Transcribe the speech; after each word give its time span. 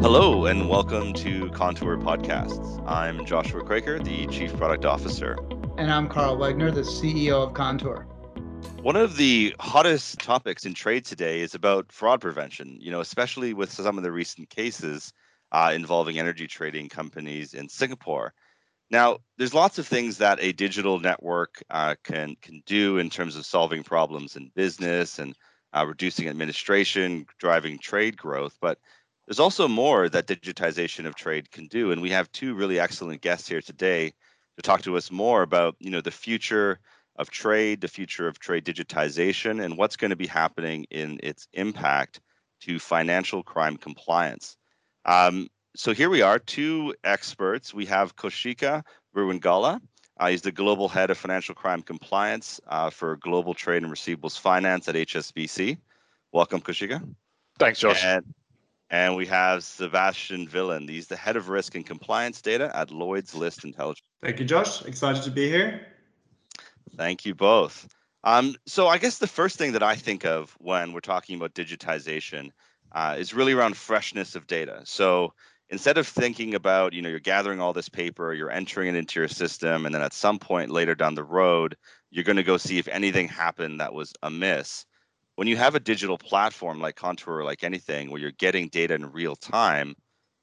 Hello, 0.00 0.46
and 0.46 0.68
welcome 0.68 1.12
to 1.14 1.50
Contour 1.50 1.96
Podcasts. 1.96 2.80
I'm 2.86 3.26
Joshua 3.26 3.64
Quaker, 3.64 3.98
the 3.98 4.28
Chief 4.28 4.56
Product 4.56 4.84
Officer. 4.84 5.36
And 5.76 5.90
I'm 5.90 6.08
Carl 6.08 6.36
Wegner, 6.36 6.72
the 6.72 6.82
CEO 6.82 7.42
of 7.44 7.52
Contour. 7.52 8.06
One 8.80 8.94
of 8.94 9.16
the 9.16 9.56
hottest 9.58 10.20
topics 10.20 10.64
in 10.64 10.72
trade 10.72 11.04
today 11.04 11.40
is 11.40 11.56
about 11.56 11.90
fraud 11.90 12.20
prevention, 12.20 12.78
you 12.80 12.92
know, 12.92 13.00
especially 13.00 13.54
with 13.54 13.72
some 13.72 13.98
of 13.98 14.04
the 14.04 14.12
recent 14.12 14.48
cases 14.50 15.12
uh, 15.50 15.72
involving 15.74 16.20
energy 16.20 16.46
trading 16.46 16.88
companies 16.88 17.52
in 17.52 17.68
Singapore. 17.68 18.32
Now, 18.92 19.18
there's 19.36 19.52
lots 19.52 19.80
of 19.80 19.86
things 19.88 20.18
that 20.18 20.38
a 20.40 20.52
digital 20.52 21.00
network 21.00 21.60
uh, 21.70 21.96
can 22.04 22.36
can 22.40 22.62
do 22.66 22.98
in 22.98 23.10
terms 23.10 23.34
of 23.34 23.44
solving 23.44 23.82
problems 23.82 24.36
in 24.36 24.52
business 24.54 25.18
and 25.18 25.34
uh, 25.76 25.84
reducing 25.86 26.28
administration, 26.28 27.26
driving 27.38 27.78
trade 27.78 28.16
growth. 28.16 28.56
But 28.60 28.78
there's 29.28 29.38
also 29.38 29.68
more 29.68 30.08
that 30.08 30.26
digitization 30.26 31.06
of 31.06 31.14
trade 31.14 31.50
can 31.50 31.66
do, 31.66 31.92
and 31.92 32.00
we 32.00 32.08
have 32.08 32.32
two 32.32 32.54
really 32.54 32.80
excellent 32.80 33.20
guests 33.20 33.46
here 33.46 33.60
today 33.60 34.10
to 34.56 34.62
talk 34.62 34.80
to 34.82 34.96
us 34.96 35.10
more 35.10 35.42
about 35.42 35.76
you 35.78 35.90
know 35.90 36.00
the 36.00 36.10
future 36.10 36.78
of 37.16 37.28
trade, 37.28 37.82
the 37.82 37.88
future 37.88 38.26
of 38.26 38.38
trade 38.38 38.64
digitization, 38.64 39.62
and 39.62 39.76
what's 39.76 39.96
going 39.96 40.08
to 40.08 40.16
be 40.16 40.26
happening 40.26 40.86
in 40.90 41.20
its 41.22 41.46
impact 41.52 42.20
to 42.62 42.78
financial 42.78 43.42
crime 43.42 43.76
compliance. 43.76 44.56
Um, 45.04 45.48
so 45.76 45.92
here 45.92 46.08
we 46.08 46.22
are, 46.22 46.38
two 46.38 46.94
experts. 47.04 47.74
We 47.74 47.84
have 47.84 48.16
Kaushika 48.16 48.82
Ruwangala. 49.14 49.78
Uh, 50.18 50.28
he's 50.28 50.42
the 50.42 50.52
global 50.52 50.88
head 50.88 51.10
of 51.10 51.18
financial 51.18 51.54
crime 51.54 51.82
compliance 51.82 52.62
uh, 52.68 52.88
for 52.88 53.18
global 53.18 53.52
trade 53.52 53.82
and 53.82 53.92
receivables 53.92 54.40
finance 54.40 54.88
at 54.88 54.94
HSBC. 54.94 55.76
Welcome, 56.32 56.62
Kaushika. 56.62 57.06
Thanks, 57.58 57.80
Josh. 57.80 58.02
And, 58.02 58.24
and 58.90 59.16
we 59.16 59.26
have 59.26 59.64
Sebastian 59.64 60.46
Villan. 60.46 60.88
He's 60.88 61.06
the 61.06 61.16
head 61.16 61.36
of 61.36 61.48
risk 61.48 61.74
and 61.74 61.84
compliance 61.84 62.40
data 62.40 62.70
at 62.74 62.90
Lloyd's 62.90 63.34
List 63.34 63.64
Intelligence. 63.64 64.06
Thank 64.22 64.38
you, 64.38 64.44
Josh. 64.44 64.84
Excited 64.84 65.22
to 65.22 65.30
be 65.30 65.48
here. 65.48 65.86
Thank 66.96 67.24
you 67.26 67.34
both. 67.34 67.88
Um, 68.24 68.56
so 68.66 68.88
I 68.88 68.98
guess 68.98 69.18
the 69.18 69.26
first 69.26 69.56
thing 69.56 69.72
that 69.72 69.82
I 69.82 69.94
think 69.94 70.24
of 70.24 70.56
when 70.58 70.92
we're 70.92 71.00
talking 71.00 71.36
about 71.36 71.54
digitization 71.54 72.50
uh, 72.92 73.16
is 73.18 73.34
really 73.34 73.52
around 73.52 73.76
freshness 73.76 74.34
of 74.34 74.46
data. 74.46 74.80
So 74.84 75.32
instead 75.70 75.98
of 75.98 76.06
thinking 76.06 76.54
about 76.54 76.92
you 76.92 77.02
know 77.02 77.08
you're 77.08 77.20
gathering 77.20 77.60
all 77.60 77.72
this 77.72 77.88
paper 77.88 78.32
you're 78.32 78.50
entering 78.50 78.88
it 78.88 78.94
into 78.94 79.20
your 79.20 79.28
system 79.28 79.84
and 79.84 79.94
then 79.94 80.02
at 80.02 80.12
some 80.12 80.38
point 80.38 80.70
later 80.70 80.94
down 80.94 81.14
the 81.14 81.24
road 81.24 81.76
you're 82.10 82.24
going 82.24 82.36
to 82.36 82.42
go 82.42 82.56
see 82.56 82.78
if 82.78 82.88
anything 82.88 83.28
happened 83.28 83.80
that 83.80 83.92
was 83.92 84.12
amiss 84.22 84.86
when 85.38 85.46
you 85.46 85.56
have 85.56 85.76
a 85.76 85.80
digital 85.80 86.18
platform 86.18 86.80
like 86.80 86.96
contour 86.96 87.36
or 87.36 87.44
like 87.44 87.62
anything 87.62 88.10
where 88.10 88.20
you're 88.20 88.32
getting 88.32 88.66
data 88.66 88.92
in 88.92 89.12
real 89.12 89.36
time 89.36 89.94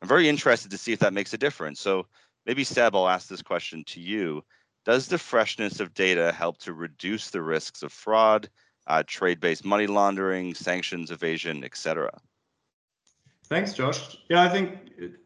i'm 0.01 0.07
very 0.07 0.29
interested 0.29 0.71
to 0.71 0.77
see 0.77 0.93
if 0.93 0.99
that 0.99 1.11
makes 1.11 1.33
a 1.33 1.37
difference. 1.37 1.81
So 1.81 2.05
maybe 2.45 2.63
seb 2.63 2.95
i'll 2.95 3.09
ask 3.09 3.27
this 3.27 3.41
question 3.41 3.83
to 3.87 3.99
you. 3.99 4.41
Does 4.85 5.07
the 5.07 5.17
freshness 5.17 5.81
of 5.81 5.93
data 5.93 6.31
help 6.31 6.59
to 6.59 6.71
reduce 6.71 7.29
the 7.29 7.41
risks 7.41 7.83
of 7.83 7.91
fraud 7.91 8.49
uh, 8.87 9.03
trade-based 9.05 9.65
money 9.65 9.85
laundering 9.85 10.55
sanctions 10.55 11.11
evasion 11.11 11.65
etc 11.65 12.09
Thanks, 13.47 13.73
Josh. 13.73 14.17
Yeah, 14.27 14.41
I 14.41 14.49
think 14.49 14.69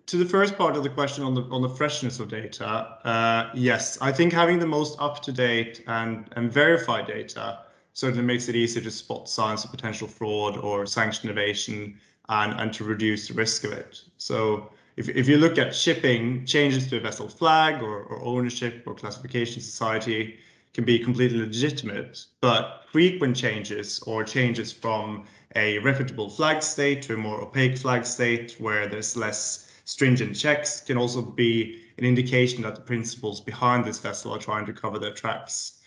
to 0.08 0.17
the 0.17 0.26
first 0.26 0.58
part 0.58 0.76
of 0.76 0.83
the 0.83 0.89
question 0.89 1.23
on 1.23 1.36
the 1.36 1.44
on 1.44 1.61
the 1.61 1.70
freshness 1.70 2.20
of 2.20 2.28
data, 2.28 2.66
uh, 3.06 3.50
yes, 3.54 3.98
I 4.02 4.11
think 4.11 4.33
having 4.33 4.59
the 4.59 4.67
most 4.67 5.00
up 5.00 5.22
to 5.22 5.31
date 5.31 5.83
and 5.88 6.28
and 6.36 6.52
verified 6.52 7.08
data 7.08 7.59
certainly 7.94 8.23
makes 8.23 8.48
it 8.48 8.56
easier 8.56 8.84
to 8.84 8.92
spot 8.92 9.30
signs 9.30 9.64
of 9.64 9.72
potential 9.72 10.08
fraud 10.08 10.58
or 10.58 10.86
sanction 10.86 11.30
evasion 11.30 12.00
and 12.30 12.59
and 12.59 12.73
to 12.73 12.84
reduce 12.84 13.28
the 13.28 13.34
risk 13.34 13.64
of 13.64 13.72
it. 13.72 14.02
So 14.18 14.70
if 14.98 15.09
if 15.09 15.28
you 15.28 15.38
look 15.38 15.58
at 15.58 15.76
shipping, 15.76 16.45
changes 16.45 16.88
to 16.90 16.98
a 16.98 17.00
vessel 17.00 17.28
flag 17.28 17.82
or, 17.82 18.04
or 18.04 18.23
ownership 18.23 18.84
or 18.86 18.95
classification 18.95 19.62
society 19.62 20.40
can 20.73 20.86
be 20.86 20.99
completely 20.99 21.39
legitimate, 21.39 22.26
but 22.42 22.86
frequent 22.92 23.36
changes 23.36 23.99
or 24.05 24.23
changes 24.23 24.72
from 24.72 25.26
a 25.55 25.80
reputable 25.80 26.30
flag 26.30 26.61
state 26.61 27.02
to 27.02 27.16
a 27.16 27.17
more 27.17 27.42
opaque 27.42 27.78
flag 27.78 28.05
state 28.05 28.55
where 28.60 28.88
there's 28.88 29.17
less 29.17 29.72
stringent 29.86 30.36
checks 30.36 30.82
can 30.82 30.98
also 30.98 31.22
be 31.22 31.82
an 31.98 32.05
indication 32.05 32.61
that 32.61 32.76
the 32.76 32.82
principals 32.82 33.42
behind 33.42 33.83
this 33.83 33.98
vessel 33.98 34.32
are 34.32 34.38
trying 34.38 34.66
to 34.66 34.73
cover 34.73 34.99
their 34.99 35.14
tracks. 35.14 35.79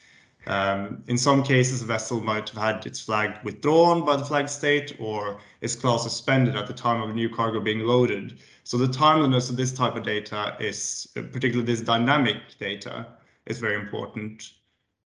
Um, 0.47 1.05
in 1.07 1.17
some 1.17 1.43
cases, 1.43 1.83
a 1.83 1.85
vessel 1.85 2.21
might 2.21 2.49
have 2.51 2.63
had 2.63 2.87
its 2.87 3.01
flag 3.01 3.39
withdrawn 3.45 4.05
by 4.05 4.17
the 4.17 4.25
flag 4.25 4.49
state 4.49 4.97
or 4.99 5.39
its 5.61 5.77
class 5.77 6.03
suspended 6.03 6.57
at 6.57 6.67
the 6.67 6.73
time 6.73 7.01
of 7.01 7.11
a 7.11 7.13
new 7.13 7.29
cargo 7.29 7.61
being 7.61 7.81
loaded. 7.81 8.39
So 8.65 8.77
the 8.77 8.89
timeliness 8.89 9.51
of 9.51 9.57
this 9.57 9.73
type 9.73 9.97
of 9.97 10.03
data 10.03 10.57
is, 10.59 11.09
particularly 11.15 11.65
this 11.65 11.81
dynamic 11.81 12.39
data, 12.59 13.07
is 13.47 13.59
very 13.59 13.77
important. 13.77 14.53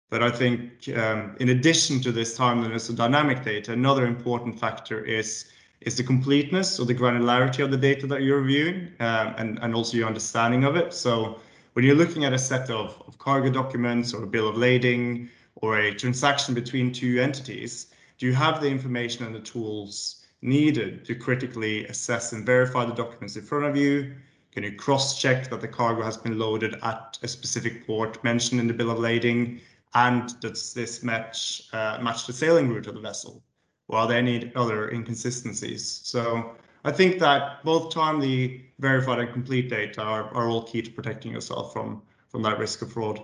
But 0.10 0.24
I 0.24 0.30
think 0.30 0.88
um, 0.96 1.36
in 1.40 1.50
addition 1.50 2.02
to 2.02 2.12
this 2.12 2.38
timeliness 2.38 2.90
of 2.90 2.96
dynamic 2.96 3.44
data, 3.44 3.74
another 3.74 4.06
important 4.06 4.60
factor 4.60 5.04
is 5.04 5.52
is 5.82 5.98
the 5.98 6.04
completeness 6.04 6.80
or 6.80 6.86
the 6.86 6.96
granularity 6.96 7.64
of 7.64 7.70
the 7.70 7.78
data 7.78 8.08
that 8.08 8.24
you're 8.24 8.42
reviewing 8.42 8.92
um, 9.00 9.36
and, 9.38 9.60
and 9.62 9.76
also 9.76 9.98
your 9.98 10.08
understanding 10.08 10.64
of 10.64 10.76
it. 10.76 10.94
So 10.94 11.40
when 11.76 11.86
you're 11.86 11.96
looking 11.96 12.26
at 12.26 12.34
a 12.34 12.40
set 12.40 12.70
of, 12.70 13.02
of 13.08 13.18
cargo 13.18 13.50
documents 13.50 14.14
or 14.14 14.24
a 14.24 14.28
bill 14.28 14.48
of 14.48 14.58
lading 14.58 15.30
or 15.56 15.78
a 15.78 15.94
transaction 15.94 16.54
between 16.54 16.92
two 16.92 17.20
entities, 17.22 17.88
do 18.18 18.26
you 18.26 18.34
have 18.34 18.62
the 18.62 18.68
information 18.68 19.26
and 19.26 19.36
the 19.36 19.40
tools 19.40 20.26
needed 20.42 21.06
to 21.06 21.16
critically 21.16 21.86
assess 21.88 22.34
and 22.34 22.46
verify 22.46 22.86
the 22.86 22.94
documents 22.94 23.36
in 23.36 23.44
front 23.44 23.66
of 23.66 23.76
you? 23.76 24.16
Can 24.52 24.64
you 24.64 24.76
cross-check 24.76 25.50
that 25.50 25.62
the 25.62 25.68
cargo 25.68 26.02
has 26.02 26.18
been 26.18 26.40
loaded 26.40 26.76
at 26.82 27.20
a 27.22 27.28
specific 27.28 27.86
port 27.86 28.24
mentioned 28.24 28.60
in 28.60 28.68
the 28.68 28.74
bill 28.74 28.92
of 28.92 29.00
lading? 29.00 29.62
and 29.96 30.38
does 30.42 30.74
this 30.74 31.04
match 31.04 31.70
uh, 31.74 31.98
match 32.02 32.28
the 32.28 32.34
sailing 32.34 32.70
route 32.70 32.88
of 32.88 32.94
the 32.94 33.00
vessel? 33.00 33.42
Or 33.88 34.00
are 34.00 34.08
there 34.08 34.18
any 34.18 34.52
other 34.56 34.90
inconsistencies? 34.90 36.02
So 36.04 36.56
I 36.86 36.92
think 36.92 37.20
that 37.20 37.64
both 37.64 37.92
timely, 37.92 38.64
verified, 38.80 39.20
and 39.20 39.34
complete 39.34 39.70
data 39.70 40.02
are, 40.02 40.34
are 40.36 40.48
all 40.48 40.64
key 40.64 40.84
to 40.84 40.92
protecting 40.92 41.32
yourself 41.32 41.74
from 41.74 42.02
from 42.30 42.44
that 42.44 42.60
risk 42.60 42.82
of 42.82 42.94
fraud. 42.94 43.22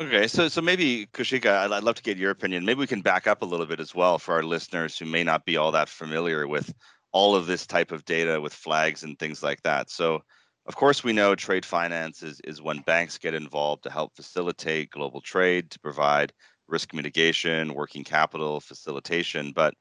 Okay, 0.00 0.26
so 0.26 0.48
so 0.48 0.60
maybe 0.62 1.06
Kaushika, 1.12 1.50
I'd, 1.58 1.72
I'd 1.72 1.84
love 1.84 1.96
to 1.96 2.02
get 2.02 2.16
your 2.16 2.30
opinion. 2.30 2.64
Maybe 2.64 2.80
we 2.80 2.86
can 2.86 3.02
back 3.02 3.26
up 3.26 3.42
a 3.42 3.46
little 3.46 3.66
bit 3.66 3.80
as 3.80 3.94
well 3.94 4.18
for 4.18 4.34
our 4.34 4.42
listeners 4.42 4.98
who 4.98 5.04
may 5.04 5.22
not 5.22 5.44
be 5.44 5.56
all 5.56 5.72
that 5.72 5.88
familiar 5.88 6.48
with 6.48 6.72
all 7.12 7.36
of 7.36 7.46
this 7.46 7.66
type 7.66 7.92
of 7.92 8.04
data 8.04 8.40
with 8.40 8.52
flags 8.52 9.02
and 9.02 9.18
things 9.18 9.42
like 9.42 9.62
that. 9.62 9.90
So 9.90 10.22
of 10.66 10.74
course, 10.74 11.04
we 11.04 11.12
know 11.12 11.34
trade 11.34 11.64
finance 11.64 12.22
is, 12.22 12.40
is 12.40 12.60
when 12.60 12.80
banks 12.80 13.18
get 13.18 13.34
involved 13.34 13.84
to 13.84 13.90
help 13.90 14.16
facilitate 14.16 14.90
global 14.90 15.20
trade, 15.20 15.70
to 15.70 15.78
provide 15.78 16.32
risk 16.66 16.92
mitigation, 16.92 17.72
working 17.72 18.02
capital 18.02 18.60
facilitation. 18.60 19.52
But 19.54 19.74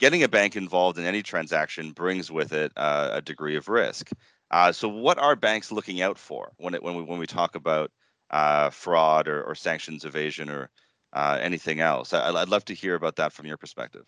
getting 0.00 0.22
a 0.22 0.28
bank 0.28 0.56
involved 0.56 0.98
in 0.98 1.04
any 1.04 1.22
transaction 1.22 1.92
brings 1.92 2.30
with 2.32 2.52
it 2.52 2.72
uh, 2.76 3.10
a 3.12 3.22
degree 3.22 3.56
of 3.56 3.68
risk. 3.68 4.10
Uh, 4.50 4.72
so, 4.72 4.88
what 4.88 5.18
are 5.18 5.36
banks 5.36 5.70
looking 5.70 6.02
out 6.02 6.18
for 6.18 6.50
when 6.56 6.74
it, 6.74 6.82
when 6.82 6.96
we 6.96 7.02
when 7.04 7.20
we 7.20 7.26
talk 7.26 7.54
about 7.54 7.92
uh, 8.30 8.70
fraud 8.70 9.28
or, 9.28 9.44
or, 9.44 9.54
sanctions 9.54 10.04
evasion 10.04 10.50
or 10.50 10.70
uh, 11.12 11.38
anything 11.40 11.80
else? 11.80 12.12
I, 12.12 12.32
would 12.32 12.48
love 12.48 12.64
to 12.64 12.74
hear 12.74 12.96
about 12.96 13.16
that 13.16 13.32
from 13.32 13.46
your 13.46 13.56
perspective. 13.56 14.04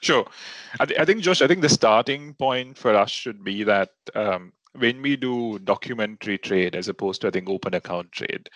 Sure, 0.00 0.26
I, 0.78 0.86
th- 0.86 1.00
I, 1.00 1.04
think 1.04 1.22
Josh. 1.22 1.42
I 1.42 1.48
think 1.48 1.62
the 1.62 1.68
starting 1.68 2.34
point 2.34 2.78
for 2.78 2.94
us 2.94 3.10
should 3.10 3.42
be 3.42 3.64
that 3.64 3.90
um, 4.14 4.52
when 4.78 5.02
we 5.02 5.16
do 5.16 5.58
documentary 5.58 6.38
trade 6.38 6.76
as 6.76 6.86
opposed 6.86 7.22
to 7.22 7.28
I 7.28 7.30
think 7.30 7.48
open 7.48 7.74
account 7.74 8.12
trade, 8.12 8.48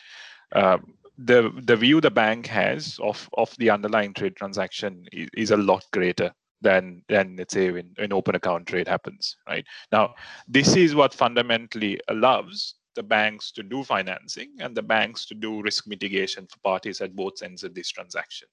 um, 0.53 0.95
the 1.17 1.51
the 1.57 1.77
view 1.77 2.01
the 2.01 2.13
bank 2.13 2.47
has 2.47 3.01
of 3.03 3.29
of 3.33 3.57
the 3.59 3.71
underlying 3.71 4.15
trade 4.15 4.37
transaction 4.37 5.07
is, 5.11 5.29
is 5.35 5.51
a 5.51 5.57
lot 5.57 5.85
greater 5.93 6.33
than 6.61 7.03
than 7.09 7.37
let's 7.37 7.55
say 7.55 7.71
when 7.71 7.95
an 7.99 8.13
open 8.13 8.35
account 8.35 8.67
trade 8.67 8.89
happens. 8.89 9.37
Right 9.49 9.65
now, 9.93 10.15
this 10.47 10.77
is 10.77 10.95
what 10.95 11.15
fundamentally 11.15 12.01
allows 12.09 12.75
the 12.95 13.03
banks 13.03 13.53
to 13.53 13.63
do 13.63 13.85
financing 13.85 14.51
and 14.59 14.75
the 14.75 14.83
banks 14.83 15.25
to 15.27 15.35
do 15.35 15.63
risk 15.63 15.87
mitigation 15.87 16.47
for 16.47 16.59
parties 16.65 17.01
at 17.01 17.15
both 17.15 17.43
ends 17.43 17.63
of 17.63 17.75
this 17.75 17.91
transaction. 17.91 18.49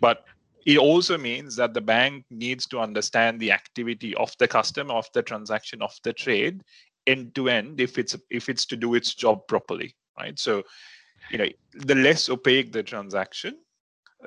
But 0.00 0.24
it 0.64 0.78
also 0.78 1.16
means 1.18 1.56
that 1.56 1.74
the 1.74 1.80
bank 1.80 2.24
needs 2.30 2.66
to 2.66 2.80
understand 2.80 3.38
the 3.38 3.52
activity 3.52 4.14
of 4.16 4.32
the 4.38 4.48
customer, 4.48 4.94
of 4.94 5.06
the 5.14 5.22
transaction, 5.22 5.82
of 5.82 5.92
the 6.02 6.12
trade 6.12 6.62
end 7.06 7.34
to 7.34 7.48
end 7.48 7.80
if 7.80 7.98
it's 7.98 8.16
if 8.30 8.48
it's 8.48 8.66
to 8.66 8.76
do 8.76 8.94
its 8.94 9.14
job 9.14 9.46
properly, 9.46 9.94
right? 10.18 10.38
So, 10.38 10.62
you 11.30 11.38
know, 11.38 11.48
the 11.72 11.94
less 11.94 12.28
opaque 12.28 12.72
the 12.72 12.82
transaction, 12.82 13.58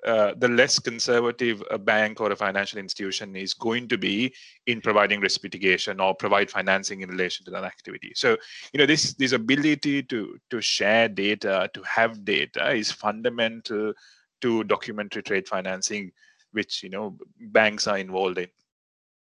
uh, 0.06 0.34
the 0.38 0.48
less 0.48 0.80
conservative 0.80 1.64
a 1.72 1.78
bank 1.78 2.22
or 2.22 2.32
a 2.32 2.36
financial 2.36 2.80
institution 2.80 3.36
is 3.36 3.54
going 3.54 3.88
to 3.88 3.98
be 3.98 4.34
in 4.68 4.82
providing 4.82 5.20
risk 5.20 5.44
mitigation 5.44 6.00
or 6.00 6.16
provide 6.16 6.50
financing 6.50 7.02
in 7.02 7.10
relation 7.10 7.46
to 7.46 7.52
that 7.52 7.64
activity. 7.64 8.12
So, 8.16 8.38
you 8.74 8.78
know, 8.78 8.86
this 8.86 9.14
this 9.14 9.32
ability 9.32 10.04
to 10.04 10.40
to 10.50 10.62
share 10.62 11.08
data, 11.08 11.70
to 11.74 11.82
have 11.84 12.26
data, 12.26 12.72
is 12.72 12.92
fundamental 12.92 13.94
to 14.42 14.64
documentary 14.66 15.24
trade 15.24 15.48
financing 15.48 16.12
which 16.52 16.82
you 16.82 16.90
know 16.90 17.16
banks 17.52 17.86
are 17.86 18.00
involved 18.00 18.40
in 18.40 18.48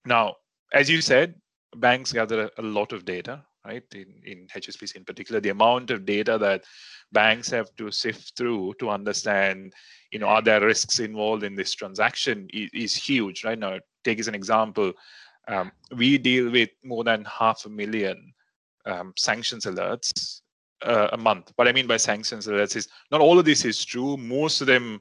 now 0.05 0.35
as 0.73 0.89
you 0.89 0.99
said 0.99 1.35
banks 1.75 2.11
gather 2.11 2.49
a 2.57 2.61
lot 2.61 2.91
of 2.91 3.05
data, 3.05 3.43
right? 3.65 3.83
In, 3.93 4.21
in 4.25 4.47
HSBC 4.47 4.95
in 4.95 5.05
particular, 5.05 5.39
the 5.41 5.49
amount 5.49 5.91
of 5.91 6.05
data 6.05 6.37
that 6.37 6.63
banks 7.11 7.49
have 7.49 7.73
to 7.77 7.91
sift 7.91 8.37
through 8.37 8.73
to 8.79 8.89
understand, 8.89 9.73
you 10.11 10.19
know, 10.19 10.27
are 10.27 10.41
there 10.41 10.61
risks 10.61 10.99
involved 10.99 11.43
in 11.43 11.55
this 11.55 11.73
transaction 11.73 12.47
is, 12.53 12.69
is 12.73 12.95
huge, 12.95 13.43
right? 13.43 13.59
Now, 13.59 13.79
take 14.03 14.19
as 14.19 14.27
an 14.27 14.35
example, 14.35 14.93
um, 15.47 15.71
we 15.95 16.17
deal 16.17 16.51
with 16.51 16.69
more 16.83 17.03
than 17.03 17.25
half 17.25 17.65
a 17.65 17.69
million 17.69 18.33
um, 18.85 19.13
sanctions 19.17 19.65
alerts 19.65 20.41
uh, 20.83 21.09
a 21.11 21.17
month. 21.17 21.51
What 21.55 21.67
I 21.67 21.71
mean 21.71 21.87
by 21.87 21.97
sanctions 21.97 22.47
alerts 22.47 22.75
is 22.75 22.87
not 23.11 23.21
all 23.21 23.39
of 23.39 23.45
this 23.45 23.65
is 23.65 23.83
true. 23.83 24.15
Most 24.17 24.61
of 24.61 24.67
them 24.67 24.99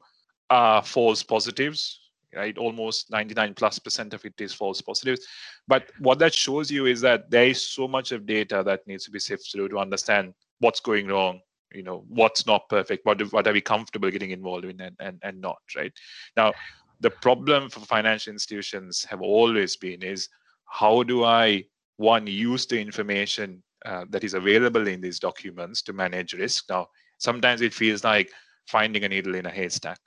are 0.51 0.83
false 0.83 1.23
positives, 1.23 2.08
right? 2.39 2.57
Almost 2.57 3.11
99 3.11 3.55
plus 3.55 3.79
percent 3.79 4.15
of 4.15 4.25
it 4.25 4.41
is 4.41 4.55
false 4.55 4.81
positives. 4.81 5.27
But 5.67 5.91
what 5.99 6.21
that 6.21 6.33
shows 6.33 6.71
you 6.71 6.87
is 6.87 7.01
that 7.01 7.31
there 7.31 7.49
is 7.49 7.63
so 7.63 7.89
much 7.89 8.13
of 8.13 8.27
data 8.27 8.63
that 8.65 8.87
needs 8.87 9.05
to 9.05 9.11
be 9.11 9.19
sifted 9.19 9.51
through 9.53 9.69
to 9.71 9.79
understand 9.79 10.35
what's 10.61 10.81
going 10.81 11.09
wrong, 11.09 11.41
you 11.73 11.83
know, 11.83 12.05
what's 12.09 12.47
not 12.47 12.69
perfect, 12.69 13.05
what, 13.05 13.21
what 13.33 13.47
are 13.49 13.53
we 13.53 13.61
comfortable 13.61 14.11
getting 14.11 14.31
involved 14.31 14.65
in 14.65 14.81
and, 14.81 14.97
and, 15.01 15.19
and 15.23 15.41
not, 15.41 15.59
right? 15.77 15.93
Now, 16.37 16.53
the 17.01 17.11
problem 17.11 17.69
for 17.71 17.81
financial 17.81 18.33
institutions 18.33 19.05
have 19.05 19.21
always 19.21 19.77
been 19.77 20.03
is 20.03 20.29
how 20.67 21.03
do 21.03 21.25
I, 21.25 21.65
one, 21.97 22.27
use 22.27 22.67
the 22.67 22.81
information 22.81 23.63
uh, 23.85 24.05
that 24.11 24.25
is 24.25 24.35
available 24.35 24.87
in 24.87 25.01
these 25.01 25.19
documents 25.19 25.83
to 25.83 25.93
manage 25.93 26.35
risk. 26.35 26.65
Now, 26.69 26.89
sometimes 27.19 27.63
it 27.63 27.75
feels 27.75 28.05
like 28.05 28.31
finding 28.67 29.05
a 29.05 29.09
needle 29.09 29.35
in 29.35 29.47
a 29.47 29.51
haystack, 29.51 29.99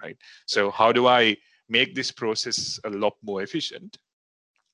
right? 0.00 0.16
So 0.46 0.70
how 0.70 0.92
do 0.92 1.06
I 1.06 1.36
make 1.72 1.94
this 1.94 2.12
process 2.12 2.78
a 2.84 2.90
lot 2.90 3.14
more 3.22 3.42
efficient? 3.42 3.98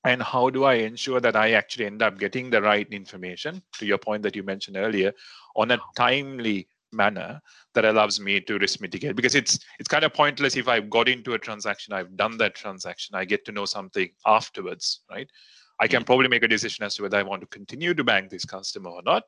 And 0.05 0.21
how 0.21 0.49
do 0.49 0.63
I 0.63 0.75
ensure 0.75 1.19
that 1.19 1.35
I 1.35 1.51
actually 1.51 1.85
end 1.85 2.01
up 2.01 2.19
getting 2.19 2.49
the 2.49 2.61
right 2.61 2.87
information, 2.91 3.61
to 3.79 3.85
your 3.85 3.97
point 3.97 4.23
that 4.23 4.35
you 4.35 4.43
mentioned 4.43 4.77
earlier, 4.77 5.11
on 5.55 5.71
a 5.71 5.79
timely 5.95 6.67
manner 6.91 7.41
that 7.75 7.85
allows 7.85 8.19
me 8.19 8.39
to 8.41 8.57
risk 8.57 8.81
mitigate 8.81 9.15
because 9.15 9.35
it's 9.35 9.59
it's 9.77 9.87
kind 9.87 10.03
of 10.03 10.11
pointless 10.11 10.57
if 10.57 10.67
i've 10.67 10.89
got 10.89 11.07
into 11.07 11.35
a 11.35 11.37
transaction 11.37 11.93
i've 11.93 12.17
done 12.17 12.35
that 12.35 12.55
transaction 12.55 13.13
i 13.13 13.23
get 13.23 13.45
to 13.45 13.51
know 13.51 13.63
something 13.63 14.09
afterwards 14.25 15.01
right 15.11 15.29
I 15.79 15.87
can 15.87 16.03
mm. 16.03 16.05
probably 16.05 16.27
make 16.27 16.43
a 16.43 16.47
decision 16.47 16.83
as 16.85 16.95
to 16.95 17.03
whether 17.03 17.17
I 17.17 17.23
want 17.23 17.41
to 17.41 17.47
continue 17.47 17.93
to 17.93 18.03
bank 18.03 18.29
this 18.29 18.45
customer 18.45 18.89
or 18.89 19.01
not. 19.01 19.23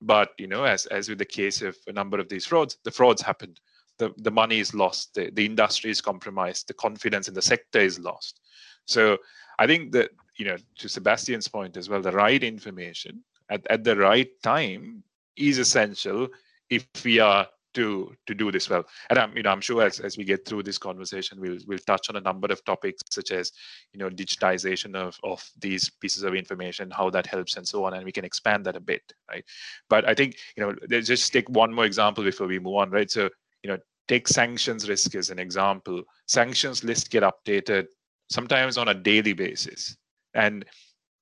But 0.00 0.30
you 0.38 0.46
know, 0.46 0.64
as 0.64 0.86
as 0.86 1.08
with 1.08 1.18
the 1.18 1.24
case 1.24 1.60
of 1.62 1.76
a 1.86 1.92
number 1.92 2.18
of 2.18 2.28
these 2.28 2.46
frauds, 2.46 2.78
the 2.84 2.90
frauds 2.90 3.20
happened. 3.20 3.60
The 4.00 4.12
the 4.16 4.30
money 4.30 4.58
is 4.58 4.74
lost. 4.74 5.14
The, 5.14 5.30
the 5.30 5.46
industry 5.46 5.90
is 5.90 6.00
compromised. 6.00 6.66
The 6.66 6.74
confidence 6.74 7.28
in 7.28 7.34
the 7.34 7.42
sector 7.42 7.78
is 7.78 7.98
lost. 7.98 8.40
So 8.86 9.18
I 9.58 9.66
think 9.66 9.92
that 9.92 10.10
you 10.36 10.46
know, 10.46 10.56
to 10.78 10.88
Sebastian's 10.88 11.48
point 11.48 11.76
as 11.76 11.88
well, 11.88 12.00
the 12.00 12.12
right 12.12 12.42
information 12.42 13.22
at, 13.50 13.66
at 13.68 13.84
the 13.84 13.96
right 13.96 14.30
time 14.42 15.04
is 15.36 15.58
essential 15.58 16.28
if 16.70 16.86
we 17.04 17.20
are 17.20 17.46
to 17.74 18.12
to 18.26 18.34
do 18.34 18.50
this 18.50 18.68
well. 18.68 18.84
And 19.10 19.18
I'm 19.18 19.36
you 19.36 19.42
know 19.42 19.50
I'm 19.50 19.60
sure 19.60 19.82
as, 19.82 20.00
as 20.00 20.16
we 20.16 20.24
get 20.24 20.46
through 20.46 20.62
this 20.64 20.78
conversation, 20.78 21.40
we'll 21.40 21.58
we'll 21.66 21.78
touch 21.86 22.08
on 22.08 22.16
a 22.16 22.20
number 22.20 22.48
of 22.50 22.64
topics 22.64 23.02
such 23.10 23.30
as 23.30 23.52
you 23.92 23.98
know 23.98 24.10
digitization 24.10 24.94
of 24.96 25.18
of 25.22 25.48
these 25.58 25.90
pieces 25.90 26.22
of 26.22 26.34
information, 26.34 26.90
how 26.90 27.10
that 27.10 27.26
helps, 27.26 27.56
and 27.56 27.66
so 27.66 27.84
on, 27.84 27.94
and 27.94 28.04
we 28.04 28.12
can 28.12 28.24
expand 28.24 28.64
that 28.66 28.76
a 28.76 28.80
bit, 28.80 29.02
right? 29.30 29.44
But 29.88 30.08
I 30.08 30.14
think 30.14 30.36
you 30.56 30.64
know 30.64 30.74
let's 30.88 31.06
just 31.06 31.32
take 31.32 31.48
one 31.48 31.72
more 31.72 31.84
example 31.84 32.24
before 32.24 32.46
we 32.46 32.58
move 32.58 32.76
on, 32.76 32.90
right? 32.90 33.10
So 33.10 33.28
you 33.62 33.70
know 33.70 33.78
take 34.10 34.26
sanctions 34.28 34.88
risk 34.88 35.14
as 35.14 35.30
an 35.30 35.38
example. 35.38 36.02
Sanctions 36.26 36.82
list 36.82 37.10
get 37.10 37.22
updated 37.22 37.86
sometimes 38.28 38.76
on 38.76 38.88
a 38.88 38.94
daily 38.94 39.32
basis, 39.32 39.96
and 40.34 40.64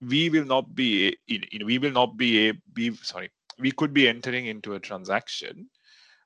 we 0.00 0.30
will 0.30 0.44
not 0.44 0.74
be 0.74 1.16
you 1.26 1.58
know 1.58 1.66
we 1.66 1.78
will 1.78 1.96
not 2.02 2.16
be 2.16 2.52
be 2.72 2.94
sorry 3.02 3.30
we 3.58 3.72
could 3.72 3.92
be 3.92 4.08
entering 4.08 4.46
into 4.46 4.74
a 4.74 4.80
transaction 4.80 5.68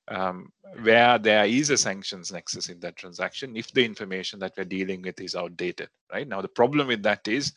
um, 0.09 0.53
where 0.83 1.19
there 1.19 1.45
is 1.45 1.71
a 1.71 1.77
sanctions 1.77 2.33
nexus 2.33 2.69
in 2.69 2.79
that 2.81 2.97
transaction 2.97 3.57
if 3.57 3.73
the 3.73 3.85
information 3.85 4.39
that 4.41 4.53
we're 4.57 4.65
dealing 4.65 5.03
with 5.03 5.21
is 5.21 5.35
outdated, 5.35 5.89
right? 6.13 6.29
Now, 6.29 6.43
the 6.43 6.49
problem 6.49 6.89
with 6.89 7.03
that 7.05 7.27
is 7.27 7.53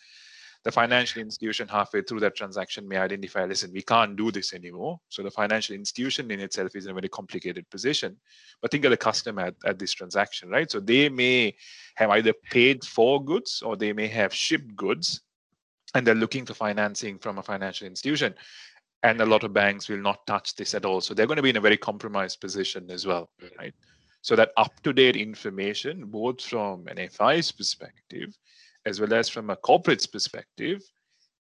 the 0.65 0.71
financial 0.71 1.21
institution 1.21 1.67
halfway 1.67 2.01
through 2.01 2.19
that 2.19 2.35
transaction 2.35 2.87
may 2.87 2.97
identify, 2.97 3.45
listen, 3.45 3.71
we 3.71 3.83
can't 3.83 4.15
do 4.15 4.31
this 4.31 4.51
anymore. 4.51 4.99
So 5.09 5.21
the 5.21 5.29
financial 5.29 5.75
institution 5.75 6.31
in 6.31 6.39
itself 6.39 6.75
is 6.75 6.85
in 6.85 6.91
a 6.91 6.95
very 6.95 7.07
complicated 7.07 7.69
position. 7.69 8.17
But 8.61 8.71
think 8.71 8.83
of 8.83 8.89
the 8.89 8.97
customer 8.97 9.43
at, 9.43 9.55
at 9.63 9.77
this 9.77 9.93
transaction, 9.93 10.49
right? 10.49 10.69
So 10.69 10.79
they 10.79 11.07
may 11.07 11.55
have 11.97 12.09
either 12.09 12.33
paid 12.49 12.83
for 12.83 13.23
goods 13.23 13.61
or 13.63 13.77
they 13.77 13.93
may 13.93 14.07
have 14.07 14.33
shipped 14.33 14.75
goods 14.75 15.21
and 15.93 16.05
they're 16.05 16.15
looking 16.15 16.47
for 16.47 16.55
financing 16.55 17.19
from 17.19 17.37
a 17.37 17.43
financial 17.43 17.85
institution 17.85 18.33
and 19.03 19.21
a 19.21 19.25
lot 19.25 19.43
of 19.43 19.53
banks 19.53 19.87
will 19.87 20.01
not 20.01 20.25
touch 20.25 20.55
this 20.55 20.73
at 20.73 20.83
all. 20.83 20.99
So 20.99 21.13
they're 21.13 21.27
going 21.27 21.37
to 21.37 21.43
be 21.43 21.51
in 21.51 21.57
a 21.57 21.61
very 21.61 21.77
compromised 21.77 22.41
position 22.41 22.89
as 22.89 23.05
well, 23.05 23.29
right? 23.59 23.73
So 24.23 24.35
that 24.35 24.49
up-to-date 24.57 25.15
information, 25.15 26.05
both 26.07 26.41
from 26.41 26.87
an 26.87 27.07
FI's 27.07 27.51
perspective, 27.51 28.35
as 28.85 28.99
well 28.99 29.13
as 29.13 29.29
from 29.29 29.49
a 29.49 29.55
corporate's 29.55 30.07
perspective, 30.07 30.81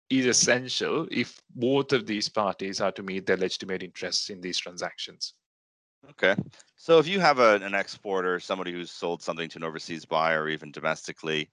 is 0.09 0.25
essential 0.25 1.07
if 1.09 1.41
both 1.55 1.93
of 1.93 2.05
these 2.05 2.27
parties 2.27 2.81
are 2.81 2.91
to 2.91 3.03
meet 3.03 3.25
their 3.25 3.37
legitimate 3.37 3.81
interests 3.81 4.29
in 4.29 4.41
these 4.41 4.57
transactions. 4.57 5.33
Okay. 6.09 6.35
So 6.75 6.99
if 6.99 7.07
you 7.07 7.19
have 7.19 7.39
a, 7.39 7.55
an 7.55 7.73
exporter, 7.73 8.39
somebody 8.39 8.71
who's 8.71 8.91
sold 8.91 9.21
something 9.21 9.47
to 9.49 9.59
an 9.59 9.63
overseas 9.63 10.03
buyer 10.03 10.43
or 10.43 10.49
even 10.49 10.71
domestically, 10.71 11.49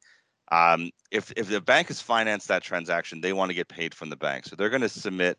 um, 0.51 0.91
if, 1.11 1.33
if 1.37 1.49
the 1.49 1.61
bank 1.61 1.89
has 1.89 2.01
financed 2.01 2.49
that 2.49 2.63
transaction, 2.63 3.21
they 3.21 3.33
want 3.33 3.51
to 3.51 3.55
get 3.55 3.69
paid 3.69 3.95
from 3.95 4.11
the 4.11 4.17
bank. 4.17 4.47
So 4.47 4.57
they're 4.57 4.71
going 4.71 4.83
to 4.83 4.89
submit 4.89 5.39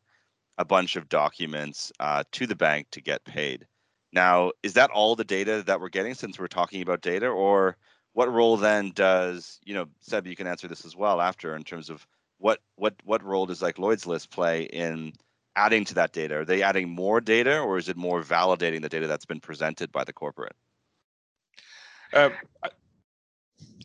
a 0.57 0.65
bunch 0.65 0.95
of 0.95 1.09
documents 1.09 1.91
uh, 1.99 2.23
to 2.33 2.45
the 2.45 2.55
bank 2.55 2.87
to 2.91 3.01
get 3.01 3.23
paid. 3.25 3.65
Now, 4.13 4.51
is 4.63 4.73
that 4.73 4.91
all 4.91 5.15
the 5.15 5.23
data 5.23 5.63
that 5.65 5.79
we're 5.79 5.89
getting 5.89 6.13
since 6.13 6.39
we're 6.39 6.47
talking 6.47 6.81
about 6.81 7.01
data, 7.01 7.27
or 7.27 7.77
what 8.19 8.33
role 8.33 8.57
then 8.57 8.91
does 8.91 9.61
you 9.63 9.73
know 9.73 9.85
Seb? 10.01 10.27
You 10.27 10.35
can 10.35 10.45
answer 10.45 10.67
this 10.67 10.83
as 10.83 10.93
well 10.93 11.21
after 11.21 11.55
in 11.55 11.63
terms 11.63 11.89
of 11.89 12.05
what 12.37 12.59
what 12.75 12.93
what 13.05 13.23
role 13.23 13.45
does 13.45 13.61
like 13.61 13.79
Lloyd's 13.79 14.05
List 14.05 14.29
play 14.29 14.63
in 14.63 15.13
adding 15.55 15.85
to 15.85 15.93
that 15.93 16.11
data? 16.11 16.39
Are 16.39 16.43
they 16.43 16.61
adding 16.61 16.89
more 16.89 17.21
data, 17.21 17.61
or 17.61 17.77
is 17.77 17.87
it 17.87 17.95
more 17.95 18.21
validating 18.21 18.81
the 18.81 18.89
data 18.89 19.07
that's 19.07 19.23
been 19.23 19.39
presented 19.39 19.89
by 19.93 20.03
the 20.03 20.11
corporate? 20.11 20.57
Um, 22.13 22.33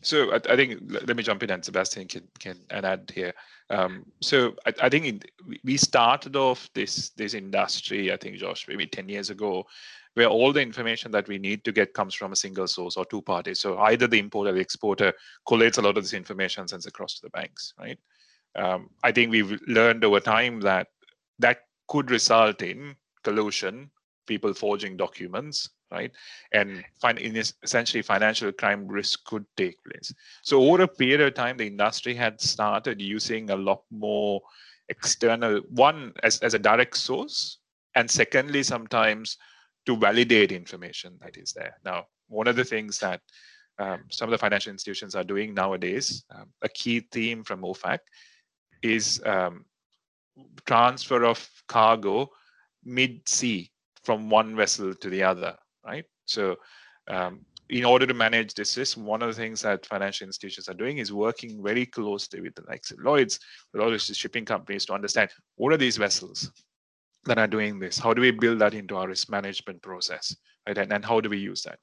so 0.01 0.33
I, 0.33 0.41
I, 0.49 0.55
think 0.57 0.81
let 0.89 1.15
me 1.15 1.23
jump 1.23 1.41
in 1.41 1.49
and 1.49 1.63
Sebastian 1.63 2.09
can 2.09 2.27
can 2.37 2.57
add 2.71 3.09
here. 3.15 3.33
Um, 3.69 4.05
so 4.19 4.55
I, 4.65 4.73
I 4.81 4.89
think 4.89 5.05
it, 5.05 5.31
we 5.63 5.77
started 5.77 6.35
off 6.35 6.69
this 6.73 7.11
this 7.11 7.35
industry, 7.35 8.11
I 8.11 8.17
think, 8.17 8.35
Josh, 8.35 8.67
maybe 8.67 8.85
10 8.85 9.07
years 9.07 9.29
ago, 9.29 9.65
where 10.15 10.27
all 10.27 10.51
the 10.51 10.61
information 10.61 11.11
that 11.11 11.27
we 11.27 11.37
need 11.37 11.63
to 11.63 11.71
get 11.71 11.93
comes 11.93 12.15
from 12.15 12.31
a 12.31 12.35
single 12.35 12.67
source 12.67 12.97
or 12.97 13.05
two 13.05 13.21
parties. 13.21 13.59
So 13.59 13.77
either 13.79 14.07
the 14.07 14.19
importer 14.19 14.49
or 14.49 14.53
the 14.53 14.59
exporter 14.59 15.13
collates 15.47 15.77
a 15.77 15.81
lot 15.81 15.97
of 15.97 16.03
this 16.03 16.13
information 16.13 16.61
and 16.61 16.69
sends 16.69 16.85
across 16.85 17.15
to 17.15 17.21
the 17.21 17.29
banks, 17.29 17.73
right? 17.79 17.99
Um, 18.55 18.89
I 19.03 19.11
think 19.11 19.29
we've 19.31 19.59
learned 19.67 20.03
over 20.03 20.21
time 20.21 20.61
that 20.61 20.87
that 21.39 21.59
could 21.87 22.09
result 22.09 22.61
in 22.61 22.95
collusion, 23.23 23.91
people 24.25 24.53
forging 24.53 24.95
documents, 24.95 25.69
right? 25.91 26.11
And 26.53 26.83
fin- 27.01 27.43
essentially 27.63 28.01
financial 28.01 28.53
crime 28.53 28.87
risk 28.87 29.25
could 29.25 29.45
take 29.57 29.75
place. 29.83 30.13
So 30.43 30.61
over 30.61 30.83
a 30.83 30.87
period 30.87 31.21
of 31.21 31.33
time, 31.33 31.57
the 31.57 31.67
industry 31.67 32.15
had 32.15 32.39
started 32.39 33.01
using 33.01 33.49
a 33.49 33.55
lot 33.55 33.83
more 33.91 34.41
external, 34.87 35.61
one 35.69 36.13
as, 36.23 36.39
as 36.39 36.53
a 36.53 36.59
direct 36.59 36.95
source, 36.95 37.59
and 37.95 38.09
secondly, 38.09 38.63
sometimes 38.63 39.37
to 39.85 39.97
validate 39.97 40.51
information 40.51 41.17
that 41.21 41.37
is 41.37 41.53
there. 41.53 41.75
Now, 41.83 42.05
one 42.27 42.47
of 42.47 42.55
the 42.55 42.63
things 42.63 42.99
that 42.99 43.21
um, 43.77 44.05
some 44.09 44.29
of 44.29 44.31
the 44.31 44.37
financial 44.37 44.71
institutions 44.71 45.15
are 45.15 45.23
doing 45.23 45.53
nowadays, 45.53 46.23
um, 46.33 46.45
a 46.61 46.69
key 46.69 47.01
theme 47.11 47.43
from 47.43 47.61
OFAC 47.61 47.99
is 48.81 49.21
um, 49.25 49.65
transfer 50.65 51.23
of 51.25 51.47
cargo 51.67 52.29
mid-sea 52.83 53.71
from 54.03 54.29
one 54.29 54.55
vessel 54.55 54.93
to 54.93 55.09
the 55.09 55.23
other 55.23 55.55
right? 55.85 56.05
So 56.25 56.55
um, 57.07 57.45
in 57.69 57.85
order 57.85 58.05
to 58.05 58.13
manage 58.13 58.53
this 58.53 58.77
risk, 58.77 58.97
one 58.97 59.21
of 59.21 59.29
the 59.29 59.41
things 59.41 59.61
that 59.61 59.85
financial 59.85 60.25
institutions 60.25 60.67
are 60.67 60.73
doing 60.73 60.97
is 60.97 61.13
working 61.13 61.63
very 61.63 61.85
closely 61.85 62.41
with 62.41 62.55
the 62.55 62.63
likes 62.67 62.91
of 62.91 62.99
Lloyd's, 62.99 63.39
with 63.73 63.81
all 63.81 63.95
shipping 63.97 64.45
companies 64.45 64.85
to 64.85 64.93
understand 64.93 65.29
what 65.55 65.73
are 65.73 65.77
these 65.77 65.97
vessels 65.97 66.51
that 67.25 67.37
are 67.37 67.47
doing 67.47 67.79
this? 67.79 67.97
How 67.97 68.13
do 68.13 68.21
we 68.21 68.31
build 68.31 68.59
that 68.59 68.73
into 68.73 68.95
our 68.95 69.07
risk 69.07 69.29
management 69.29 69.81
process, 69.81 70.35
right? 70.67 70.77
And, 70.77 70.93
and 70.93 71.03
how 71.03 71.19
do 71.19 71.29
we 71.29 71.37
use 71.37 71.61
that? 71.63 71.79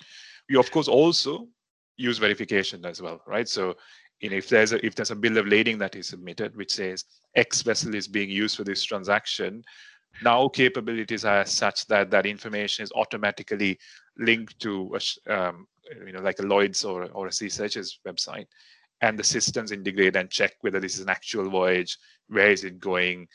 We 0.49 0.57
of 0.57 0.71
course 0.71 0.89
also 0.89 1.49
use 1.97 2.19
verification 2.19 2.85
as 2.85 3.03
well, 3.03 3.21
right? 3.27 3.49
So 3.49 3.77
you 4.21 4.31
know, 4.31 4.37
if 4.37 4.49
there's 4.49 4.73
a 4.73 4.85
if 4.87 4.95
there's 4.95 5.11
a 5.11 5.17
bill 5.17 5.39
of 5.39 5.49
lading 5.49 5.79
that 5.79 5.97
is 5.97 6.09
submitted 6.09 6.57
which 6.57 6.73
says 6.73 7.05
X 7.35 7.63
vessel 7.63 7.95
is 7.95 8.07
being 8.07 8.31
used 8.31 8.57
for 8.57 8.65
this 8.65 8.83
transaction, 8.85 9.65
now 10.23 10.49
capabilities 10.49 11.25
are 11.25 11.45
such 11.45 11.87
that 11.87 12.11
that 12.11 12.27
information 12.27 12.85
is 12.85 12.93
automatically 12.93 13.79
linked 14.19 14.61
to 14.61 14.95
a, 14.95 15.35
um, 15.35 15.67
you 16.07 16.13
know 16.13 16.21
like 16.21 16.39
a 16.39 16.47
Lloyd's 16.47 16.85
or 16.85 17.07
or 17.13 17.27
a 17.27 17.33
Seasearcher's 17.33 17.99
website, 18.07 18.47
and 19.01 19.19
the 19.19 19.25
systems 19.25 19.73
integrate 19.73 20.15
and 20.15 20.31
check 20.31 20.53
whether 20.61 20.79
this 20.79 20.95
is 20.95 21.01
an 21.01 21.11
actual 21.11 21.51
voyage, 21.51 21.99
where 22.29 22.51
is 22.51 22.63
it 22.63 22.79
going, 22.79 23.27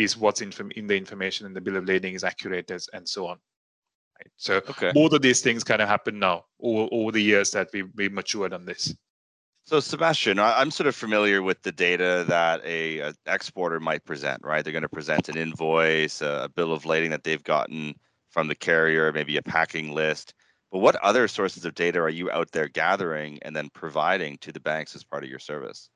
is 0.00 0.16
what's 0.16 0.40
in, 0.40 0.52
in 0.76 0.86
the 0.86 0.96
information 0.96 1.46
in 1.46 1.52
the 1.52 1.60
bill 1.60 1.76
of 1.76 1.84
lading 1.84 2.14
is 2.14 2.24
accurate, 2.24 2.70
as, 2.70 2.88
and 2.92 3.08
so 3.08 3.26
on. 3.26 3.38
Right? 4.18 4.30
So 4.36 4.56
okay. 4.68 4.92
both 4.92 5.12
of 5.12 5.22
these 5.22 5.40
things 5.40 5.64
kind 5.64 5.82
of 5.82 5.88
happen 5.88 6.18
now 6.18 6.44
over, 6.60 6.88
over 6.92 7.12
the 7.12 7.22
years 7.22 7.50
that 7.52 7.68
we 7.72 7.82
we 7.82 8.08
matured 8.08 8.52
on 8.52 8.64
this. 8.64 8.94
So 9.64 9.78
Sebastian, 9.78 10.38
I'm 10.38 10.70
sort 10.70 10.88
of 10.88 10.96
familiar 10.96 11.42
with 11.42 11.62
the 11.62 11.70
data 11.70 12.24
that 12.26 12.60
a, 12.64 12.98
a 12.98 13.14
exporter 13.26 13.78
might 13.78 14.04
present, 14.04 14.40
right? 14.42 14.64
They're 14.64 14.72
going 14.72 14.82
to 14.82 14.88
present 14.88 15.28
an 15.28 15.36
invoice, 15.36 16.22
a 16.22 16.50
bill 16.56 16.72
of 16.72 16.86
lading 16.86 17.10
that 17.10 17.22
they've 17.22 17.44
gotten 17.44 17.94
from 18.30 18.48
the 18.48 18.54
carrier, 18.54 19.12
maybe 19.12 19.36
a 19.36 19.42
packing 19.42 19.92
list. 19.92 20.34
But 20.72 20.78
what 20.78 20.96
other 20.96 21.28
sources 21.28 21.64
of 21.64 21.74
data 21.74 22.00
are 22.00 22.08
you 22.08 22.30
out 22.30 22.50
there 22.52 22.68
gathering 22.68 23.38
and 23.42 23.54
then 23.54 23.68
providing 23.72 24.38
to 24.38 24.52
the 24.52 24.60
banks 24.60 24.96
as 24.96 25.04
part 25.04 25.24
of 25.24 25.30
your 25.30 25.38
service? 25.38 25.90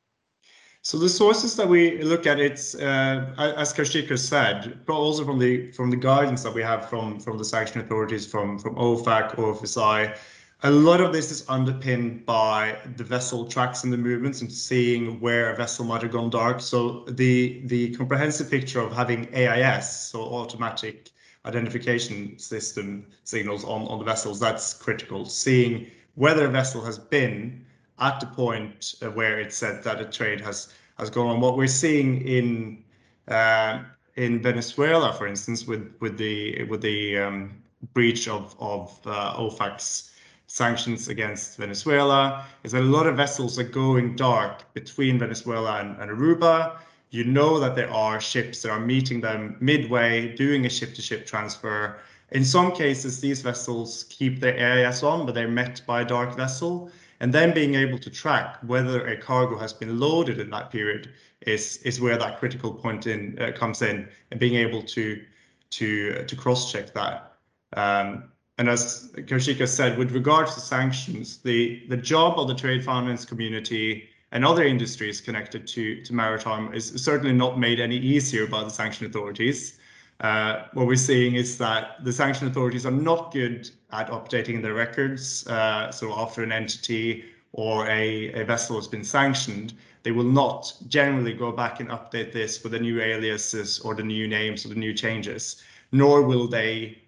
So 0.84 0.98
the 0.98 1.08
sources 1.08 1.56
that 1.56 1.66
we 1.66 2.02
look 2.02 2.26
at, 2.26 2.38
it's 2.38 2.74
uh, 2.74 3.34
as 3.38 3.72
Kaushik 3.72 4.18
said, 4.18 4.80
but 4.84 4.92
also 4.92 5.24
from 5.24 5.38
the 5.38 5.72
from 5.72 5.88
the 5.90 5.96
guidance 5.96 6.42
that 6.42 6.52
we 6.52 6.60
have 6.60 6.90
from 6.90 7.18
from 7.18 7.38
the 7.38 7.44
sanction 7.44 7.80
authorities, 7.80 8.26
from 8.26 8.58
from 8.58 8.74
OFAC, 8.74 9.36
OFSI. 9.36 10.14
A 10.62 10.70
lot 10.70 11.00
of 11.00 11.10
this 11.10 11.30
is 11.30 11.42
underpinned 11.48 12.26
by 12.26 12.76
the 12.96 13.04
vessel 13.04 13.46
tracks 13.46 13.84
and 13.84 13.92
the 13.94 13.96
movements 13.96 14.42
and 14.42 14.52
seeing 14.52 15.18
where 15.20 15.54
a 15.54 15.56
vessel 15.56 15.86
might 15.86 16.02
have 16.02 16.12
gone 16.12 16.28
dark. 16.28 16.60
So 16.60 17.04
the 17.08 17.62
the 17.64 17.96
comprehensive 17.96 18.50
picture 18.50 18.80
of 18.80 18.92
having 18.92 19.34
AIS, 19.34 20.10
so 20.10 20.20
automatic 20.20 21.12
identification 21.46 22.38
system 22.38 23.06
signals 23.24 23.64
on, 23.64 23.88
on 23.88 24.00
the 24.00 24.04
vessels, 24.04 24.38
that's 24.38 24.74
critical. 24.74 25.24
Seeing 25.24 25.86
whether 26.14 26.44
a 26.44 26.50
vessel 26.50 26.84
has 26.84 26.98
been 26.98 27.64
at 27.98 28.20
the 28.20 28.26
point 28.26 28.94
where 29.14 29.40
it 29.40 29.52
said 29.52 29.82
that 29.84 30.00
a 30.00 30.04
trade 30.04 30.40
has 30.40 30.72
has 30.98 31.10
gone 31.10 31.26
on. 31.26 31.40
What 31.40 31.56
we're 31.56 31.66
seeing 31.66 32.26
in 32.26 32.82
uh, 33.28 33.82
in 34.16 34.42
Venezuela, 34.42 35.12
for 35.12 35.26
instance, 35.26 35.66
with 35.66 35.94
with 36.00 36.18
the 36.18 36.64
with 36.64 36.82
the 36.82 37.18
um, 37.18 37.62
breach 37.92 38.28
of 38.28 38.54
of 38.60 38.98
uh, 39.06 39.34
OFAC's 39.36 40.10
sanctions 40.46 41.08
against 41.08 41.56
Venezuela, 41.56 42.44
is 42.62 42.72
that 42.72 42.82
a 42.82 42.84
lot 42.84 43.06
of 43.06 43.16
vessels 43.16 43.58
are 43.58 43.70
going 43.84 44.14
dark 44.14 44.72
between 44.74 45.18
Venezuela 45.18 45.80
and, 45.80 46.00
and 46.00 46.10
Aruba 46.10 46.78
you 47.14 47.22
know 47.22 47.60
that 47.60 47.76
there 47.76 47.92
are 47.92 48.20
ships 48.20 48.62
that 48.62 48.70
are 48.72 48.80
meeting 48.80 49.20
them 49.20 49.56
midway, 49.60 50.34
doing 50.34 50.66
a 50.66 50.68
ship 50.68 50.94
to 50.96 51.00
ship 51.00 51.24
transfer. 51.24 52.00
In 52.32 52.44
some 52.44 52.72
cases, 52.72 53.20
these 53.20 53.40
vessels 53.40 54.06
keep 54.08 54.40
their 54.40 54.58
AIS 54.58 55.04
on, 55.04 55.24
but 55.24 55.32
they're 55.32 55.46
met 55.46 55.80
by 55.86 56.00
a 56.00 56.04
dark 56.04 56.36
vessel. 56.36 56.90
And 57.24 57.32
then 57.32 57.54
being 57.54 57.74
able 57.74 57.98
to 58.00 58.10
track 58.10 58.58
whether 58.66 59.06
a 59.06 59.16
cargo 59.16 59.56
has 59.56 59.72
been 59.72 59.98
loaded 59.98 60.38
in 60.38 60.50
that 60.50 60.70
period 60.70 61.08
is, 61.46 61.78
is 61.78 61.98
where 61.98 62.18
that 62.18 62.38
critical 62.38 62.70
point 62.74 63.06
in 63.06 63.38
uh, 63.40 63.50
comes 63.52 63.80
in, 63.80 64.06
and 64.30 64.38
being 64.38 64.56
able 64.56 64.82
to 64.82 65.24
to 65.70 66.18
uh, 66.18 66.24
to 66.24 66.36
cross 66.36 66.70
check 66.70 66.92
that. 66.92 67.32
Um, 67.78 68.24
and 68.58 68.68
as 68.68 69.10
Kaushika 69.16 69.66
said, 69.66 69.96
with 69.96 70.12
regards 70.12 70.54
to 70.54 70.60
sanctions, 70.60 71.38
the 71.38 71.86
the 71.88 71.96
job 71.96 72.38
of 72.38 72.46
the 72.46 72.54
trade 72.54 72.84
finance 72.84 73.24
community 73.24 74.06
and 74.32 74.44
other 74.44 74.64
industries 74.64 75.22
connected 75.22 75.66
to, 75.68 76.02
to 76.02 76.12
maritime 76.12 76.74
is 76.74 76.92
certainly 77.02 77.32
not 77.32 77.58
made 77.58 77.80
any 77.80 77.96
easier 77.96 78.46
by 78.46 78.62
the 78.62 78.68
sanction 78.68 79.06
authorities. 79.06 79.78
Uh, 80.20 80.64
what 80.72 80.86
we're 80.86 80.96
seeing 80.96 81.34
is 81.34 81.58
that 81.58 82.02
the 82.04 82.12
sanction 82.12 82.46
authorities 82.46 82.86
are 82.86 82.90
not 82.90 83.32
good 83.32 83.68
at 83.92 84.08
updating 84.08 84.62
their 84.62 84.74
records. 84.74 85.46
Uh, 85.46 85.90
so 85.90 86.12
after 86.18 86.42
an 86.42 86.52
entity 86.52 87.24
or 87.52 87.86
a, 87.88 88.32
a 88.32 88.44
vessel 88.44 88.76
has 88.76 88.88
been 88.88 89.04
sanctioned, 89.04 89.74
they 90.02 90.12
will 90.12 90.24
not 90.24 90.72
generally 90.88 91.32
go 91.32 91.50
back 91.50 91.80
and 91.80 91.88
update 91.90 92.32
this 92.32 92.62
with 92.62 92.72
the 92.72 92.78
new 92.78 93.00
aliases 93.00 93.80
or 93.80 93.94
the 93.94 94.02
new 94.02 94.28
names 94.28 94.64
or 94.64 94.68
the 94.68 94.74
new 94.74 94.94
changes, 94.94 95.62
nor 95.92 96.22
will 96.22 96.46
they 96.46 96.98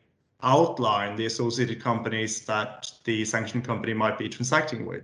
outline 0.42 1.16
the 1.16 1.26
associated 1.26 1.80
companies 1.80 2.44
that 2.44 2.90
the 3.04 3.25
sanctioned 3.25 3.64
company 3.64 3.94
might 3.94 4.18
be 4.18 4.28
transacting 4.28 4.84
with 4.84 5.02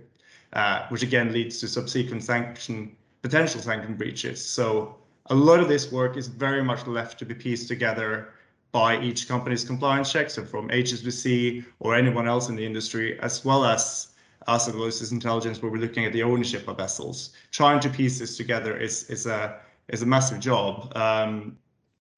uh, 0.53 0.85
which 0.89 1.03
again 1.03 1.33
leads 1.33 1.59
to 1.59 1.67
subsequent 1.67 2.23
sanction, 2.23 2.95
potential 3.21 3.61
sanction 3.61 3.95
breaches. 3.95 4.43
So 4.43 4.95
a 5.27 5.35
lot 5.35 5.59
of 5.59 5.67
this 5.67 5.91
work 5.91 6.17
is 6.17 6.27
very 6.27 6.63
much 6.63 6.85
left 6.85 7.19
to 7.19 7.25
be 7.25 7.33
pieced 7.33 7.67
together 7.67 8.33
by 8.71 8.99
each 9.01 9.27
company's 9.27 9.63
compliance 9.63 10.11
checks, 10.11 10.33
so 10.33 10.43
from 10.43 10.67
HSBC 10.69 11.63
or 11.79 11.95
anyone 11.95 12.27
else 12.27 12.49
in 12.49 12.55
the 12.55 12.65
industry, 12.65 13.19
as 13.19 13.45
well 13.45 13.65
as 13.65 14.09
us 14.47 14.67
at 14.67 14.75
Lloyd's 14.75 14.99
List 14.99 15.11
Intelligence, 15.11 15.61
where 15.61 15.71
we're 15.71 15.77
looking 15.77 16.05
at 16.05 16.11
the 16.11 16.23
ownership 16.23 16.67
of 16.67 16.77
vessels. 16.77 17.33
Trying 17.51 17.79
to 17.81 17.89
piece 17.89 18.19
this 18.19 18.35
together 18.35 18.75
is 18.77 19.09
is 19.09 19.25
a 19.25 19.59
is 19.89 20.01
a 20.01 20.05
massive 20.05 20.39
job, 20.39 20.91
um, 20.97 21.57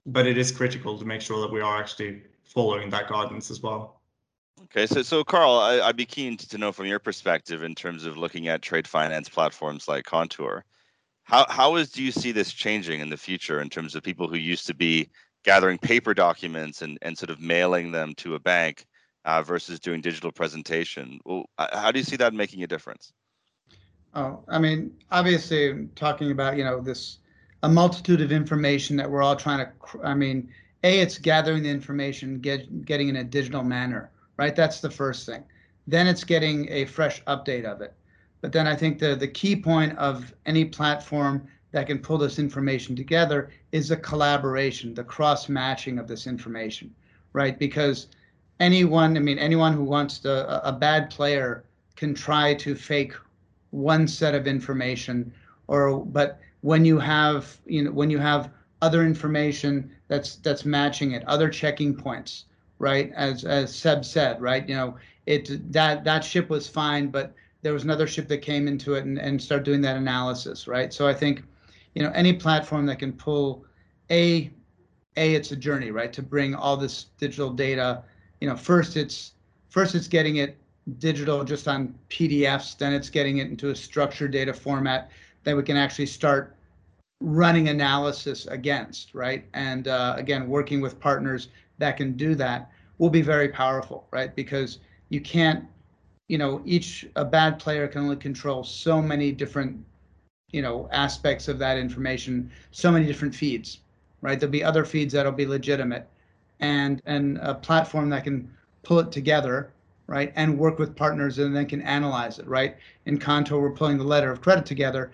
but 0.06 0.26
it 0.26 0.38
is 0.38 0.52
critical 0.52 0.98
to 0.98 1.06
make 1.06 1.22
sure 1.22 1.42
that 1.42 1.52
we 1.52 1.62
are 1.62 1.78
actually 1.78 2.24
following 2.44 2.90
that 2.90 3.10
guidance 3.10 3.52
as 3.52 3.62
well. 3.62 4.00
Okay, 4.64 4.88
so 4.88 5.04
so 5.04 5.24
Carl, 5.24 5.60
I, 5.60 5.86
would 5.86 5.98
be 5.98 6.06
keen 6.06 6.38
to 6.38 6.58
know 6.58 6.72
from 6.72 6.86
your 6.86 7.00
perspective 7.00 7.64
in 7.64 7.76
terms 7.76 8.06
of 8.06 8.18
looking 8.18 8.48
at 8.48 8.62
trade 8.62 8.88
finance 8.88 9.30
platforms 9.30 9.88
like 9.88 10.06
Contour. 10.06 10.64
How 11.26 11.46
how 11.50 11.76
is 11.76 11.92
do 11.92 12.02
you 12.04 12.12
see 12.12 12.32
this 12.32 12.52
changing 12.52 13.02
in 13.02 13.10
the 13.10 13.18
future 13.18 13.62
in 13.62 13.70
terms 13.70 13.96
of 13.96 14.04
people 14.04 14.28
who 14.28 14.38
used 14.38 14.66
to 14.68 14.74
be 14.74 15.10
gathering 15.44 15.78
paper 15.78 16.14
documents 16.14 16.82
and, 16.82 16.98
and 17.02 17.18
sort 17.18 17.30
of 17.30 17.40
mailing 17.40 17.92
them 17.92 18.16
to 18.16 18.36
a 18.36 18.40
bank 18.40 18.86
uh, 19.26 19.42
versus 19.44 19.80
doing 19.80 20.02
digital 20.02 20.32
presentation? 20.32 21.20
How 21.58 21.92
do 21.92 22.00
you 22.00 22.06
see 22.06 22.16
that 22.16 22.34
making 22.34 22.64
a 22.64 22.68
difference? 22.68 23.14
Oh, 24.14 24.44
I 24.48 24.60
mean, 24.60 24.96
obviously, 25.12 25.88
talking 25.96 26.32
about 26.32 26.58
you 26.58 26.64
know 26.64 26.80
this 26.80 27.18
a 27.64 27.70
multitude 27.70 28.22
of 28.22 28.32
information 28.32 28.96
that 28.98 29.10
we're 29.10 29.22
all 29.22 29.36
trying 29.36 29.66
to. 29.66 30.00
I 30.04 30.14
mean, 30.14 30.50
a 30.84 31.00
it's 31.02 31.18
gathering 31.18 31.64
the 31.64 31.70
information, 31.70 32.40
get 32.40 32.86
getting 32.86 33.10
in 33.10 33.18
a 33.18 33.24
digital 33.24 33.64
manner 33.64 34.12
right? 34.38 34.56
That's 34.56 34.80
the 34.82 34.90
first 34.90 35.26
thing. 35.26 35.44
Then 35.88 36.08
it's 36.08 36.24
getting 36.24 36.70
a 36.72 36.86
fresh 36.86 37.24
update 37.26 37.66
of 37.66 37.82
it. 37.82 37.94
But 38.46 38.52
then 38.52 38.68
I 38.68 38.76
think 38.76 39.00
the 39.00 39.16
the 39.16 39.28
key 39.28 39.56
point 39.56 39.98
of 39.98 40.32
any 40.46 40.66
platform 40.66 41.48
that 41.72 41.88
can 41.88 41.98
pull 41.98 42.20
this 42.20 42.38
information 42.38 42.96
together 42.96 43.50
is 43.72 43.90
the 43.90 43.98
collaboration, 43.98 44.94
the 44.94 45.04
cross 45.04 45.50
matching 45.50 45.98
of 45.98 46.08
this 46.08 46.28
information, 46.28 46.94
right? 47.34 47.58
Because 47.58 48.06
anyone, 48.60 49.18
I 49.18 49.20
mean, 49.20 49.40
anyone 49.40 49.74
who 49.74 49.84
wants 49.84 50.20
to, 50.20 50.64
a 50.64 50.72
bad 50.72 51.10
player 51.10 51.64
can 51.96 52.14
try 52.14 52.54
to 52.54 52.76
fake 52.76 53.14
one 53.72 54.08
set 54.08 54.36
of 54.36 54.46
information, 54.46 55.34
or 55.66 56.06
but 56.06 56.40
when 56.62 56.86
you 56.86 57.00
have, 57.00 57.58
you 57.66 57.82
know, 57.86 57.92
when 57.92 58.12
you 58.12 58.20
have 58.20 58.52
other 58.84 59.04
information 59.04 59.90
that's 60.08 60.36
that's 60.36 60.66
matching 60.66 61.14
it, 61.14 61.24
other 61.26 61.50
checking 61.50 61.96
points, 61.96 62.46
right? 62.78 63.12
As 63.16 63.44
as 63.44 63.76
Seb 63.76 64.06
said, 64.06 64.40
right? 64.40 64.70
You 64.70 64.76
know, 64.76 64.98
it 65.26 65.72
that 65.74 66.04
that 66.04 66.24
ship 66.24 66.48
was 66.48 66.68
fine, 66.68 67.08
but 67.08 67.34
there 67.66 67.74
was 67.74 67.84
another 67.84 68.06
ship 68.06 68.28
that 68.28 68.44
came 68.44 68.68
into 68.68 68.94
it 68.94 69.06
and, 69.06 69.18
and 69.18 69.42
start 69.42 69.64
doing 69.64 69.82
that 69.82 69.98
analysis, 69.98 70.68
right? 70.68 70.94
So 70.94 71.08
I 71.08 71.16
think, 71.16 71.42
you 71.96 72.04
know, 72.04 72.12
any 72.14 72.32
platform 72.32 72.86
that 72.86 73.00
can 73.00 73.12
pull 73.12 73.66
a 74.12 74.52
a 75.18 75.34
it's 75.34 75.52
a 75.52 75.56
journey, 75.56 75.90
right? 75.90 76.14
To 76.14 76.22
bring 76.22 76.54
all 76.54 76.78
this 76.78 77.06
digital 77.18 77.50
data, 77.50 78.04
you 78.40 78.48
know, 78.48 78.56
first 78.56 78.98
it's 78.98 79.32
first 79.70 79.96
it's 79.96 80.08
getting 80.08 80.36
it 80.36 80.58
digital 81.00 81.44
just 81.44 81.68
on 81.68 81.96
PDFs, 82.12 82.78
then 82.78 82.94
it's 82.94 83.10
getting 83.10 83.40
it 83.40 83.48
into 83.48 83.72
a 83.72 83.76
structured 83.76 84.30
data 84.30 84.54
format 84.54 85.10
that 85.44 85.58
we 85.58 85.64
can 85.64 85.76
actually 85.76 86.06
start 86.06 86.56
running 87.20 87.70
analysis 87.70 88.46
against, 88.46 89.16
right? 89.16 89.44
And 89.56 89.88
uh, 89.88 90.14
again, 90.18 90.48
working 90.48 90.82
with 90.82 91.00
partners 91.00 91.48
that 91.80 91.98
can 91.98 92.16
do 92.16 92.36
that 92.36 92.70
will 93.00 93.10
be 93.10 93.24
very 93.24 93.50
powerful, 93.50 94.06
right? 94.12 94.36
Because 94.36 94.78
you 95.10 95.20
can't, 95.20 95.66
you 96.28 96.38
know, 96.38 96.62
each 96.66 97.08
a 97.16 97.26
bad 97.26 97.60
player 97.60 97.88
can 97.88 98.02
only 98.02 98.16
control 98.16 98.64
so 98.64 99.02
many 99.02 99.32
different, 99.32 99.84
you 100.52 100.62
know, 100.62 100.90
aspects 100.92 101.48
of 101.48 101.60
that 101.60 101.78
information, 101.78 102.52
so 102.72 102.92
many 102.92 103.06
different 103.06 103.36
feeds, 103.36 103.80
right? 104.22 104.40
There'll 104.40 104.52
be 104.52 104.64
other 104.64 104.86
feeds 104.86 105.14
that'll 105.14 105.32
be 105.32 105.46
legitimate, 105.46 106.08
and 106.60 107.02
and 107.06 107.38
a 107.40 107.54
platform 107.54 108.10
that 108.10 108.24
can 108.24 108.52
pull 108.84 109.00
it 109.00 109.12
together, 109.12 109.72
right, 110.08 110.34
and 110.36 110.58
work 110.58 110.80
with 110.80 110.96
partners 110.96 111.38
and 111.40 111.56
then 111.56 111.68
can 111.68 111.82
analyze 111.82 112.40
it, 112.40 112.48
right? 112.48 112.76
In 113.06 113.20
Contour, 113.20 113.62
we're 113.62 113.72
pulling 113.72 113.98
the 113.98 114.04
letter 114.04 114.32
of 114.32 114.42
credit 114.42 114.66
together. 114.66 115.12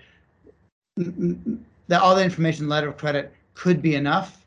That 0.97 2.01
all 2.01 2.15
the 2.15 2.23
information 2.23 2.69
letter 2.69 2.89
of 2.89 2.97
credit 2.97 3.33
could 3.53 3.81
be 3.81 3.95
enough 3.95 4.41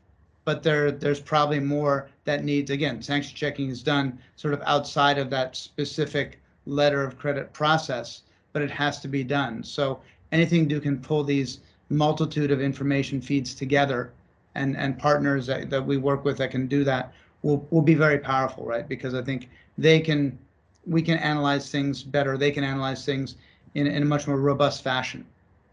but 0.45 0.61
there 0.61 0.91
there's 0.91 1.19
probably 1.19 1.59
more 1.59 2.07
that 2.23 2.43
needs 2.43 2.69
again 2.69 3.01
sanction 3.01 3.35
checking 3.35 3.69
is 3.69 3.83
done 3.83 4.17
sort 4.35 4.53
of 4.53 4.61
outside 4.65 5.17
of 5.17 5.29
that 5.29 5.55
specific 5.55 6.39
letter 6.65 7.03
of 7.03 7.17
credit 7.17 7.53
process 7.53 8.21
but 8.55 8.61
it 8.61 8.71
has 8.71 9.01
to 9.01 9.09
be 9.09 9.21
done. 9.21 9.61
So 9.61 9.99
anything 10.31 10.69
you 10.69 10.79
can 10.79 10.97
pull 11.01 11.25
these 11.25 11.59
multitude 11.89 12.51
of 12.51 12.61
information 12.61 13.19
feeds 13.19 13.53
together 13.53 14.13
and 14.55 14.77
and 14.77 14.97
partners 14.97 15.45
that, 15.47 15.69
that 15.69 15.85
we 15.85 15.97
work 15.97 16.23
with 16.23 16.37
that 16.37 16.51
can 16.51 16.65
do 16.65 16.85
that 16.85 17.13
will 17.41 17.67
will 17.69 17.81
be 17.81 17.95
very 17.95 18.17
powerful 18.17 18.65
right? 18.65 18.87
Because 18.87 19.13
i 19.13 19.21
think 19.21 19.49
they 19.77 19.99
can 19.99 20.37
we 20.87 21.01
can 21.01 21.17
analyze 21.17 21.69
things 21.69 22.01
better. 22.01 22.37
They 22.37 22.51
can 22.51 22.63
analyze 22.63 23.03
things 23.03 23.35
in, 23.73 23.87
in 23.87 24.03
a 24.03 24.05
much 24.05 24.25
more 24.25 24.39
robust 24.39 24.83
fashion, 24.83 25.25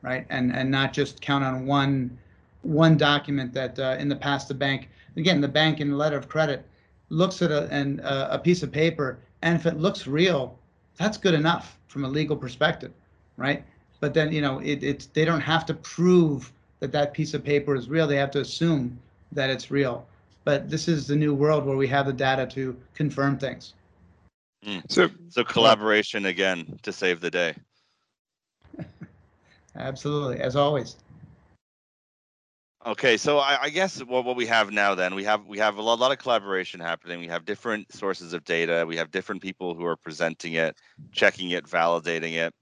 right? 0.03 0.27
And 0.29 0.55
and 0.55 0.69
not 0.71 0.93
just 0.93 1.21
count 1.21 1.45
on 1.45 1.67
one 1.67 2.19
one 2.63 2.97
document 2.97 3.53
that 3.55 3.79
uh, 3.79 3.97
in 3.99 4.09
the 4.09 4.17
past 4.17 4.49
the 4.49 4.55
bank 4.55 4.89
again 5.17 5.41
the 5.41 5.49
bank 5.49 5.81
in 5.81 5.91
the 5.91 5.97
letter 5.97 6.17
of 6.17 6.29
credit 6.29 6.67
looks 7.11 7.43
at 7.43 7.53
a 7.53 7.69
and 7.71 8.01
uh, 8.01 8.29
a 8.33 8.39
piece 8.41 8.65
of 8.65 8.73
paper 8.73 9.19
and 9.43 9.55
if 9.57 9.67
it 9.67 9.79
looks 9.79 10.07
real, 10.07 10.59
that's 10.97 11.19
good 11.19 11.35
enough 11.35 11.79
from 11.89 12.05
a 12.05 12.09
legal 12.09 12.37
perspective, 12.37 12.93
right? 13.37 13.65
But 14.01 14.15
then 14.15 14.33
you 14.33 14.41
know 14.41 14.59
it, 14.59 14.83
it's 14.83 15.07
they 15.07 15.25
don't 15.25 15.41
have 15.41 15.65
to 15.67 15.75
prove 15.75 16.53
that 16.81 16.93
that 16.93 17.15
piece 17.15 17.35
of 17.35 17.45
paper 17.45 17.75
is 17.75 17.89
real. 17.89 18.07
They 18.07 18.17
have 18.17 18.31
to 18.33 18.41
assume 18.41 18.99
that 19.33 19.51
it's 19.51 19.71
real. 19.71 20.07
But 20.45 20.69
this 20.69 20.89
is 20.89 21.07
the 21.07 21.17
new 21.17 21.35
world 21.35 21.65
where 21.65 21.77
we 21.77 21.87
have 21.89 22.07
the 22.07 22.13
data 22.13 22.47
to 22.47 22.77
confirm 22.95 23.39
things. 23.39 23.75
Mm. 24.67 24.83
So, 24.91 25.09
so 25.29 25.45
collaboration 25.45 26.27
again 26.27 26.79
to 26.83 26.93
save 26.93 27.21
the 27.21 27.31
day. 27.31 27.55
Absolutely, 29.77 30.41
as 30.41 30.57
always. 30.57 30.97
Okay, 32.85 33.17
so 33.17 33.39
I, 33.39 33.59
I, 33.63 33.69
guess 33.71 34.01
what, 34.01 34.25
what 34.25 34.35
we 34.35 34.47
have 34.47 34.73
now 34.73 34.97
then 34.97 35.15
we 35.15 35.23
have 35.23 35.47
we 35.47 35.59
have 35.59 35.77
a 35.77 35.83
lot, 35.83 36.01
lot, 36.01 36.11
of 36.11 36.19
collaboration 36.19 36.81
happening. 36.81 37.21
We 37.21 37.29
have 37.29 37.45
different 37.45 37.93
sources 37.93 38.33
of 38.33 38.45
data. 38.45 38.85
We 38.89 38.97
have 38.97 39.13
different 39.13 39.41
people 39.41 39.75
who 39.75 39.85
are 39.85 39.97
presenting 39.97 40.55
it, 40.55 40.77
checking 41.13 41.51
it, 41.51 41.65
validating 41.65 42.33
it. 42.33 42.53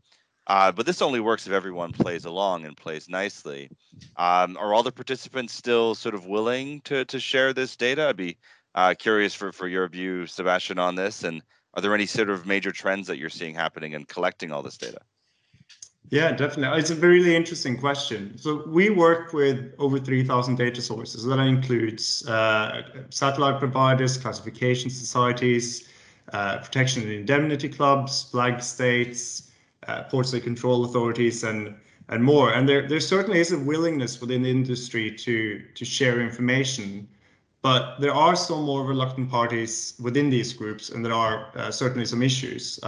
Uh, 0.47 0.73
but 0.73 0.85
this 0.85 1.00
only 1.00 1.21
works 1.21 1.47
if 1.47 1.55
everyone 1.55 1.93
plays 1.93 2.27
along 2.27 2.67
and 2.67 2.77
plays 2.77 3.09
nicely. 3.09 3.71
Um, 4.17 4.59
are 4.59 4.75
all 4.75 4.83
the 4.83 4.93
participants 4.93 5.55
still 5.55 5.95
sort 5.95 6.15
of 6.15 6.27
willing 6.27 6.83
to 6.83 7.07
to 7.07 7.19
share 7.19 7.55
this 7.55 7.75
data? 7.75 8.09
I'd 8.09 8.17
be 8.17 8.37
uh, 8.75 8.95
curious 8.99 9.35
for 9.35 9.53
for 9.53 9.69
your 9.69 9.89
view, 9.89 10.27
Sebastian, 10.27 10.79
on 10.79 10.97
this. 10.97 11.25
And 11.25 11.41
are 11.73 11.81
there 11.81 11.95
any 11.95 12.07
sort 12.07 12.29
of 12.29 12.45
major 12.45 12.73
trends 12.73 13.07
that 13.07 13.17
you're 13.17 13.31
seeing 13.31 13.55
happening 13.55 13.93
in 13.93 14.05
collecting 14.05 14.53
all 14.53 14.62
this 14.62 14.77
data? 14.77 15.00
Yeah, 16.09 16.33
definitely. 16.33 16.78
It's 16.80 16.90
a 16.90 16.97
really 16.97 17.37
interesting 17.37 17.78
question. 17.78 18.37
So 18.37 18.64
we 18.66 18.90
work 18.90 19.33
with 19.33 19.73
over 19.78 19.99
3,000 19.99 20.57
data 20.57 20.83
sources. 20.83 21.25
That 21.25 21.38
includes 21.38 22.26
uh, 22.26 22.83
satellite 23.11 23.61
providers, 23.61 24.16
classification 24.16 24.90
societies, 24.90 25.88
uh, 26.33 26.59
protection 26.59 27.02
and 27.02 27.12
indemnity 27.12 27.69
clubs, 27.69 28.25
flag 28.25 28.61
states, 28.62 29.50
uh, 29.87 30.02
port 30.04 30.26
state 30.26 30.42
control 30.42 30.85
authorities, 30.85 31.45
and 31.45 31.75
and 32.09 32.23
more. 32.25 32.52
And 32.52 32.69
there 32.69 32.87
there 32.88 33.00
certainly 33.00 33.38
is 33.40 33.52
a 33.52 33.59
willingness 33.59 34.21
within 34.21 34.42
the 34.42 34.50
industry 34.50 35.11
to 35.12 35.62
to 35.75 35.85
share 35.85 36.21
information, 36.21 37.09
but 37.62 37.99
there 38.00 38.14
are 38.14 38.35
some 38.37 38.62
more 38.64 38.85
reluctant 38.85 39.30
parties 39.30 39.95
within 40.00 40.30
these 40.30 40.52
groups, 40.52 40.90
and 40.90 41.04
there 41.04 41.14
are 41.14 41.50
uh, 41.57 41.71
certainly 41.71 42.07
some 42.07 42.23
issues. 42.23 42.80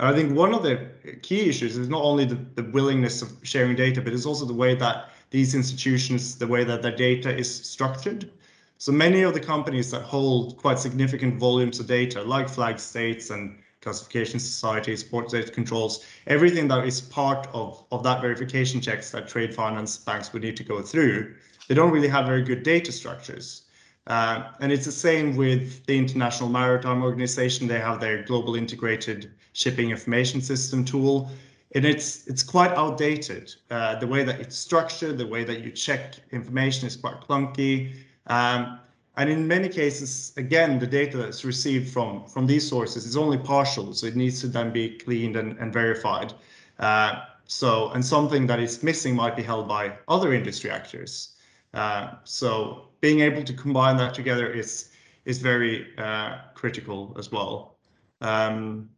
And 0.00 0.08
I 0.08 0.14
think 0.14 0.34
one 0.34 0.54
of 0.54 0.62
the 0.62 0.88
key 1.20 1.50
issues 1.50 1.76
is 1.76 1.90
not 1.90 2.02
only 2.02 2.24
the, 2.24 2.38
the 2.54 2.62
willingness 2.70 3.20
of 3.20 3.36
sharing 3.42 3.76
data, 3.76 4.00
but 4.00 4.14
it's 4.14 4.24
also 4.24 4.46
the 4.46 4.54
way 4.54 4.74
that 4.74 5.10
these 5.28 5.54
institutions, 5.54 6.36
the 6.36 6.46
way 6.46 6.64
that 6.64 6.80
their 6.80 6.96
data 6.96 7.36
is 7.36 7.54
structured. 7.54 8.30
So 8.78 8.92
many 8.92 9.20
of 9.20 9.34
the 9.34 9.40
companies 9.40 9.90
that 9.90 10.00
hold 10.00 10.56
quite 10.56 10.78
significant 10.78 11.38
volumes 11.38 11.80
of 11.80 11.86
data, 11.86 12.22
like 12.22 12.48
flag 12.48 12.78
states 12.78 13.28
and 13.28 13.58
classification 13.82 14.40
societies, 14.40 15.04
port 15.04 15.28
state 15.28 15.52
controls, 15.52 16.02
everything 16.26 16.66
that 16.68 16.86
is 16.86 17.02
part 17.02 17.46
of, 17.52 17.84
of 17.92 18.02
that 18.02 18.22
verification 18.22 18.80
checks 18.80 19.10
that 19.10 19.28
trade 19.28 19.54
finance 19.54 19.98
banks 19.98 20.32
would 20.32 20.40
need 20.40 20.56
to 20.56 20.64
go 20.64 20.80
through, 20.80 21.34
they 21.68 21.74
don't 21.74 21.92
really 21.92 22.08
have 22.08 22.24
very 22.24 22.42
good 22.42 22.62
data 22.62 22.90
structures. 22.90 23.64
Uh, 24.10 24.50
and 24.58 24.72
it's 24.72 24.86
the 24.86 24.98
same 25.08 25.36
with 25.36 25.86
the 25.86 25.96
International 25.96 26.48
Maritime 26.48 27.00
Organization. 27.04 27.68
They 27.68 27.78
have 27.78 28.00
their 28.00 28.24
global 28.24 28.56
integrated 28.56 29.30
shipping 29.52 29.90
information 29.90 30.40
system 30.40 30.84
tool. 30.84 31.30
And 31.76 31.84
it's 31.84 32.26
it's 32.26 32.42
quite 32.42 32.72
outdated. 32.72 33.54
Uh, 33.70 34.00
the 34.00 34.08
way 34.08 34.24
that 34.24 34.40
it's 34.40 34.56
structured, 34.56 35.16
the 35.16 35.26
way 35.34 35.44
that 35.44 35.60
you 35.60 35.70
check 35.70 36.16
information 36.32 36.88
is 36.88 36.96
quite 36.96 37.20
clunky. 37.20 37.94
Um, 38.26 38.80
and 39.16 39.30
in 39.30 39.46
many 39.46 39.68
cases, 39.68 40.32
again, 40.36 40.80
the 40.80 40.88
data 40.88 41.16
that's 41.16 41.44
received 41.44 41.92
from, 41.92 42.24
from 42.26 42.48
these 42.48 42.66
sources 42.68 43.06
is 43.06 43.16
only 43.16 43.38
partial, 43.38 43.94
so 43.94 44.08
it 44.08 44.16
needs 44.16 44.40
to 44.40 44.48
then 44.48 44.72
be 44.72 44.98
cleaned 44.98 45.36
and, 45.36 45.56
and 45.58 45.72
verified. 45.72 46.32
Uh, 46.80 47.12
so, 47.44 47.90
and 47.90 48.04
something 48.04 48.44
that 48.48 48.58
is 48.58 48.82
missing 48.82 49.14
might 49.14 49.36
be 49.36 49.42
held 49.44 49.68
by 49.68 49.92
other 50.08 50.32
industry 50.32 50.70
actors. 50.70 51.36
Uh, 51.74 52.14
so 52.24 52.89
being 53.00 53.20
able 53.20 53.42
to 53.42 53.52
combine 53.52 53.96
that 53.96 54.14
together 54.14 54.50
is 54.50 54.90
is 55.24 55.38
very 55.38 55.86
uh, 55.98 56.38
critical 56.54 57.14
as 57.18 57.30
well. 57.30 57.76
Um, 58.20 58.88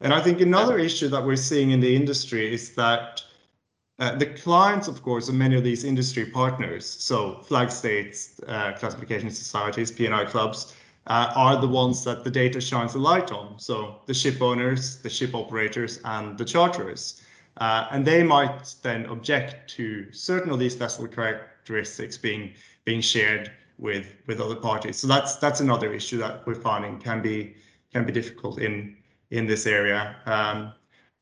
and 0.00 0.12
I 0.14 0.20
think 0.20 0.40
another 0.40 0.78
issue 0.78 1.08
that 1.08 1.24
we're 1.24 1.36
seeing 1.36 1.72
in 1.72 1.80
the 1.80 1.94
industry 1.94 2.52
is 2.52 2.74
that 2.74 3.22
uh, 3.98 4.16
the 4.16 4.24
clients, 4.24 4.88
of 4.88 5.02
course, 5.02 5.28
of 5.28 5.34
many 5.34 5.56
of 5.56 5.62
these 5.62 5.84
industry 5.84 6.24
partners, 6.24 6.86
so 6.86 7.40
flag 7.42 7.70
states, 7.70 8.40
uh, 8.48 8.72
classification 8.72 9.30
societies, 9.30 9.92
P&I 9.92 10.24
clubs, 10.24 10.74
uh, 11.06 11.32
are 11.36 11.60
the 11.60 11.68
ones 11.68 12.02
that 12.04 12.24
the 12.24 12.30
data 12.30 12.60
shines 12.60 12.94
a 12.94 12.98
light 12.98 13.30
on. 13.30 13.58
So 13.58 14.00
the 14.06 14.14
ship 14.14 14.40
owners, 14.40 14.96
the 14.96 15.10
ship 15.10 15.34
operators, 15.34 16.00
and 16.04 16.38
the 16.38 16.46
charterers. 16.46 17.20
Uh, 17.58 17.88
and 17.90 18.06
they 18.06 18.22
might 18.22 18.74
then 18.82 19.04
object 19.06 19.68
to 19.76 20.10
certain 20.12 20.50
of 20.50 20.58
these 20.58 20.76
vessel 20.76 21.06
characteristics 21.06 22.16
being 22.16 22.54
being 22.90 23.02
shared 23.14 23.44
with 23.86 24.06
with 24.26 24.38
other 24.40 24.60
parties. 24.70 24.96
So 25.00 25.06
that's 25.14 25.32
that's 25.44 25.60
another 25.60 25.88
issue 26.00 26.18
that 26.24 26.34
we're 26.46 26.62
finding 26.70 26.94
can 26.98 27.18
be 27.28 27.38
can 27.92 28.02
be 28.08 28.12
difficult 28.20 28.54
in 28.66 28.74
in 29.30 29.46
this 29.52 29.64
area. 29.78 30.00
Um, 30.36 30.58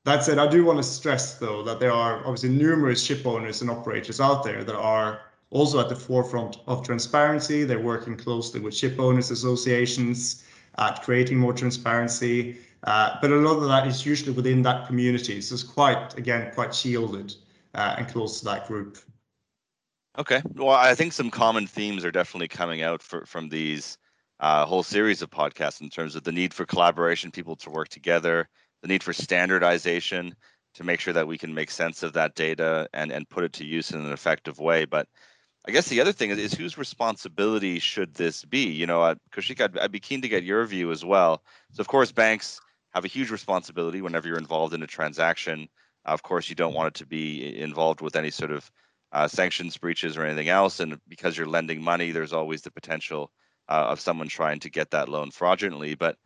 that 0.04 0.24
said, 0.24 0.38
I 0.38 0.48
do 0.57 0.64
want 0.68 0.78
to 0.83 0.88
stress 1.00 1.24
though 1.44 1.62
that 1.68 1.78
there 1.83 1.92
are 1.92 2.14
obviously 2.26 2.52
numerous 2.66 3.00
ship 3.07 3.22
owners 3.33 3.61
and 3.62 3.70
operators 3.70 4.18
out 4.20 4.40
there 4.48 4.62
that 4.68 4.78
are 4.96 5.11
also 5.50 5.76
at 5.81 5.88
the 5.88 6.00
forefront 6.09 6.52
of 6.66 6.76
transparency. 6.90 7.59
They're 7.64 7.88
working 7.94 8.16
closely 8.16 8.61
with 8.64 8.74
ship 8.74 8.96
owners 8.98 9.31
associations 9.31 10.44
at 10.87 11.02
creating 11.07 11.38
more 11.38 11.54
transparency. 11.62 12.59
Uh, 12.85 13.09
but 13.20 13.31
a 13.31 13.40
lot 13.48 13.57
of 13.62 13.68
that 13.68 13.87
is 13.87 14.07
usually 14.07 14.35
within 14.40 14.62
that 14.62 14.87
community. 14.87 15.40
So 15.40 15.54
it's 15.57 15.68
quite, 15.78 16.16
again, 16.22 16.52
quite 16.54 16.72
shielded 16.74 17.35
uh, 17.74 17.96
and 17.98 18.07
close 18.12 18.38
to 18.38 18.44
that 18.50 18.68
group. 18.68 18.98
Okay. 20.18 20.42
Well, 20.57 20.70
I 20.70 20.96
think 20.96 21.12
some 21.12 21.31
common 21.31 21.68
themes 21.68 22.04
are 22.04 22.11
definitely 22.11 22.48
coming 22.48 22.83
out 22.83 23.00
for, 23.00 23.24
from 23.24 23.48
these 23.48 23.96
uh, 24.40 24.66
whole 24.66 24.83
series 24.83 25.22
of 25.22 25.31
podcasts 25.31 25.81
in 25.81 25.90
terms 25.90 26.16
of 26.16 26.24
the 26.24 26.33
need 26.33 26.52
for 26.52 26.66
collaboration, 26.66 27.31
people 27.31 27.54
to 27.54 27.70
work 27.70 27.88
together, 27.88 28.48
the 28.83 28.88
need 28.88 29.04
for 29.04 29.12
standardization 29.12 30.35
to 30.74 30.83
make 30.85 30.98
sure 30.98 31.12
that 31.14 31.28
we 31.28 31.38
can 31.38 31.54
make 31.54 31.70
sense 31.70 32.02
of 32.02 32.12
that 32.14 32.35
data 32.35 32.88
and, 32.92 33.12
and 33.12 33.28
put 33.28 33.44
it 33.44 33.52
to 33.54 33.64
use 33.64 33.92
in 33.92 34.00
an 34.00 34.12
effective 34.12 34.59
way. 34.59 34.85
But 34.85 35.07
I 35.68 35.70
guess 35.70 35.88
the 35.88 36.00
other 36.00 36.12
thing 36.12 36.31
is, 36.31 36.38
is 36.38 36.54
whose 36.54 36.76
responsibility 36.76 37.78
should 37.78 38.14
this 38.14 38.44
be? 38.44 38.64
You 38.64 38.87
know, 38.87 39.02
uh, 39.02 39.14
I'd, 39.37 39.78
I'd 39.78 39.92
be 39.92 40.00
keen 40.00 40.22
to 40.22 40.28
get 40.28 40.42
your 40.42 40.64
view 40.64 40.90
as 40.90 41.04
well. 41.04 41.44
So, 41.74 41.81
of 41.81 41.87
course, 41.87 42.11
banks 42.11 42.61
have 42.92 43.04
a 43.04 43.09
huge 43.09 43.31
responsibility 43.31 44.00
whenever 44.02 44.26
you're 44.26 44.38
involved 44.38 44.74
in 44.74 44.83
a 44.83 44.87
transaction. 44.88 45.68
Of 46.04 46.24
course, 46.24 46.48
you 46.48 46.57
don't 46.57 46.74
want 46.74 46.88
it 46.88 46.94
to 46.94 47.07
be 47.07 47.57
involved 47.61 48.00
with 48.00 48.16
any 48.16 48.31
sort 48.31 48.50
of 48.50 48.68
uh, 49.12 49.29
sanctions 49.29 49.77
breaches 49.77 50.16
or 50.16 50.25
anything 50.25 50.49
else. 50.49 50.81
And 50.81 51.01
because 51.09 51.37
you're 51.37 51.47
lending 51.47 51.83
money, 51.83 52.12
there's 52.12 52.33
always 52.33 52.62
the 52.62 52.71
potential 52.71 53.31
uh, 53.68 53.87
of 53.90 54.01
someone 54.01 54.29
trying 54.29 54.61
to 54.61 54.71
get 54.71 54.90
that 54.90 55.09
loan 55.09 55.31
fraudulently. 55.31 55.94
But 55.94 56.16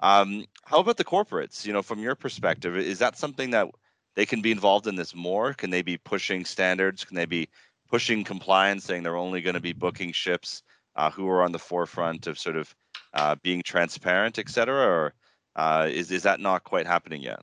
um, 0.00 0.44
how 0.64 0.78
about 0.78 0.96
the 0.96 1.04
corporates? 1.04 1.66
You 1.66 1.72
know, 1.72 1.82
from 1.82 2.00
your 2.00 2.14
perspective, 2.14 2.76
is 2.76 2.98
that 2.98 3.18
something 3.18 3.50
that 3.50 3.68
they 4.14 4.26
can 4.26 4.42
be 4.42 4.52
involved 4.52 4.86
in 4.86 4.96
this 4.96 5.14
more? 5.14 5.54
Can 5.54 5.70
they 5.70 5.82
be 5.82 5.96
pushing 5.96 6.44
standards? 6.44 7.04
Can 7.04 7.16
they 7.16 7.26
be 7.26 7.48
pushing 7.90 8.24
compliance, 8.24 8.84
saying 8.84 9.02
they're 9.02 9.16
only 9.16 9.42
going 9.42 9.54
to 9.54 9.60
be 9.60 9.72
booking 9.72 10.12
ships 10.12 10.62
uh, 10.96 11.10
who 11.10 11.28
are 11.28 11.42
on 11.42 11.52
the 11.52 11.58
forefront 11.58 12.26
of 12.26 12.38
sort 12.38 12.56
of 12.56 12.74
uh, 13.14 13.36
being 13.42 13.62
transparent, 13.62 14.38
et 14.38 14.48
cetera? 14.48 14.86
Or 14.86 15.14
uh, 15.56 15.88
is, 15.90 16.10
is 16.10 16.22
that 16.22 16.40
not 16.40 16.64
quite 16.64 16.86
happening 16.86 17.22
yet? 17.22 17.40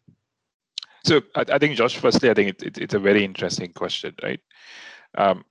So 1.05 1.21
I, 1.35 1.45
I 1.53 1.57
think, 1.57 1.75
Josh, 1.75 1.97
firstly, 1.97 2.29
I 2.29 2.33
think 2.33 2.49
it, 2.49 2.63
it, 2.63 2.77
it's 2.77 2.93
a 2.93 2.99
very 2.99 3.23
interesting 3.23 3.71
question, 3.73 4.15
right? 4.23 4.39
Um, 5.17 5.43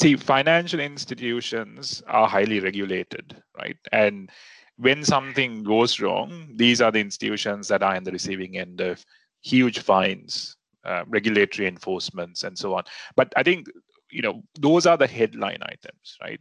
see, 0.00 0.16
financial 0.16 0.80
institutions 0.80 2.02
are 2.06 2.28
highly 2.28 2.60
regulated, 2.60 3.42
right? 3.56 3.76
And 3.92 4.30
when 4.76 5.04
something 5.04 5.62
goes 5.62 6.00
wrong, 6.00 6.48
these 6.54 6.80
are 6.80 6.90
the 6.90 7.00
institutions 7.00 7.68
that 7.68 7.82
are 7.82 7.94
in 7.94 8.04
the 8.04 8.12
receiving 8.12 8.58
end 8.58 8.80
of 8.80 9.04
huge 9.42 9.80
fines, 9.80 10.56
uh, 10.84 11.04
regulatory 11.08 11.68
enforcements, 11.68 12.42
and 12.42 12.58
so 12.58 12.74
on. 12.74 12.84
But 13.16 13.32
I 13.36 13.42
think 13.42 13.66
you 14.10 14.22
know 14.22 14.42
those 14.58 14.86
are 14.86 14.96
the 14.96 15.06
headline 15.06 15.62
items, 15.62 16.18
right? 16.20 16.40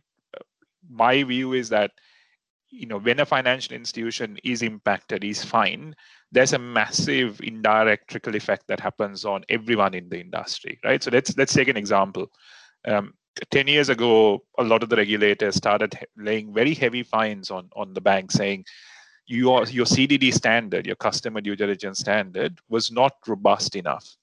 My 0.89 1.23
view 1.23 1.53
is 1.53 1.69
that 1.69 1.91
you 2.71 2.87
know 2.87 2.97
when 2.97 3.19
a 3.19 3.25
financial 3.25 3.75
institution 3.75 4.37
is 4.43 4.61
impacted, 4.61 5.23
is 5.23 5.43
fine. 5.43 5.95
There's 6.31 6.53
a 6.53 6.59
massive 6.59 7.41
indirect 7.41 8.09
trickle 8.09 8.35
effect 8.35 8.67
that 8.67 8.79
happens 8.79 9.25
on 9.25 9.43
everyone 9.49 9.93
in 9.93 10.09
the 10.09 10.19
industry, 10.19 10.79
right? 10.83 11.03
So 11.03 11.11
let's 11.11 11.35
let's 11.37 11.53
take 11.53 11.67
an 11.67 11.77
example. 11.77 12.31
Um, 12.87 13.13
10 13.51 13.67
years 13.67 13.89
ago, 13.89 14.43
a 14.57 14.63
lot 14.63 14.83
of 14.83 14.89
the 14.89 14.95
regulators 14.95 15.55
started 15.55 15.97
laying 16.17 16.53
very 16.53 16.73
heavy 16.73 17.03
fines 17.03 17.49
on, 17.49 17.69
on 17.75 17.93
the 17.93 18.01
bank 18.01 18.31
saying, 18.31 18.65
your, 19.25 19.63
your 19.67 19.85
CDD 19.85 20.33
standard, 20.33 20.85
your 20.85 20.97
customer 20.97 21.39
due 21.39 21.55
diligence 21.55 21.99
standard, 21.99 22.59
was 22.69 22.91
not 22.91 23.13
robust 23.27 23.75
enough. 23.75 24.17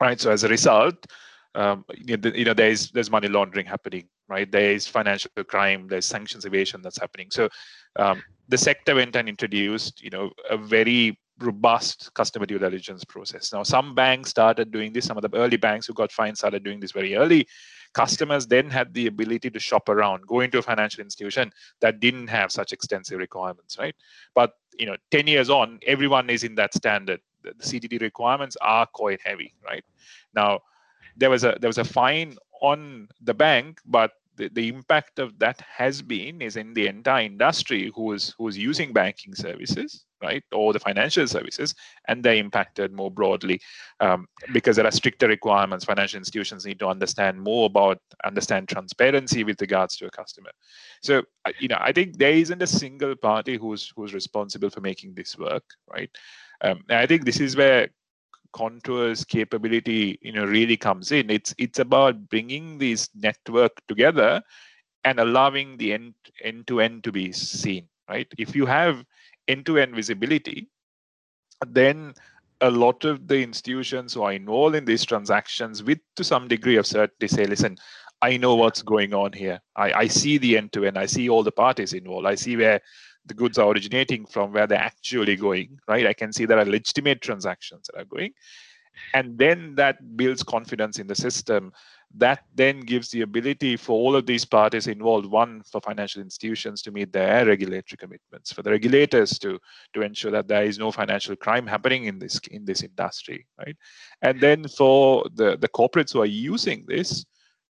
right? 0.00 0.20
So 0.20 0.32
as 0.32 0.42
a 0.42 0.48
result, 0.48 1.06
um, 1.54 1.84
you 1.94 2.16
know, 2.16 2.54
there's 2.54 2.90
there's 2.90 3.10
money 3.10 3.28
laundering 3.28 3.66
happening, 3.66 4.08
right? 4.32 4.50
There's 4.50 4.86
financial 4.86 5.30
crime, 5.46 5.86
there's 5.88 6.06
sanctions 6.06 6.44
evasion 6.44 6.80
that's 6.82 6.98
happening. 6.98 7.28
So 7.30 7.48
um, 7.96 8.22
the 8.48 8.58
sector 8.58 8.94
went 8.94 9.14
and 9.16 9.28
introduced, 9.28 10.02
you 10.02 10.10
know, 10.10 10.30
a 10.50 10.56
very 10.56 11.18
robust 11.40 12.12
customer 12.14 12.46
due 12.46 12.58
diligence 12.58 13.04
process. 13.04 13.52
Now, 13.52 13.62
some 13.62 13.94
banks 13.94 14.30
started 14.30 14.70
doing 14.70 14.92
this. 14.92 15.04
Some 15.04 15.16
of 15.16 15.22
the 15.22 15.36
early 15.36 15.56
banks 15.56 15.86
who 15.86 15.92
got 15.92 16.12
fined 16.12 16.38
started 16.38 16.64
doing 16.64 16.80
this 16.80 16.92
very 16.92 17.14
early. 17.14 17.46
Customers 17.92 18.46
then 18.46 18.70
had 18.70 18.94
the 18.94 19.06
ability 19.06 19.50
to 19.50 19.60
shop 19.60 19.88
around, 19.88 20.26
go 20.26 20.40
into 20.40 20.58
a 20.58 20.62
financial 20.62 21.02
institution 21.02 21.52
that 21.80 22.00
didn't 22.00 22.28
have 22.28 22.50
such 22.50 22.72
extensive 22.72 23.18
requirements, 23.18 23.78
right? 23.78 23.94
But 24.34 24.52
you 24.78 24.86
know, 24.86 24.96
10 25.10 25.26
years 25.26 25.50
on, 25.50 25.78
everyone 25.86 26.30
is 26.30 26.44
in 26.44 26.54
that 26.54 26.72
standard. 26.72 27.20
The 27.42 27.52
CDD 27.60 28.00
requirements 28.00 28.56
are 28.62 28.86
quite 28.86 29.20
heavy, 29.22 29.54
right? 29.62 29.84
Now, 30.34 30.60
there 31.16 31.28
was 31.28 31.44
a 31.44 31.56
there 31.60 31.68
was 31.68 31.78
a 31.78 31.84
fine 31.84 32.36
on 32.62 33.08
the 33.20 33.34
bank, 33.34 33.80
but 33.84 34.12
the, 34.36 34.48
the 34.48 34.68
impact 34.68 35.18
of 35.18 35.38
that 35.38 35.60
has 35.60 36.00
been 36.00 36.40
is 36.40 36.56
in 36.56 36.72
the 36.74 36.86
entire 36.86 37.24
industry 37.24 37.92
who 37.94 38.12
is 38.12 38.34
who 38.38 38.48
is 38.48 38.56
using 38.56 38.92
banking 38.92 39.34
services 39.34 40.04
right 40.22 40.42
or 40.52 40.72
the 40.72 40.78
financial 40.78 41.26
services 41.26 41.74
and 42.08 42.22
they're 42.22 42.36
impacted 42.36 42.92
more 42.92 43.10
broadly 43.10 43.60
um, 44.00 44.26
because 44.52 44.76
there 44.76 44.86
are 44.86 44.92
stricter 44.92 45.26
requirements. 45.28 45.84
Financial 45.84 46.18
institutions 46.18 46.64
need 46.64 46.78
to 46.78 46.86
understand 46.86 47.40
more 47.40 47.66
about 47.66 47.98
understand 48.24 48.68
transparency 48.68 49.44
with 49.44 49.60
regards 49.60 49.96
to 49.96 50.06
a 50.06 50.10
customer. 50.10 50.50
So 51.02 51.22
you 51.58 51.68
know 51.68 51.78
i 51.80 51.92
think 51.92 52.18
there 52.18 52.32
isn't 52.32 52.62
a 52.62 52.66
single 52.66 53.16
party 53.16 53.56
who's 53.56 53.92
who's 53.96 54.14
responsible 54.14 54.70
for 54.70 54.80
making 54.80 55.14
this 55.14 55.36
work 55.36 55.64
right? 55.92 56.10
Um, 56.60 56.84
i 56.88 57.06
think 57.06 57.24
this 57.24 57.40
is 57.40 57.56
where 57.56 57.88
contours 58.52 59.24
capability 59.24 60.18
you 60.22 60.32
know 60.32 60.44
really 60.44 60.76
comes 60.76 61.12
in. 61.12 61.30
It's 61.30 61.54
it's 61.58 61.78
about 61.78 62.28
bringing 62.28 62.78
this 62.78 63.08
network 63.14 63.72
together 63.88 64.42
and 65.04 65.18
allowing 65.18 65.76
the 65.76 65.92
end 65.92 66.14
end 66.42 66.66
to 66.68 66.80
end 66.80 67.04
to 67.04 67.12
be 67.12 67.32
seen 67.32 67.88
right? 68.08 68.26
If 68.38 68.54
you 68.54 68.66
have 68.66 69.04
end 69.48 69.66
to 69.66 69.78
end 69.78 69.94
visibility 69.94 70.68
then 71.66 72.14
a 72.60 72.70
lot 72.70 73.04
of 73.04 73.26
the 73.26 73.42
institutions 73.42 74.14
who 74.14 74.22
are 74.22 74.32
involved 74.32 74.76
in 74.76 74.84
these 74.84 75.04
transactions 75.04 75.82
with 75.82 75.98
to 76.16 76.24
some 76.24 76.46
degree 76.48 76.76
of 76.76 76.86
certainty 76.86 77.28
say 77.28 77.44
listen 77.44 77.76
i 78.20 78.36
know 78.36 78.54
what's 78.54 78.82
going 78.82 79.12
on 79.12 79.32
here. 79.32 79.60
I, 79.76 79.92
I 79.92 80.06
see 80.06 80.38
the 80.38 80.56
end 80.56 80.72
to 80.72 80.84
end 80.84 80.96
i 80.98 81.06
see 81.06 81.28
all 81.28 81.42
the 81.42 81.52
parties 81.52 81.92
involved. 81.92 82.26
I 82.26 82.36
see 82.36 82.56
where 82.56 82.80
the 83.26 83.34
goods 83.34 83.58
are 83.58 83.68
originating 83.68 84.26
from, 84.26 84.52
where 84.52 84.66
they're 84.66 84.78
actually 84.78 85.36
going, 85.36 85.78
right? 85.88 86.06
I 86.06 86.12
can 86.12 86.32
see 86.32 86.44
there 86.44 86.58
are 86.58 86.64
legitimate 86.64 87.20
transactions 87.20 87.88
that 87.92 88.00
are 88.00 88.04
going. 88.04 88.32
And 89.14 89.38
then 89.38 89.74
that 89.76 90.16
builds 90.16 90.42
confidence 90.42 90.98
in 90.98 91.06
the 91.06 91.14
system. 91.14 91.72
That 92.14 92.44
then 92.54 92.80
gives 92.80 93.08
the 93.08 93.22
ability 93.22 93.78
for 93.78 93.92
all 93.92 94.14
of 94.14 94.26
these 94.26 94.44
parties 94.44 94.86
involved, 94.86 95.26
one, 95.26 95.62
for 95.62 95.80
financial 95.80 96.20
institutions 96.20 96.82
to 96.82 96.90
meet 96.90 97.10
their 97.10 97.46
regulatory 97.46 97.96
commitments, 97.96 98.52
for 98.52 98.62
the 98.62 98.70
regulators 98.70 99.38
to, 99.38 99.58
to 99.94 100.02
ensure 100.02 100.30
that 100.30 100.46
there 100.46 100.64
is 100.64 100.78
no 100.78 100.92
financial 100.92 101.36
crime 101.36 101.66
happening 101.66 102.04
in 102.04 102.18
this 102.18 102.38
in 102.50 102.66
this 102.66 102.82
industry, 102.82 103.46
right? 103.58 103.76
And 104.20 104.38
then 104.40 104.68
for 104.68 105.24
the, 105.34 105.56
the 105.56 105.68
corporates 105.68 106.12
who 106.12 106.20
are 106.20 106.26
using 106.26 106.84
this 106.86 107.24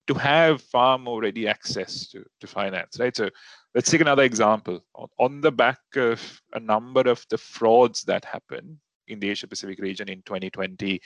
to 0.08 0.14
have 0.14 0.62
far 0.62 0.98
more 0.98 1.20
ready 1.20 1.46
access 1.46 2.08
to, 2.08 2.24
to 2.40 2.46
finance, 2.46 2.98
right? 2.98 3.14
So 3.14 3.28
let's 3.74 3.90
take 3.90 4.00
another 4.00 4.24
example. 4.24 4.84
On 5.18 5.40
the 5.40 5.52
back 5.52 5.78
of 5.96 6.42
a 6.54 6.60
number 6.60 7.02
of 7.02 7.24
the 7.30 7.38
frauds 7.38 8.02
that 8.04 8.24
happened 8.24 8.78
in 9.06 9.20
the 9.20 9.30
Asia 9.30 9.46
Pacific 9.46 9.78
region 9.80 10.08
in 10.08 10.22
2020, 10.22 11.00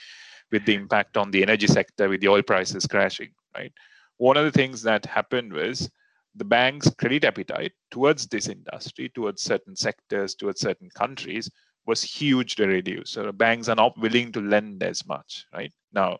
with 0.51 0.65
the 0.65 0.73
impact 0.73 1.17
on 1.17 1.31
the 1.31 1.41
energy 1.41 1.67
sector, 1.67 2.09
with 2.09 2.21
the 2.21 2.27
oil 2.27 2.41
prices 2.41 2.87
crashing, 2.87 3.31
right? 3.55 3.73
One 4.17 4.37
of 4.37 4.45
the 4.45 4.51
things 4.51 4.81
that 4.83 5.05
happened 5.05 5.51
was 5.51 5.89
the 6.35 6.45
bank's 6.45 6.89
credit 6.89 7.25
appetite 7.25 7.73
towards 7.91 8.27
this 8.27 8.47
industry, 8.47 9.09
towards 9.09 9.43
certain 9.43 9.75
sectors, 9.75 10.33
towards 10.35 10.61
certain 10.61 10.89
countries 10.95 11.49
was 11.85 12.01
hugely 12.01 12.65
reduced. 12.65 13.13
So 13.13 13.31
banks 13.31 13.67
are 13.67 13.75
not 13.75 13.97
willing 13.99 14.31
to 14.31 14.41
lend 14.41 14.83
as 14.83 15.05
much, 15.05 15.45
right? 15.53 15.71
Now, 15.91 16.19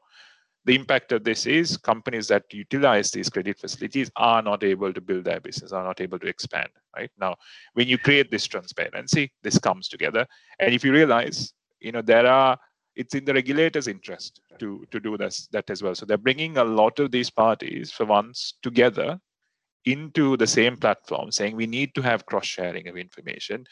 the 0.65 0.75
impact 0.75 1.11
of 1.11 1.23
this 1.23 1.45
is 1.45 1.77
companies 1.77 2.27
that 2.29 2.43
utilize 2.51 3.11
these 3.11 3.29
credit 3.29 3.59
facilities 3.59 4.09
are 4.15 4.41
not 4.41 4.63
able 4.63 4.93
to 4.93 5.01
build 5.01 5.25
their 5.25 5.39
business, 5.39 5.73
are 5.73 5.83
not 5.83 5.99
able 5.99 6.19
to 6.19 6.27
expand. 6.27 6.69
Right 6.95 7.11
now, 7.19 7.35
when 7.73 7.87
you 7.87 7.97
create 7.97 8.31
this 8.31 8.45
transparency, 8.45 9.31
this 9.41 9.59
comes 9.59 9.87
together. 9.87 10.25
And 10.59 10.73
if 10.73 10.83
you 10.83 10.93
realize, 10.93 11.53
you 11.79 11.91
know, 11.91 12.01
there 12.01 12.27
are 12.27 12.57
it's 12.95 13.15
in 13.15 13.25
the 13.25 13.33
regulator's 13.33 13.87
interest 13.87 14.39
to 14.59 14.85
to 14.91 14.99
do 14.99 15.17
this 15.17 15.47
that 15.51 15.69
as 15.69 15.81
well. 15.81 15.95
So 15.95 16.05
they're 16.05 16.17
bringing 16.17 16.57
a 16.57 16.63
lot 16.63 16.99
of 16.99 17.11
these 17.11 17.29
parties 17.29 17.91
for 17.91 18.05
once 18.05 18.53
together 18.61 19.19
into 19.85 20.37
the 20.37 20.47
same 20.47 20.77
platform, 20.77 21.29
saying 21.29 21.55
we 21.57 21.67
need 21.67 21.93
to 21.95 22.01
have 22.01 22.25
cross 22.25 22.45
sharing 22.45 22.87
of 22.87 22.95
information, 22.95 23.65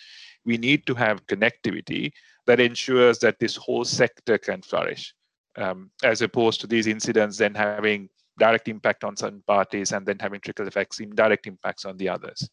we 0.44 0.58
need 0.58 0.86
to 0.86 0.94
have 0.96 1.26
connectivity 1.28 2.12
that 2.48 2.60
ensures 2.60 3.20
that 3.20 3.40
this 3.40 3.56
whole 3.56 3.86
sector 3.86 4.38
can 4.38 4.62
flourish 4.62 5.14
um, 5.58 5.92
as 6.04 6.22
opposed 6.22 6.62
to 6.62 6.68
these 6.68 6.88
incidents 6.88 7.38
then 7.38 7.54
having 7.54 8.10
direct 8.38 8.68
impact 8.68 9.04
on 9.04 9.16
certain 9.16 9.44
parties 9.46 9.92
and 9.92 10.06
then 10.06 10.18
having 10.20 10.40
trickle 10.40 10.68
effects, 10.68 11.00
indirect 11.00 11.48
impacts 11.48 11.86
on 11.86 11.98
the 11.98 12.10
others. 12.10 12.50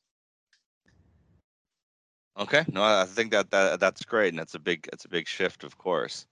Okay, 2.39 2.65
no, 2.69 2.83
I 2.83 3.05
think 3.05 3.33
that, 3.33 3.51
that 3.51 3.81
that's 3.81 4.05
great, 4.05 4.29
and 4.29 4.39
that's 4.39 4.55
a 4.55 4.61
big 4.61 4.87
that's 4.91 5.07
a 5.07 5.09
big 5.09 5.27
shift, 5.27 5.65
of 5.65 5.77
course. 5.77 6.27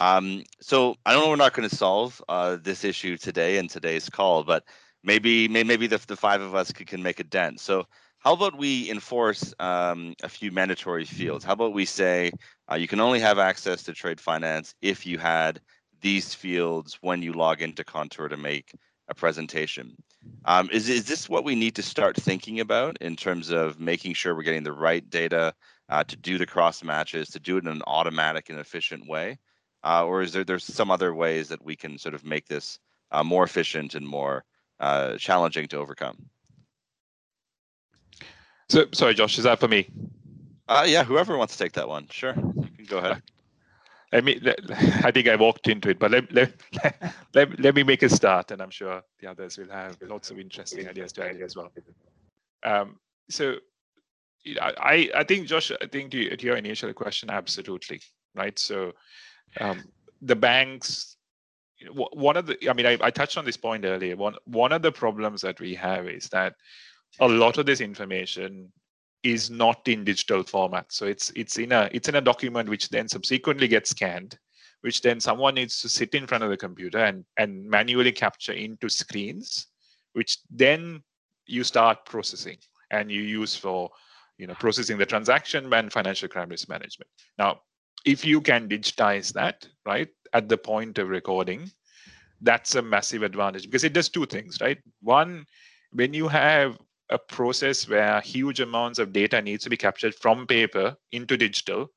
Um, 0.00 0.42
so 0.60 0.96
I 1.06 1.12
don't 1.12 1.22
know 1.22 1.30
we're 1.30 1.36
not 1.36 1.54
going 1.54 1.68
to 1.68 1.76
solve 1.76 2.20
uh, 2.28 2.56
this 2.60 2.82
issue 2.82 3.16
today 3.16 3.58
in 3.58 3.68
today's 3.68 4.08
call, 4.08 4.42
but 4.42 4.64
maybe 5.04 5.46
maybe 5.46 5.86
the, 5.86 6.02
the 6.08 6.16
five 6.16 6.40
of 6.40 6.54
us 6.56 6.72
can, 6.72 6.86
can 6.86 7.02
make 7.02 7.20
a 7.20 7.24
dent. 7.24 7.60
So 7.60 7.86
how 8.18 8.32
about 8.32 8.58
we 8.58 8.90
enforce 8.90 9.54
um, 9.60 10.14
a 10.22 10.28
few 10.28 10.50
mandatory 10.50 11.04
fields? 11.04 11.44
How 11.44 11.52
about 11.52 11.74
we 11.74 11.84
say 11.84 12.32
uh, 12.70 12.74
you 12.74 12.88
can 12.88 12.98
only 12.98 13.20
have 13.20 13.38
access 13.38 13.82
to 13.84 13.92
trade 13.92 14.20
finance 14.20 14.74
if 14.82 15.06
you 15.06 15.18
had 15.18 15.60
these 16.04 16.34
fields 16.34 16.98
when 17.00 17.22
you 17.22 17.32
log 17.32 17.62
into 17.62 17.82
Contour 17.82 18.28
to 18.28 18.36
make 18.36 18.72
a 19.08 19.14
presentation. 19.14 19.96
Um, 20.44 20.68
is, 20.70 20.90
is 20.90 21.06
this 21.06 21.30
what 21.30 21.44
we 21.44 21.54
need 21.54 21.74
to 21.76 21.82
start 21.82 22.14
thinking 22.14 22.60
about 22.60 22.98
in 23.00 23.16
terms 23.16 23.50
of 23.50 23.80
making 23.80 24.12
sure 24.12 24.34
we're 24.34 24.42
getting 24.42 24.64
the 24.64 24.72
right 24.72 25.08
data 25.08 25.54
uh, 25.88 26.04
to 26.04 26.16
do 26.16 26.36
the 26.36 26.44
cross 26.44 26.84
matches, 26.84 27.30
to 27.30 27.40
do 27.40 27.56
it 27.56 27.64
in 27.64 27.70
an 27.70 27.80
automatic 27.86 28.50
and 28.50 28.58
efficient 28.58 29.08
way? 29.08 29.38
Uh, 29.82 30.04
or 30.04 30.20
is 30.20 30.34
there 30.34 30.44
there's 30.44 30.64
some 30.64 30.90
other 30.90 31.14
ways 31.14 31.48
that 31.48 31.64
we 31.64 31.74
can 31.74 31.96
sort 31.96 32.14
of 32.14 32.22
make 32.22 32.48
this 32.48 32.78
uh, 33.10 33.24
more 33.24 33.44
efficient 33.44 33.94
and 33.94 34.06
more 34.06 34.44
uh, 34.80 35.16
challenging 35.16 35.66
to 35.68 35.78
overcome? 35.78 36.16
So, 38.68 38.84
sorry, 38.92 39.14
Josh, 39.14 39.38
is 39.38 39.44
that 39.44 39.58
for 39.58 39.68
me? 39.68 39.88
Uh, 40.68 40.84
yeah, 40.86 41.02
whoever 41.02 41.38
wants 41.38 41.56
to 41.56 41.64
take 41.64 41.72
that 41.72 41.88
one, 41.88 42.08
sure, 42.10 42.34
you 42.36 42.76
can 42.76 42.84
go 42.86 42.98
ahead. 42.98 43.22
I 44.14 44.20
mean, 44.20 44.40
I 45.02 45.10
think 45.10 45.28
I 45.28 45.36
walked 45.36 45.68
into 45.68 45.90
it, 45.90 45.98
but 45.98 46.12
let, 46.12 46.32
let, 46.32 46.52
let, 47.34 47.60
let 47.60 47.74
me 47.74 47.82
make 47.82 48.02
a 48.02 48.08
start, 48.08 48.52
and 48.52 48.62
I'm 48.62 48.70
sure 48.70 49.02
the 49.20 49.26
others 49.26 49.58
will 49.58 49.70
have 49.70 49.96
lots 50.02 50.30
of 50.30 50.38
interesting 50.38 50.88
ideas 50.88 51.12
to 51.14 51.28
add 51.28 51.40
as 51.42 51.56
well. 51.56 51.72
Um, 52.62 52.98
so, 53.28 53.56
I, 54.60 55.10
I 55.14 55.24
think, 55.24 55.48
Josh, 55.48 55.72
I 55.72 55.86
think 55.86 56.12
to, 56.12 56.36
to 56.36 56.46
your 56.46 56.56
initial 56.56 56.92
question, 56.92 57.28
absolutely, 57.28 58.00
right? 58.34 58.58
So, 58.58 58.92
um, 59.60 59.82
the 60.22 60.36
banks, 60.36 61.16
one 61.90 62.36
of 62.36 62.46
the, 62.46 62.70
I 62.70 62.72
mean, 62.72 62.86
I, 62.86 62.96
I 63.00 63.10
touched 63.10 63.36
on 63.36 63.44
this 63.44 63.56
point 63.56 63.84
earlier. 63.84 64.16
One, 64.16 64.36
one 64.44 64.72
of 64.72 64.82
the 64.82 64.92
problems 64.92 65.40
that 65.42 65.60
we 65.60 65.74
have 65.74 66.08
is 66.08 66.28
that 66.28 66.54
a 67.20 67.28
lot 67.28 67.58
of 67.58 67.66
this 67.66 67.80
information 67.80 68.72
is 69.24 69.50
not 69.50 69.88
in 69.88 70.04
digital 70.04 70.42
format. 70.42 70.92
So 70.92 71.06
it's 71.06 71.32
it's 71.34 71.58
in 71.58 71.72
a 71.72 71.88
it's 71.92 72.08
in 72.08 72.14
a 72.14 72.20
document 72.20 72.68
which 72.68 72.90
then 72.90 73.08
subsequently 73.08 73.66
gets 73.66 73.90
scanned, 73.90 74.38
which 74.82 75.00
then 75.00 75.18
someone 75.18 75.54
needs 75.54 75.80
to 75.80 75.88
sit 75.88 76.14
in 76.14 76.26
front 76.26 76.44
of 76.44 76.50
the 76.50 76.56
computer 76.56 76.98
and 76.98 77.24
and 77.38 77.68
manually 77.68 78.12
capture 78.12 78.52
into 78.52 78.88
screens, 78.88 79.66
which 80.12 80.38
then 80.50 81.02
you 81.46 81.64
start 81.64 82.04
processing 82.04 82.58
and 82.90 83.10
you 83.10 83.22
use 83.22 83.56
for 83.56 83.90
you 84.38 84.46
know 84.46 84.54
processing 84.54 84.98
the 84.98 85.06
transaction 85.06 85.72
and 85.72 85.92
financial 85.92 86.28
crime 86.28 86.50
risk 86.50 86.68
management. 86.68 87.10
Now, 87.38 87.62
if 88.04 88.24
you 88.24 88.42
can 88.42 88.68
digitize 88.68 89.32
that 89.32 89.66
right 89.86 90.08
at 90.34 90.48
the 90.48 90.58
point 90.58 90.98
of 90.98 91.08
recording, 91.08 91.70
that's 92.42 92.74
a 92.74 92.82
massive 92.82 93.22
advantage 93.22 93.64
because 93.64 93.84
it 93.84 93.94
does 93.94 94.10
two 94.10 94.26
things, 94.26 94.60
right? 94.60 94.78
One, 95.00 95.46
when 95.92 96.12
you 96.12 96.28
have 96.28 96.76
a 97.10 97.18
process 97.18 97.88
where 97.88 98.20
huge 98.20 98.60
amounts 98.60 98.98
of 98.98 99.12
data 99.12 99.40
needs 99.42 99.64
to 99.64 99.70
be 99.70 99.76
captured 99.76 100.14
from 100.14 100.46
paper 100.46 100.96
into 101.12 101.36
digital 101.36 101.90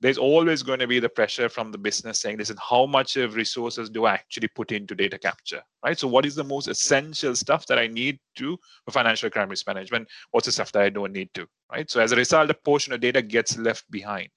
there's 0.00 0.18
always 0.18 0.62
going 0.62 0.78
to 0.78 0.86
be 0.86 1.00
the 1.00 1.08
pressure 1.08 1.48
from 1.48 1.72
the 1.72 1.78
business 1.78 2.20
saying 2.20 2.38
listen 2.38 2.56
how 2.60 2.86
much 2.86 3.16
of 3.16 3.34
resources 3.34 3.90
do 3.90 4.04
i 4.04 4.14
actually 4.14 4.48
put 4.48 4.72
into 4.72 4.94
data 4.94 5.18
capture? 5.18 5.62
Right? 5.84 5.98
So 5.98 6.08
what 6.08 6.26
is 6.26 6.34
the 6.34 6.44
most 6.44 6.68
essential 6.68 7.34
stuff 7.34 7.66
that 7.66 7.78
i 7.78 7.86
need 7.86 8.18
to 8.36 8.58
for 8.84 8.92
financial 8.92 9.30
crime 9.30 9.48
risk 9.48 9.66
management? 9.66 10.08
What's 10.30 10.46
the 10.46 10.52
stuff 10.52 10.72
that 10.72 10.82
i 10.82 10.88
don't 10.88 11.12
need 11.12 11.30
to? 11.34 11.46
Right? 11.70 11.90
So 11.90 12.00
as 12.00 12.12
a 12.12 12.16
result 12.16 12.50
a 12.50 12.54
portion 12.54 12.92
of 12.92 13.00
data 13.00 13.22
gets 13.22 13.58
left 13.58 13.90
behind. 13.90 14.30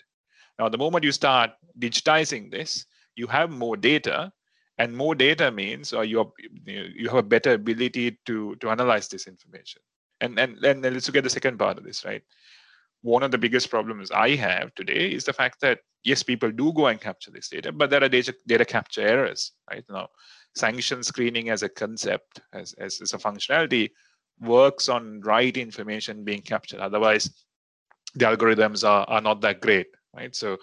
Now 0.57 0.69
the 0.69 0.77
moment 0.77 1.03
you 1.03 1.11
start 1.11 1.51
digitizing 1.79 2.51
this 2.51 2.85
you 3.15 3.27
have 3.27 3.51
more 3.51 3.77
data 3.77 4.31
and 4.77 4.95
more 4.95 5.13
data 5.13 5.51
means 5.51 5.93
uh, 5.93 5.97
or 5.97 6.05
you 6.05 6.31
you 6.65 7.07
have 7.07 7.17
a 7.17 7.23
better 7.23 7.53
ability 7.53 8.17
to 8.25 8.55
to 8.55 8.69
analyze 8.69 9.07
this 9.07 9.27
information 9.27 9.81
and 10.21 10.39
and 10.39 10.81
let's 10.81 11.07
look 11.07 11.17
at 11.17 11.23
the 11.23 11.29
second 11.29 11.57
part 11.57 11.77
of 11.77 11.83
this 11.83 12.05
right? 12.05 12.23
One 13.03 13.23
of 13.23 13.31
the 13.31 13.37
biggest 13.37 13.69
problems 13.69 14.11
i 14.11 14.35
have 14.35 14.73
today 14.75 15.11
is 15.11 15.23
the 15.25 15.33
fact 15.33 15.59
that 15.61 15.79
yes 16.03 16.23
people 16.23 16.51
do 16.51 16.71
go 16.73 16.87
and 16.87 17.01
capture 17.01 17.31
this 17.31 17.49
data 17.49 17.71
but 17.71 17.89
there 17.89 18.03
are 18.03 18.09
data, 18.09 18.33
data 18.47 18.65
capture 18.65 19.01
errors 19.01 19.51
right? 19.69 19.83
Now 19.89 20.09
sanction 20.55 21.03
screening 21.03 21.49
as 21.49 21.63
a 21.63 21.69
concept 21.69 22.41
as, 22.53 22.73
as, 22.73 23.01
as 23.01 23.13
a 23.13 23.17
functionality 23.17 23.91
works 24.39 24.89
on 24.89 25.21
right 25.21 25.55
information 25.55 26.23
being 26.23 26.41
captured. 26.41 26.79
Otherwise 26.79 27.29
the 28.15 28.25
algorithms 28.25 28.87
are, 28.87 29.05
are 29.07 29.21
not 29.21 29.41
that 29.41 29.61
great 29.61 29.87
right? 30.15 30.35
So 30.35 30.57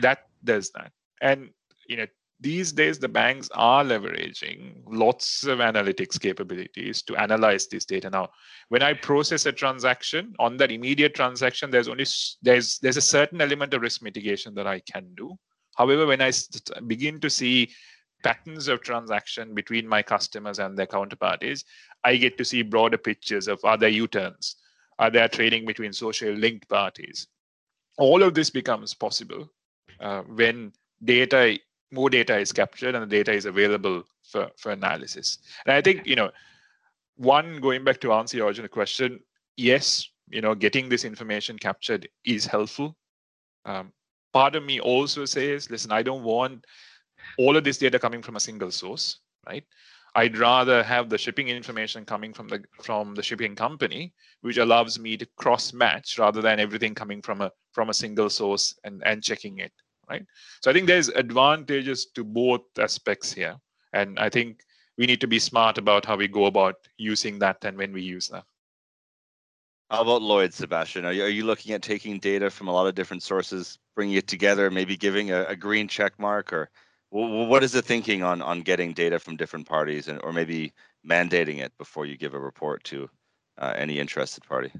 that 0.00 0.26
does 0.44 0.70
that. 0.70 0.92
And 1.20 1.50
you 1.86 1.96
know 1.96 2.06
these 2.40 2.72
days 2.72 2.98
the 2.98 3.08
banks 3.08 3.48
are 3.54 3.84
leveraging 3.84 4.82
lots 4.86 5.44
of 5.44 5.58
analytics 5.58 6.18
capabilities 6.18 7.02
to 7.02 7.16
analyze 7.16 7.66
this 7.66 7.84
data. 7.84 8.08
Now 8.08 8.30
when 8.68 8.82
i 8.82 8.94
process 8.94 9.46
a 9.46 9.52
transaction 9.52 10.34
on 10.38 10.56
that 10.56 10.72
immediate 10.72 11.14
transaction 11.14 11.70
there's 11.70 11.88
only 11.88 12.06
there's 12.42 12.78
there's 12.78 12.96
a 12.96 13.02
certain 13.02 13.40
element 13.40 13.74
of 13.74 13.82
risk 13.82 14.02
mitigation 14.02 14.54
that 14.54 14.66
i 14.66 14.80
can 14.80 15.14
do. 15.16 15.38
However 15.76 16.06
when 16.06 16.22
i 16.22 16.32
begin 16.86 17.20
to 17.20 17.30
see 17.30 17.70
patterns 18.24 18.68
of 18.68 18.82
transaction 18.82 19.54
between 19.54 19.86
my 19.86 20.02
customers 20.02 20.58
and 20.58 20.76
their 20.76 20.86
counterparties 20.86 21.64
i 22.04 22.16
get 22.16 22.36
to 22.38 22.44
see 22.44 22.62
broader 22.62 22.98
pictures 22.98 23.48
of 23.48 23.62
are 23.64 23.76
there 23.76 23.88
u-turns? 23.88 24.56
Are 24.98 25.10
there 25.10 25.28
trading 25.28 25.64
between 25.64 25.94
social 25.94 26.32
linked 26.32 26.68
parties? 26.68 27.26
All 27.96 28.22
of 28.22 28.34
this 28.34 28.50
becomes 28.50 28.92
possible 28.92 29.50
uh, 29.98 30.22
when 30.22 30.72
data 31.02 31.58
more 31.92 32.10
data 32.10 32.38
is 32.38 32.52
captured 32.52 32.94
and 32.94 33.02
the 33.02 33.16
data 33.16 33.32
is 33.32 33.46
available 33.46 34.04
for, 34.22 34.48
for 34.56 34.72
analysis. 34.72 35.38
And 35.66 35.74
I 35.74 35.80
think, 35.80 36.06
you 36.06 36.16
know, 36.16 36.30
one, 37.16 37.60
going 37.60 37.84
back 37.84 38.00
to 38.00 38.12
answer 38.12 38.36
your 38.36 38.46
original 38.46 38.68
question, 38.68 39.20
yes, 39.56 40.08
you 40.28 40.40
know, 40.40 40.54
getting 40.54 40.88
this 40.88 41.04
information 41.04 41.58
captured 41.58 42.08
is 42.24 42.46
helpful. 42.46 42.96
Um, 43.64 43.92
part 44.32 44.54
of 44.54 44.64
me 44.64 44.80
also 44.80 45.24
says, 45.24 45.70
listen, 45.70 45.92
I 45.92 46.02
don't 46.02 46.22
want 46.22 46.64
all 47.38 47.56
of 47.56 47.64
this 47.64 47.78
data 47.78 47.98
coming 47.98 48.22
from 48.22 48.36
a 48.36 48.40
single 48.40 48.70
source, 48.70 49.18
right? 49.46 49.64
I'd 50.14 50.38
rather 50.38 50.82
have 50.82 51.08
the 51.08 51.18
shipping 51.18 51.48
information 51.48 52.04
coming 52.04 52.32
from 52.32 52.48
the 52.48 52.64
from 52.82 53.14
the 53.14 53.22
shipping 53.22 53.54
company, 53.54 54.12
which 54.40 54.56
allows 54.56 54.98
me 54.98 55.16
to 55.16 55.26
cross 55.36 55.72
match 55.72 56.18
rather 56.18 56.42
than 56.42 56.58
everything 56.58 56.94
coming 56.94 57.22
from 57.22 57.40
a 57.40 57.52
from 57.72 57.90
a 57.90 57.94
single 57.94 58.28
source 58.28 58.76
and, 58.82 59.02
and 59.06 59.22
checking 59.22 59.58
it 59.58 59.72
right? 60.10 60.26
So 60.60 60.70
I 60.70 60.74
think 60.74 60.86
there's 60.86 61.08
advantages 61.08 62.06
to 62.14 62.24
both 62.24 62.62
aspects 62.78 63.32
here. 63.32 63.56
And 63.92 64.18
I 64.18 64.28
think 64.28 64.62
we 64.98 65.06
need 65.06 65.20
to 65.20 65.26
be 65.26 65.38
smart 65.38 65.78
about 65.78 66.04
how 66.04 66.16
we 66.16 66.28
go 66.28 66.46
about 66.46 66.76
using 66.98 67.38
that 67.38 67.64
and 67.64 67.76
when 67.76 67.92
we 67.92 68.02
use 68.02 68.28
that. 68.28 68.44
How 69.90 70.02
about 70.02 70.22
Lloyd, 70.22 70.54
Sebastian? 70.54 71.04
Are 71.04 71.12
you, 71.12 71.24
are 71.24 71.28
you 71.28 71.44
looking 71.44 71.72
at 71.74 71.82
taking 71.82 72.18
data 72.18 72.50
from 72.50 72.68
a 72.68 72.72
lot 72.72 72.86
of 72.86 72.94
different 72.94 73.22
sources, 73.24 73.78
bringing 73.96 74.16
it 74.16 74.28
together, 74.28 74.70
maybe 74.70 74.96
giving 74.96 75.32
a, 75.32 75.44
a 75.44 75.56
green 75.56 75.88
check 75.88 76.16
mark, 76.18 76.52
or 76.52 76.70
what 77.10 77.64
is 77.64 77.72
the 77.72 77.82
thinking 77.82 78.22
on 78.22 78.40
on 78.40 78.60
getting 78.62 78.92
data 78.92 79.18
from 79.18 79.36
different 79.36 79.66
parties, 79.66 80.06
and 80.06 80.20
or 80.22 80.32
maybe 80.32 80.72
mandating 81.04 81.58
it 81.58 81.76
before 81.76 82.06
you 82.06 82.16
give 82.16 82.34
a 82.34 82.38
report 82.38 82.84
to 82.84 83.10
uh, 83.58 83.72
any 83.76 83.98
interested 83.98 84.44
party? 84.44 84.70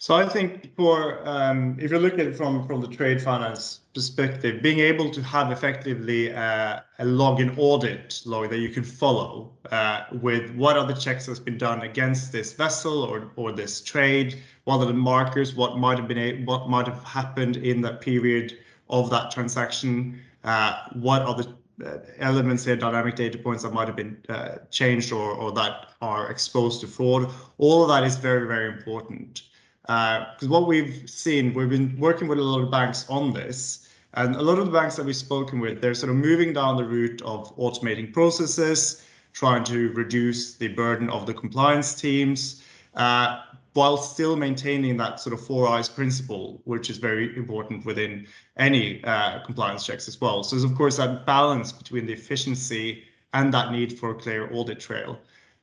So 0.00 0.14
I 0.14 0.26
think 0.26 0.74
for 0.76 1.20
um, 1.28 1.76
if 1.78 1.90
you 1.90 1.98
look 1.98 2.14
at 2.14 2.20
it 2.20 2.34
from 2.34 2.66
from 2.66 2.80
the 2.80 2.88
trade 2.88 3.20
finance 3.20 3.80
perspective, 3.94 4.62
being 4.62 4.78
able 4.78 5.10
to 5.10 5.22
have 5.22 5.52
effectively 5.52 6.32
uh, 6.32 6.80
a 6.98 7.04
login 7.04 7.54
audit 7.58 8.22
log 8.24 8.48
that 8.48 8.60
you 8.60 8.70
can 8.70 8.82
follow 8.82 9.52
uh, 9.70 10.04
with 10.22 10.54
what 10.54 10.78
are 10.78 10.86
the 10.86 10.94
checks 10.94 11.26
that's 11.26 11.38
been 11.38 11.58
done 11.58 11.82
against 11.82 12.32
this 12.32 12.54
vessel 12.54 13.02
or 13.02 13.30
or 13.36 13.52
this 13.52 13.82
trade, 13.82 14.42
what 14.64 14.78
are 14.78 14.86
the 14.86 14.94
markers, 14.94 15.54
what 15.54 15.76
might 15.76 15.98
have 15.98 16.08
been 16.08 16.46
what 16.46 16.70
might 16.70 16.86
have 16.86 17.04
happened 17.04 17.58
in 17.58 17.82
that 17.82 18.00
period 18.00 18.56
of 18.88 19.10
that 19.10 19.30
transaction, 19.30 20.18
uh, 20.44 20.78
what 20.94 21.20
are 21.20 21.34
the 21.34 21.48
uh, 21.84 21.98
elements 22.20 22.64
here, 22.64 22.74
dynamic 22.74 23.16
data 23.16 23.36
points 23.36 23.64
that 23.64 23.74
might 23.74 23.86
have 23.86 23.96
been 23.96 24.16
uh, 24.30 24.56
changed 24.70 25.12
or, 25.12 25.32
or 25.32 25.52
that 25.52 25.88
are 26.00 26.30
exposed 26.30 26.80
to 26.80 26.86
fraud. 26.86 27.30
All 27.58 27.82
of 27.82 27.88
that 27.90 28.02
is 28.02 28.16
very, 28.16 28.46
very 28.46 28.68
important. 28.72 29.42
Because 29.90 30.46
uh, 30.46 30.50
what 30.50 30.68
we've 30.68 31.10
seen, 31.10 31.52
we've 31.52 31.68
been 31.68 31.98
working 31.98 32.28
with 32.28 32.38
a 32.38 32.42
lot 32.42 32.60
of 32.60 32.70
banks 32.70 33.06
on 33.08 33.32
this, 33.32 33.88
and 34.14 34.36
a 34.36 34.40
lot 34.40 34.56
of 34.60 34.66
the 34.66 34.70
banks 34.70 34.94
that 34.94 35.04
we've 35.04 35.16
spoken 35.16 35.58
with, 35.58 35.80
they're 35.80 35.94
sort 35.94 36.10
of 36.10 36.16
moving 36.16 36.52
down 36.52 36.76
the 36.76 36.84
route 36.84 37.20
of 37.22 37.52
automating 37.56 38.12
processes, 38.12 39.04
trying 39.32 39.64
to 39.64 39.90
reduce 39.94 40.54
the 40.54 40.68
burden 40.68 41.10
of 41.10 41.26
the 41.26 41.34
compliance 41.34 41.92
teams, 41.92 42.62
uh, 42.94 43.40
while 43.72 43.96
still 43.96 44.36
maintaining 44.36 44.96
that 44.98 45.18
sort 45.18 45.34
of 45.34 45.44
four 45.44 45.66
eyes 45.66 45.88
principle, 45.88 46.60
which 46.66 46.88
is 46.88 46.98
very 46.98 47.36
important 47.36 47.84
within 47.84 48.28
any 48.58 49.02
uh, 49.02 49.44
compliance 49.44 49.84
checks 49.84 50.06
as 50.06 50.20
well. 50.20 50.44
So 50.44 50.54
there's 50.54 50.70
of 50.70 50.76
course 50.76 50.98
that 50.98 51.26
balance 51.26 51.72
between 51.72 52.06
the 52.06 52.12
efficiency 52.12 53.02
and 53.34 53.52
that 53.54 53.72
need 53.72 53.98
for 53.98 54.10
a 54.10 54.14
clear 54.14 54.48
audit 54.52 54.78
trail. 54.78 55.18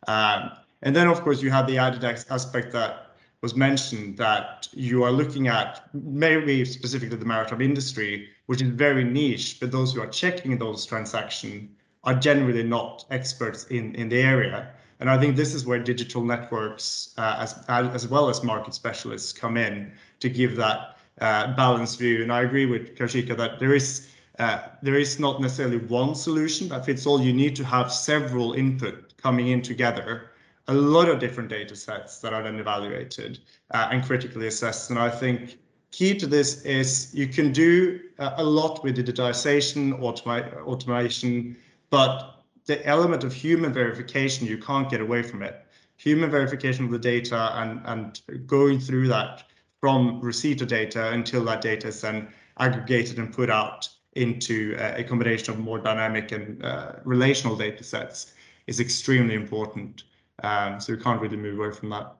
Um, 0.05 0.51
and 0.81 0.93
then 0.93 1.07
of 1.07 1.21
course 1.21 1.41
you 1.41 1.49
have 1.49 1.65
the 1.65 1.77
added 1.77 2.03
aspect 2.03 2.73
that 2.73 3.06
was 3.41 3.55
mentioned 3.55 4.17
that 4.17 4.67
you 4.73 5.03
are 5.03 5.11
looking 5.11 5.47
at 5.47 5.87
maybe 5.93 6.65
specifically 6.65 7.17
the 7.17 7.25
maritime 7.25 7.61
industry, 7.61 8.29
which 8.47 8.61
is 8.61 8.69
very 8.69 9.03
niche, 9.03 9.59
but 9.59 9.71
those 9.71 9.93
who 9.93 10.01
are 10.01 10.07
checking 10.07 10.57
those 10.57 10.85
transactions 10.85 11.69
are 12.03 12.15
generally 12.15 12.63
not 12.63 13.05
experts 13.11 13.65
in, 13.65 13.93
in 13.95 14.09
the 14.09 14.21
area. 14.21 14.71
And 14.99 15.09
I 15.09 15.19
think 15.19 15.35
this 15.35 15.53
is 15.53 15.65
where 15.65 15.77
digital 15.77 16.23
networks, 16.23 17.13
uh, 17.17 17.35
as, 17.39 17.63
as 17.93 18.07
well 18.07 18.29
as 18.29 18.43
market 18.43 18.73
specialists, 18.73 19.31
come 19.31 19.55
in 19.57 19.91
to 20.19 20.29
give 20.29 20.55
that 20.55 20.97
uh, 21.21 21.55
balanced 21.55 21.99
view. 21.99 22.23
And 22.23 22.31
I 22.31 22.41
agree 22.41 22.65
with 22.65 22.95
Kaushika 22.95 23.37
that 23.37 23.59
there 23.59 23.73
is 23.73 24.09
uh, 24.39 24.59
there 24.83 24.95
is 24.95 25.19
not 25.19 25.41
necessarily 25.41 25.77
one 25.77 26.13
solution 26.13 26.69
that 26.69 26.85
fits 26.85 27.07
all. 27.07 27.19
You 27.19 27.33
need 27.33 27.55
to 27.55 27.65
have 27.65 27.91
several 27.91 28.53
input 28.53 29.17
coming 29.17 29.47
in 29.47 29.63
together 29.63 30.29
a 30.67 30.73
lot 30.73 31.07
of 31.07 31.19
different 31.19 31.49
data 31.49 31.75
sets 31.75 32.19
that 32.19 32.33
are 32.33 32.43
then 32.43 32.59
evaluated 32.59 33.39
uh, 33.71 33.87
and 33.91 34.03
critically 34.03 34.47
assessed. 34.47 34.89
And 34.89 34.99
I 34.99 35.09
think 35.09 35.57
key 35.91 36.17
to 36.17 36.27
this 36.27 36.61
is 36.63 37.13
you 37.13 37.27
can 37.27 37.51
do 37.51 37.99
uh, 38.19 38.33
a 38.37 38.43
lot 38.43 38.83
with 38.83 38.97
digitization, 38.97 39.99
automa 39.99 40.53
automation, 40.63 41.55
but 41.89 42.43
the 42.65 42.85
element 42.85 43.23
of 43.23 43.33
human 43.33 43.71
verification, 43.71 44.45
you 44.45 44.57
can't 44.57 44.89
get 44.89 44.99
away 44.99 45.23
from 45.23 45.41
it. 45.41 45.65
Human 45.95 46.29
verification 46.29 46.85
of 46.85 46.91
the 46.91 46.99
data 46.99 47.51
and, 47.55 47.81
and 47.85 48.45
going 48.45 48.79
through 48.79 49.07
that 49.07 49.45
from 49.79 50.19
receipt 50.19 50.61
of 50.61 50.67
data 50.67 51.11
until 51.11 51.43
that 51.45 51.61
data 51.61 51.87
is 51.87 52.01
then 52.01 52.27
aggregated 52.59 53.19
and 53.19 53.33
put 53.33 53.49
out 53.49 53.87
into 54.13 54.75
a 54.79 55.03
combination 55.03 55.53
of 55.53 55.59
more 55.59 55.79
dynamic 55.79 56.31
and 56.31 56.63
uh, 56.65 56.93
relational 57.05 57.55
data 57.55 57.83
sets 57.83 58.33
is 58.65 58.79
extremely 58.79 59.35
important. 59.35 60.03
Um, 60.43 60.79
so 60.79 60.93
we 60.93 60.99
can't 61.01 61.21
really 61.21 61.37
move 61.37 61.59
away 61.59 61.71
from 61.71 61.89
that. 61.89 62.15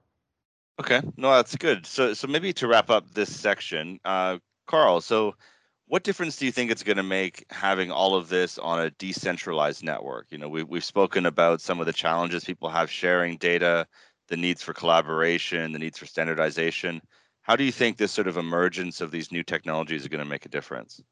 Okay, 0.80 1.00
no, 1.16 1.34
that's 1.34 1.56
good. 1.56 1.86
So, 1.86 2.14
so 2.14 2.28
maybe 2.28 2.52
to 2.54 2.68
wrap 2.68 2.90
up 2.90 3.12
this 3.12 3.34
section, 3.34 3.98
uh, 4.04 4.38
Carl. 4.66 5.00
So, 5.00 5.34
what 5.86 6.04
difference 6.04 6.36
do 6.36 6.44
you 6.46 6.52
think 6.52 6.70
it's 6.70 6.82
going 6.82 6.98
to 6.98 7.02
make 7.02 7.44
having 7.50 7.90
all 7.90 8.14
of 8.14 8.28
this 8.28 8.58
on 8.58 8.80
a 8.80 8.90
decentralized 8.90 9.82
network? 9.82 10.26
You 10.30 10.38
know, 10.38 10.48
we, 10.48 10.62
we've 10.62 10.84
spoken 10.84 11.26
about 11.26 11.60
some 11.60 11.80
of 11.80 11.86
the 11.86 11.92
challenges 11.92 12.44
people 12.44 12.68
have 12.68 12.90
sharing 12.90 13.38
data, 13.38 13.86
the 14.28 14.36
needs 14.36 14.62
for 14.62 14.74
collaboration, 14.74 15.72
the 15.72 15.78
needs 15.78 15.98
for 15.98 16.06
standardization. 16.06 17.00
How 17.42 17.56
do 17.56 17.64
you 17.64 17.72
think 17.72 17.96
this 17.96 18.12
sort 18.12 18.28
of 18.28 18.36
emergence 18.36 19.00
of 19.00 19.10
these 19.10 19.32
new 19.32 19.42
technologies 19.42 20.02
is 20.02 20.08
going 20.08 20.22
to 20.22 20.28
make 20.28 20.44
a 20.44 20.50
difference? 20.50 21.02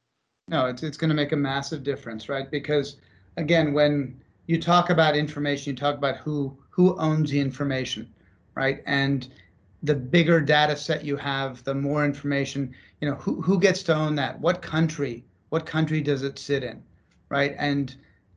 No, 0.49 0.67
it's 0.67 0.83
it's 0.83 0.99
going 0.99 1.09
to 1.09 1.17
make 1.17 1.33
a 1.33 1.37
massive 1.37 1.83
difference, 1.83 2.29
right? 2.29 2.49
Because 2.51 2.99
again, 3.37 3.73
when 3.73 4.21
you 4.47 4.61
talk 4.61 4.91
about 4.91 5.17
information, 5.17 5.73
you 5.73 5.77
talk 5.77 5.97
about 5.97 6.17
who 6.19 6.57
who 6.71 6.99
owns 6.99 7.31
the 7.31 7.41
information, 7.41 8.13
right? 8.55 8.83
And 8.87 9.29
the 9.83 9.95
bigger 9.95 10.41
data 10.41 10.77
set 10.77 11.05
you 11.05 11.17
have, 11.17 11.63
the 11.65 11.75
more 11.75 12.05
information, 12.05 12.75
you 13.01 13.09
know, 13.09 13.17
who, 13.17 13.41
who 13.41 13.59
gets 13.59 13.83
to 13.85 13.95
own 13.95 14.15
that? 14.17 14.39
What 14.41 14.61
country? 14.61 15.25
What 15.51 15.65
country 15.65 16.01
does 16.01 16.23
it 16.23 16.39
sit 16.39 16.65
in, 16.65 16.83
right? 17.29 17.55
And 17.59 17.95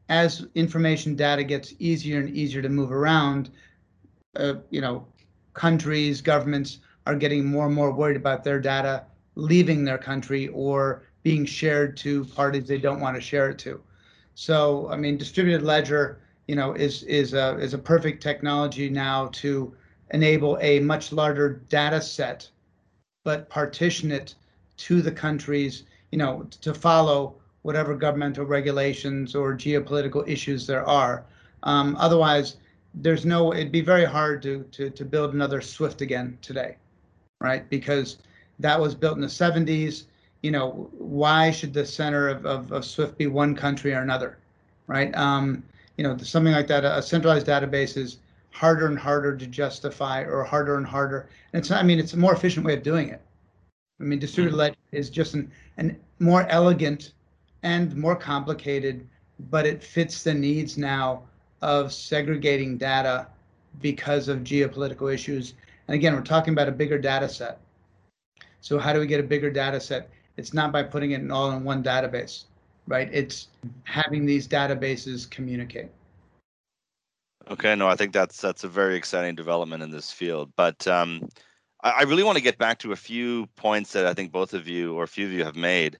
as 0.09 0.47
information 0.55 1.15
data 1.15 1.43
gets 1.43 1.73
easier 1.79 2.19
and 2.19 2.29
easier 2.29 2.61
to 2.61 2.69
move 2.69 2.91
around, 2.91 3.49
uh, 4.35 4.55
you 4.69 4.81
know, 4.81 5.05
countries, 5.53 6.21
governments 6.21 6.79
are 7.05 7.15
getting 7.15 7.45
more 7.45 7.65
and 7.65 7.75
more 7.75 7.91
worried 7.91 8.17
about 8.17 8.43
their 8.43 8.59
data 8.59 9.03
leaving 9.35 9.83
their 9.83 9.97
country 9.97 10.47
or 10.49 11.03
being 11.23 11.45
shared 11.45 11.97
to 11.97 12.25
parties 12.25 12.67
they 12.67 12.77
don't 12.77 12.99
want 12.99 13.15
to 13.15 13.21
share 13.21 13.49
it 13.49 13.57
to. 13.59 13.81
So, 14.39 14.87
I 14.89 14.95
mean, 14.95 15.17
distributed 15.17 15.63
ledger 15.63 16.19
you 16.49 16.55
know, 16.55 16.73
is 16.73 17.03
is 17.03 17.33
a 17.33 17.57
is 17.59 17.73
a 17.75 17.77
perfect 17.77 18.23
technology 18.23 18.89
now 18.89 19.27
to 19.33 19.71
enable 20.11 20.57
a 20.61 20.79
much 20.79 21.11
larger 21.11 21.61
data 21.69 22.01
set, 22.01 22.49
but 23.25 23.49
partition 23.49 24.11
it 24.11 24.33
to 24.77 25.01
the 25.01 25.11
countries, 25.11 25.83
you 26.11 26.17
know, 26.17 26.47
to 26.61 26.73
follow 26.73 27.35
whatever 27.63 27.95
governmental 27.95 28.45
regulations 28.45 29.35
or 29.35 29.53
geopolitical 29.53 30.25
issues 30.25 30.65
there 30.65 30.87
are. 30.87 31.23
Um, 31.63 31.95
otherwise, 31.99 32.55
there's 32.95 33.25
no. 33.25 33.53
It'd 33.53 33.73
be 33.73 33.81
very 33.81 34.05
hard 34.05 34.41
to 34.43 34.63
to 34.71 34.89
to 34.89 35.03
build 35.03 35.33
another 35.33 35.59
Swift 35.59 36.01
again 36.01 36.37
today, 36.41 36.77
right? 37.41 37.69
Because 37.69 38.17
that 38.57 38.79
was 38.79 38.95
built 38.95 39.17
in 39.17 39.21
the 39.21 39.27
70s. 39.27 40.05
You 40.41 40.51
know, 40.51 40.89
why 40.97 41.51
should 41.51 41.73
the 41.73 41.85
center 41.85 42.29
of, 42.29 42.45
of, 42.45 42.71
of 42.71 42.85
Swift 42.85 43.17
be 43.17 43.27
one 43.27 43.55
country 43.55 43.93
or 43.93 44.01
another, 44.01 44.37
right? 44.87 45.15
Um, 45.15 45.63
you 45.97 46.03
know, 46.03 46.15
something 46.17 46.53
like 46.53 46.67
that. 46.67 46.85
A 46.85 47.01
centralized 47.01 47.47
database 47.47 47.97
is 47.97 48.19
harder 48.51 48.87
and 48.87 48.97
harder 48.97 49.35
to 49.35 49.47
justify, 49.47 50.23
or 50.23 50.43
harder 50.43 50.77
and 50.77 50.85
harder. 50.85 51.29
And 51.53 51.61
it's. 51.61 51.71
I 51.71 51.83
mean, 51.83 51.99
it's 51.99 52.13
a 52.13 52.17
more 52.17 52.33
efficient 52.33 52.65
way 52.65 52.75
of 52.75 52.83
doing 52.83 53.09
it. 53.09 53.21
I 53.99 54.03
mean, 54.03 54.19
distributed 54.19 54.53
mm-hmm. 54.53 54.59
ledger 54.59 54.77
is 54.91 55.09
just 55.09 55.33
an, 55.33 55.51
an 55.77 55.97
more 56.19 56.47
elegant 56.47 57.11
and 57.63 57.95
more 57.95 58.15
complicated, 58.15 59.07
but 59.49 59.65
it 59.65 59.83
fits 59.83 60.23
the 60.23 60.33
needs 60.33 60.77
now 60.77 61.23
of 61.61 61.91
segregating 61.91 62.77
data 62.77 63.27
because 63.81 64.27
of 64.27 64.39
geopolitical 64.39 65.13
issues. 65.13 65.55
And 65.87 65.95
again, 65.95 66.13
we're 66.13 66.21
talking 66.21 66.53
about 66.53 66.69
a 66.69 66.71
bigger 66.71 66.97
data 66.97 67.27
set. 67.27 67.59
So 68.61 68.77
how 68.77 68.93
do 68.93 68.99
we 68.99 69.07
get 69.07 69.19
a 69.19 69.23
bigger 69.23 69.49
data 69.49 69.79
set? 69.79 70.09
It's 70.39 70.53
not 70.53 70.71
by 70.71 70.83
putting 70.83 71.11
it 71.11 71.19
in 71.19 71.31
all 71.31 71.51
in 71.51 71.65
one 71.65 71.83
database, 71.83 72.45
right? 72.87 73.09
It's 73.11 73.49
having 73.83 74.25
these 74.25 74.47
databases 74.47 75.29
communicate. 75.29 75.89
Okay, 77.51 77.75
no, 77.75 77.89
I 77.89 77.95
think 77.95 78.13
that's 78.13 78.39
that's 78.39 78.63
a 78.63 78.69
very 78.69 78.95
exciting 78.95 79.35
development 79.35 79.83
in 79.83 79.91
this 79.91 80.11
field. 80.11 80.51
But 80.55 80.87
um, 80.87 81.27
I, 81.83 81.91
I 81.91 82.01
really 82.03 82.23
want 82.23 82.37
to 82.37 82.43
get 82.43 82.57
back 82.57 82.79
to 82.79 82.93
a 82.93 82.95
few 82.95 83.47
points 83.57 83.91
that 83.93 84.05
I 84.05 84.13
think 84.13 84.31
both 84.31 84.53
of 84.53 84.67
you 84.67 84.95
or 84.95 85.03
a 85.03 85.07
few 85.07 85.25
of 85.25 85.33
you 85.33 85.43
have 85.43 85.57
made. 85.57 85.99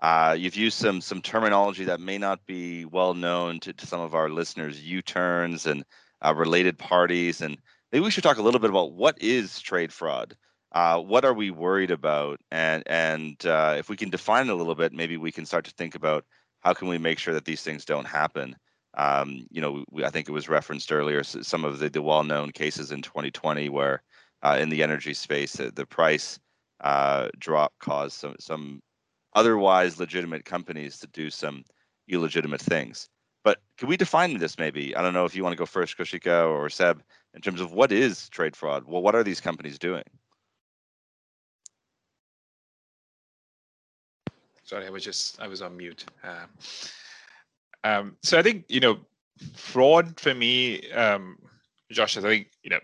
Uh, 0.00 0.36
you've 0.38 0.56
used 0.56 0.78
some 0.78 1.00
some 1.00 1.20
terminology 1.20 1.84
that 1.84 2.00
may 2.00 2.16
not 2.16 2.46
be 2.46 2.84
well 2.84 3.14
known 3.14 3.58
to, 3.60 3.72
to 3.72 3.86
some 3.86 4.00
of 4.00 4.14
our 4.14 4.28
listeners, 4.28 4.80
U-turns 4.80 5.66
and 5.66 5.84
uh, 6.24 6.32
related 6.34 6.78
parties, 6.78 7.40
and 7.40 7.58
maybe 7.90 8.04
we 8.04 8.10
should 8.10 8.24
talk 8.24 8.38
a 8.38 8.42
little 8.42 8.60
bit 8.60 8.70
about 8.70 8.92
what 8.92 9.20
is 9.20 9.58
trade 9.60 9.92
fraud. 9.92 10.36
Uh, 10.72 11.00
what 11.00 11.24
are 11.24 11.34
we 11.34 11.50
worried 11.50 11.90
about, 11.90 12.40
and 12.50 12.82
and 12.86 13.44
uh, 13.46 13.74
if 13.78 13.88
we 13.88 13.96
can 13.96 14.10
define 14.10 14.48
it 14.48 14.52
a 14.52 14.54
little 14.54 14.76
bit, 14.76 14.92
maybe 14.92 15.16
we 15.16 15.32
can 15.32 15.44
start 15.44 15.64
to 15.64 15.72
think 15.72 15.94
about 15.94 16.24
how 16.60 16.72
can 16.74 16.88
we 16.88 16.98
make 16.98 17.18
sure 17.18 17.34
that 17.34 17.44
these 17.44 17.62
things 17.62 17.84
don't 17.84 18.06
happen. 18.06 18.56
Um, 18.94 19.46
you 19.50 19.60
know, 19.60 19.84
we, 19.90 20.04
I 20.04 20.10
think 20.10 20.28
it 20.28 20.32
was 20.32 20.48
referenced 20.48 20.92
earlier 20.92 21.22
some 21.24 21.64
of 21.64 21.78
the, 21.78 21.88
the 21.90 22.02
well-known 22.02 22.50
cases 22.52 22.92
in 22.92 23.02
2020 23.02 23.68
where 23.68 24.02
uh, 24.42 24.58
in 24.60 24.68
the 24.68 24.82
energy 24.82 25.14
space 25.14 25.54
the, 25.54 25.70
the 25.70 25.86
price 25.86 26.38
uh, 26.80 27.28
drop 27.38 27.72
caused 27.80 28.16
some 28.16 28.34
some 28.40 28.80
otherwise 29.34 29.98
legitimate 29.98 30.44
companies 30.44 30.98
to 30.98 31.06
do 31.08 31.30
some 31.30 31.64
illegitimate 32.08 32.60
things. 32.60 33.08
But 33.44 33.58
can 33.78 33.88
we 33.88 33.96
define 33.96 34.38
this 34.38 34.58
maybe? 34.58 34.94
I 34.96 35.02
don't 35.02 35.14
know 35.14 35.24
if 35.24 35.34
you 35.34 35.42
want 35.42 35.54
to 35.54 35.58
go 35.58 35.66
first, 35.66 35.96
Kaushika 35.96 36.48
or 36.48 36.68
Seb, 36.68 37.02
in 37.34 37.40
terms 37.40 37.60
of 37.60 37.72
what 37.72 37.92
is 37.92 38.28
trade 38.28 38.56
fraud? 38.56 38.84
Well, 38.86 39.02
what 39.02 39.14
are 39.14 39.24
these 39.24 39.40
companies 39.40 39.78
doing? 39.78 40.04
Sorry, 44.70 44.86
I 44.86 44.90
was 44.90 45.02
just 45.02 45.40
I 45.42 45.48
was 45.48 45.62
on 45.62 45.76
mute. 45.76 46.04
Um, 46.22 46.48
um, 47.82 48.16
so 48.22 48.38
I 48.38 48.42
think 48.42 48.66
you 48.68 48.78
know, 48.78 48.98
fraud 49.56 50.20
for 50.20 50.32
me, 50.32 50.88
um, 50.92 51.38
Josh, 51.90 52.16
I 52.16 52.20
think 52.20 52.52
you 52.62 52.70
know, 52.70 52.78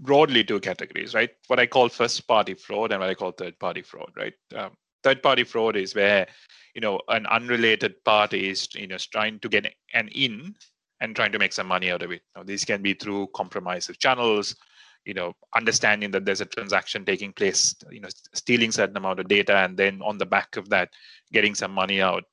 broadly 0.00 0.42
two 0.42 0.58
categories, 0.58 1.12
right? 1.12 1.28
What 1.48 1.60
I 1.60 1.66
call 1.66 1.90
first 1.90 2.26
party 2.26 2.54
fraud 2.54 2.92
and 2.92 3.00
what 3.00 3.10
I 3.10 3.14
call 3.14 3.32
third 3.32 3.58
party 3.58 3.82
fraud, 3.82 4.10
right? 4.16 4.32
Um, 4.56 4.70
third 5.02 5.22
party 5.22 5.44
fraud 5.44 5.76
is 5.76 5.94
where 5.94 6.26
you 6.74 6.80
know 6.80 6.98
an 7.08 7.26
unrelated 7.26 8.02
party 8.06 8.48
is 8.48 8.66
you 8.74 8.86
know 8.86 8.96
trying 8.96 9.38
to 9.40 9.50
get 9.50 9.66
an 9.92 10.08
in 10.14 10.54
and 11.02 11.14
trying 11.14 11.32
to 11.32 11.38
make 11.38 11.52
some 11.52 11.66
money 11.66 11.90
out 11.90 12.00
of 12.00 12.10
it 12.10 12.22
now, 12.34 12.42
these 12.42 12.64
can 12.64 12.80
be 12.80 12.94
through 12.94 13.28
compromise 13.34 13.90
of 13.90 13.98
channels 13.98 14.56
you 15.04 15.14
know 15.14 15.34
understanding 15.56 16.10
that 16.10 16.24
there's 16.24 16.40
a 16.40 16.46
transaction 16.46 17.04
taking 17.04 17.32
place 17.32 17.74
you 17.90 18.00
know 18.00 18.08
stealing 18.34 18.70
certain 18.70 18.96
amount 18.96 19.20
of 19.20 19.28
data 19.28 19.56
and 19.56 19.76
then 19.76 20.00
on 20.02 20.18
the 20.18 20.26
back 20.26 20.56
of 20.56 20.68
that 20.68 20.90
getting 21.32 21.54
some 21.54 21.72
money 21.72 22.00
out 22.00 22.24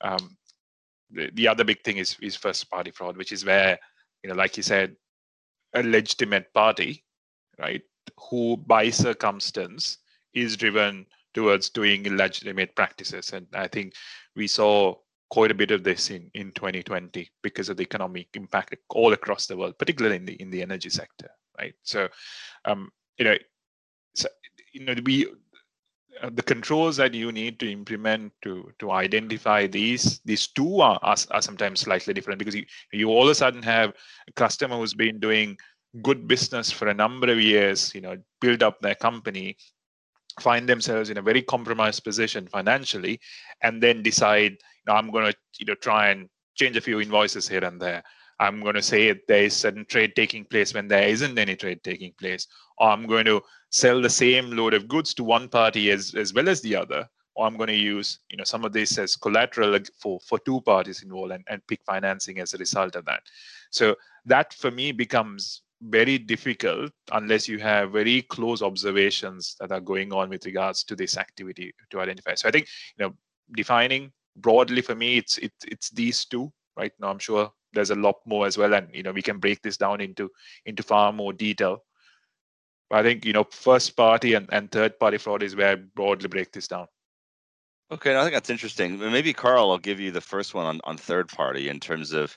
um, 0.00 0.36
the, 1.10 1.30
the 1.34 1.48
other 1.48 1.64
big 1.64 1.82
thing 1.82 1.98
is 1.98 2.16
is 2.20 2.36
first 2.36 2.70
party 2.70 2.90
fraud 2.90 3.16
which 3.16 3.32
is 3.32 3.44
where 3.44 3.78
you 4.22 4.30
know 4.30 4.36
like 4.36 4.56
you 4.56 4.62
said 4.62 4.96
a 5.74 5.82
legitimate 5.82 6.52
party 6.52 7.04
right 7.58 7.82
who 8.30 8.56
by 8.56 8.90
circumstance 8.90 9.98
is 10.34 10.56
driven 10.56 11.06
towards 11.36 11.68
doing 11.68 12.06
illegitimate 12.06 12.74
practices. 12.74 13.32
And 13.34 13.46
I 13.54 13.68
think 13.68 13.92
we 14.34 14.46
saw 14.46 14.94
quite 15.28 15.50
a 15.50 15.54
bit 15.54 15.70
of 15.70 15.84
this 15.84 16.10
in, 16.10 16.30
in 16.34 16.50
2020 16.52 17.30
because 17.42 17.68
of 17.68 17.76
the 17.76 17.82
economic 17.82 18.28
impact 18.34 18.74
all 18.88 19.12
across 19.12 19.46
the 19.46 19.56
world, 19.56 19.78
particularly 19.78 20.16
in 20.16 20.24
the 20.24 20.34
in 20.40 20.50
the 20.50 20.62
energy 20.62 20.88
sector, 20.88 21.28
right? 21.58 21.74
So, 21.82 22.08
um, 22.64 22.90
you 23.18 23.24
know, 23.24 23.36
so, 24.14 24.28
you 24.72 24.84
know, 24.84 24.94
we 25.04 25.26
uh, 26.22 26.30
the 26.32 26.42
controls 26.42 26.96
that 26.96 27.12
you 27.12 27.30
need 27.30 27.58
to 27.60 27.70
implement 27.70 28.32
to 28.42 28.72
to 28.78 28.90
identify 28.90 29.66
these 29.66 30.20
these 30.24 30.46
two 30.46 30.80
are, 30.80 30.98
are, 31.02 31.16
are 31.30 31.42
sometimes 31.42 31.80
slightly 31.80 32.14
different 32.14 32.38
because 32.38 32.54
you, 32.54 32.64
you 32.92 33.10
all 33.10 33.24
of 33.24 33.30
a 33.30 33.34
sudden 33.34 33.62
have 33.62 33.92
a 34.28 34.32
customer 34.32 34.76
who's 34.76 34.94
been 34.94 35.20
doing 35.20 35.56
good 36.02 36.26
business 36.26 36.70
for 36.70 36.88
a 36.88 36.94
number 36.94 37.30
of 37.30 37.40
years 37.40 37.94
you 37.94 38.00
know 38.00 38.16
build 38.40 38.62
up 38.62 38.80
their 38.80 38.94
company 38.94 39.56
find 40.40 40.68
themselves 40.68 41.10
in 41.10 41.18
a 41.18 41.22
very 41.22 41.42
compromised 41.42 42.02
position 42.02 42.46
financially 42.46 43.20
and 43.62 43.82
then 43.82 44.02
decide 44.02 44.52
you 44.52 44.86
know, 44.86 44.94
i'm 44.94 45.10
going 45.10 45.30
to 45.30 45.36
you 45.58 45.66
know 45.66 45.74
try 45.74 46.08
and 46.08 46.28
change 46.54 46.76
a 46.76 46.80
few 46.80 47.00
invoices 47.00 47.48
here 47.48 47.64
and 47.64 47.80
there 47.80 48.02
i'm 48.40 48.62
going 48.62 48.74
to 48.74 48.82
say 48.82 49.18
there 49.28 49.44
is 49.44 49.54
certain 49.54 49.84
trade 49.86 50.14
taking 50.16 50.44
place 50.44 50.74
when 50.74 50.88
there 50.88 51.08
isn't 51.08 51.38
any 51.38 51.56
trade 51.56 51.82
taking 51.82 52.12
place 52.18 52.46
or 52.78 52.90
i'm 52.90 53.06
going 53.06 53.24
to 53.24 53.40
sell 53.70 54.00
the 54.00 54.10
same 54.10 54.50
load 54.50 54.74
of 54.74 54.88
goods 54.88 55.12
to 55.14 55.24
one 55.24 55.48
party 55.48 55.90
as, 55.90 56.14
as 56.14 56.32
well 56.32 56.48
as 56.48 56.60
the 56.60 56.74
other 56.74 57.08
or 57.34 57.46
i'm 57.46 57.56
going 57.56 57.68
to 57.68 57.74
use 57.74 58.20
you 58.30 58.36
know 58.36 58.44
some 58.44 58.64
of 58.64 58.72
this 58.72 58.98
as 58.98 59.16
collateral 59.16 59.78
for 60.00 60.18
for 60.20 60.38
two 60.40 60.60
parties 60.62 61.02
involved 61.02 61.32
and, 61.32 61.44
and 61.48 61.66
pick 61.66 61.80
financing 61.84 62.38
as 62.40 62.54
a 62.54 62.58
result 62.58 62.96
of 62.96 63.04
that 63.04 63.22
so 63.70 63.94
that 64.24 64.52
for 64.54 64.70
me 64.70 64.92
becomes 64.92 65.62
very 65.82 66.18
difficult 66.18 66.90
unless 67.12 67.46
you 67.46 67.58
have 67.58 67.92
very 67.92 68.22
close 68.22 68.62
observations 68.62 69.56
that 69.60 69.70
are 69.72 69.80
going 69.80 70.12
on 70.12 70.30
with 70.30 70.46
regards 70.46 70.82
to 70.82 70.96
this 70.96 71.18
activity 71.18 71.70
to 71.90 72.00
identify. 72.00 72.34
So 72.34 72.48
I 72.48 72.50
think 72.50 72.66
you 72.96 73.04
know 73.04 73.14
defining 73.54 74.10
broadly 74.36 74.82
for 74.82 74.94
me 74.94 75.16
it's 75.18 75.38
it's 75.38 75.64
it's 75.66 75.90
these 75.90 76.24
two 76.24 76.52
right 76.76 76.92
now 77.00 77.08
i'm 77.08 77.18
sure 77.18 77.50
there's 77.76 77.90
a 77.90 77.94
lot 77.94 78.16
more 78.26 78.46
as 78.46 78.58
well 78.58 78.74
and 78.74 78.88
you 78.92 79.02
know 79.02 79.12
we 79.12 79.22
can 79.22 79.38
break 79.38 79.62
this 79.62 79.76
down 79.76 80.00
into 80.00 80.30
into 80.64 80.82
far 80.82 81.12
more 81.12 81.32
detail 81.32 81.82
but 82.90 82.98
i 82.98 83.02
think 83.02 83.24
you 83.24 83.32
know 83.32 83.44
first 83.44 83.96
party 83.96 84.34
and, 84.34 84.48
and 84.52 84.70
third 84.70 84.98
party 84.98 85.18
fraud 85.18 85.42
is 85.42 85.54
where 85.54 85.72
I 85.72 85.74
broadly 85.76 86.28
break 86.28 86.52
this 86.52 86.68
down 86.68 86.86
okay 87.90 88.16
i 88.16 88.22
think 88.22 88.34
that's 88.34 88.50
interesting 88.50 88.98
maybe 88.98 89.32
carl 89.32 89.70
i'll 89.70 89.78
give 89.78 90.00
you 90.00 90.10
the 90.10 90.20
first 90.20 90.54
one 90.54 90.66
on, 90.66 90.80
on 90.84 90.96
third 90.96 91.28
party 91.28 91.68
in 91.68 91.78
terms 91.78 92.12
of 92.12 92.36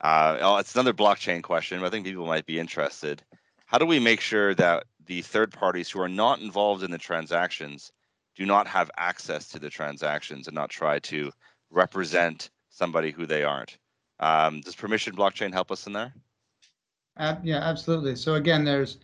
uh, 0.00 0.36
oh, 0.40 0.56
it's 0.58 0.74
another 0.74 0.92
blockchain 0.92 1.42
question, 1.42 1.80
but 1.80 1.86
I 1.86 1.90
think 1.90 2.04
people 2.04 2.26
might 2.26 2.46
be 2.46 2.58
interested. 2.58 3.22
How 3.64 3.78
do 3.78 3.86
we 3.86 3.98
make 3.98 4.20
sure 4.20 4.54
that 4.54 4.84
the 5.06 5.22
third 5.22 5.52
parties 5.52 5.90
who 5.90 6.00
are 6.00 6.08
not 6.08 6.40
involved 6.40 6.82
in 6.82 6.90
the 6.90 6.98
transactions 6.98 7.92
do 8.36 8.44
not 8.44 8.66
have 8.66 8.90
access 8.98 9.48
to 9.48 9.58
the 9.58 9.70
transactions 9.70 10.46
and 10.46 10.54
not 10.54 10.68
try 10.68 10.98
to 10.98 11.32
represent 11.70 12.50
somebody 12.68 13.10
who 13.10 13.26
they 13.26 13.42
aren't? 13.42 13.78
Um, 14.20 14.60
does 14.60 14.74
permission 14.74 15.14
blockchain 15.14 15.52
help 15.52 15.70
us 15.70 15.86
in 15.86 15.92
there? 15.92 16.12
Uh, 17.16 17.36
yeah, 17.42 17.58
absolutely. 17.58 18.16
So 18.16 18.34
again, 18.34 18.64
there's 18.64 18.98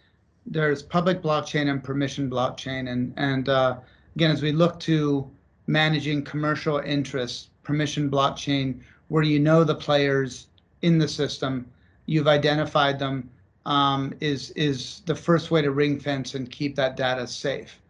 there's 0.46 0.82
public 0.82 1.22
blockchain 1.22 1.70
and 1.70 1.82
permission 1.82 2.28
blockchain, 2.28 2.90
and 2.90 3.12
and 3.16 3.48
uh, 3.48 3.76
again, 4.16 4.30
as 4.30 4.42
we 4.42 4.52
look 4.52 4.78
to 4.80 5.30
managing 5.66 6.24
commercial 6.24 6.78
interests, 6.78 7.48
permission 7.62 8.10
blockchain, 8.10 8.80
where 9.08 9.22
you 9.22 9.38
know 9.38 9.64
the 9.64 9.74
players 9.74 10.48
in 10.82 10.98
the 10.98 11.08
system, 11.08 11.66
you've 12.06 12.28
identified 12.28 12.98
them, 12.98 13.30
um, 13.66 14.12
is 14.20 14.50
is 14.50 15.02
the 15.06 15.14
first 15.14 15.50
way 15.50 15.62
to 15.62 15.70
ring 15.70 15.98
fence 15.98 16.34
and 16.34 16.50
keep 16.50 16.74
that 16.76 16.96
data 16.96 17.26
safe. 17.26 17.80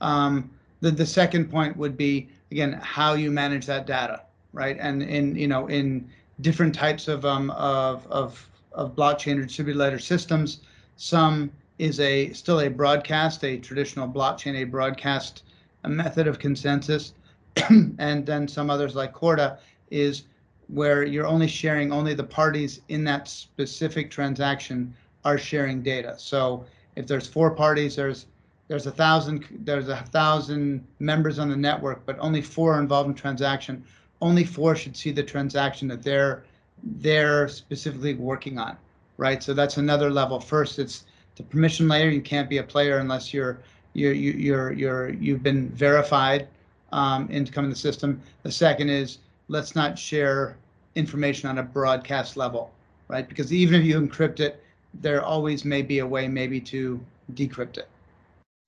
Um, 0.00 0.50
the 0.80 0.90
the 0.90 1.06
second 1.06 1.50
point 1.50 1.76
would 1.76 1.96
be 1.96 2.28
again 2.50 2.74
how 2.82 3.14
you 3.14 3.30
manage 3.30 3.66
that 3.66 3.86
data, 3.86 4.22
right? 4.52 4.76
And 4.78 5.02
in 5.02 5.34
you 5.34 5.48
know 5.48 5.66
in 5.68 6.10
different 6.40 6.74
types 6.74 7.08
of 7.08 7.24
um, 7.24 7.50
of 7.50 8.06
of 8.06 8.48
of 8.72 8.96
blockchain 8.96 9.38
or 9.38 9.44
distributed 9.44 9.78
ledger 9.78 9.98
systems, 9.98 10.60
some 10.96 11.50
is 11.78 12.00
a 12.00 12.32
still 12.32 12.60
a 12.60 12.68
broadcast, 12.68 13.44
a 13.44 13.58
traditional 13.58 14.08
blockchain, 14.08 14.62
a 14.62 14.64
broadcast 14.64 15.42
a 15.84 15.88
method 15.88 16.26
of 16.26 16.38
consensus, 16.38 17.12
and 17.98 18.24
then 18.24 18.46
some 18.46 18.70
others 18.70 18.94
like 18.94 19.12
Corda 19.12 19.58
is 19.90 20.24
where 20.68 21.02
you're 21.02 21.26
only 21.26 21.48
sharing 21.48 21.92
only 21.92 22.14
the 22.14 22.24
parties 22.24 22.80
in 22.88 23.04
that 23.04 23.28
specific 23.28 24.10
transaction 24.10 24.94
are 25.24 25.38
sharing 25.38 25.82
data. 25.82 26.14
So 26.18 26.64
if 26.96 27.06
there's 27.06 27.26
four 27.26 27.50
parties, 27.50 27.96
there's 27.96 28.26
there's 28.68 28.86
a 28.86 28.90
thousand 28.90 29.44
there's 29.64 29.88
a 29.88 29.96
thousand 29.96 30.86
members 30.98 31.38
on 31.38 31.50
the 31.50 31.56
network, 31.56 32.06
but 32.06 32.16
only 32.18 32.40
four 32.40 32.74
are 32.74 32.80
involved 32.80 33.08
in 33.08 33.14
transaction. 33.14 33.84
Only 34.22 34.44
four 34.44 34.74
should 34.74 34.96
see 34.96 35.10
the 35.10 35.22
transaction 35.22 35.88
that 35.88 36.02
they're 36.02 36.44
they're 36.82 37.48
specifically 37.48 38.14
working 38.14 38.58
on, 38.58 38.76
right? 39.18 39.42
So 39.42 39.52
that's 39.52 39.76
another 39.76 40.10
level. 40.10 40.40
First, 40.40 40.78
it's 40.78 41.04
the 41.36 41.42
permission 41.42 41.88
layer. 41.88 42.08
You 42.08 42.22
can't 42.22 42.48
be 42.48 42.58
a 42.58 42.62
player 42.62 42.98
unless 42.98 43.34
you're 43.34 43.58
you're 43.92 44.12
you're 44.14 44.72
you're 44.72 45.10
you've 45.10 45.42
been 45.42 45.68
verified 45.70 46.48
um, 46.92 47.28
into 47.30 47.52
coming 47.52 47.70
the 47.70 47.76
system. 47.76 48.22
The 48.44 48.52
second 48.52 48.88
is 48.88 49.18
let's 49.48 49.74
not 49.74 49.98
share 49.98 50.56
information 50.94 51.48
on 51.48 51.58
a 51.58 51.62
broadcast 51.62 52.36
level, 52.36 52.70
right? 53.08 53.28
Because 53.28 53.52
even 53.52 53.80
if 53.80 53.84
you 53.84 54.00
encrypt 54.00 54.40
it, 54.40 54.62
there 54.94 55.22
always 55.22 55.64
may 55.64 55.82
be 55.82 55.98
a 55.98 56.06
way 56.06 56.28
maybe 56.28 56.60
to 56.60 57.00
decrypt 57.34 57.78
it. 57.78 57.88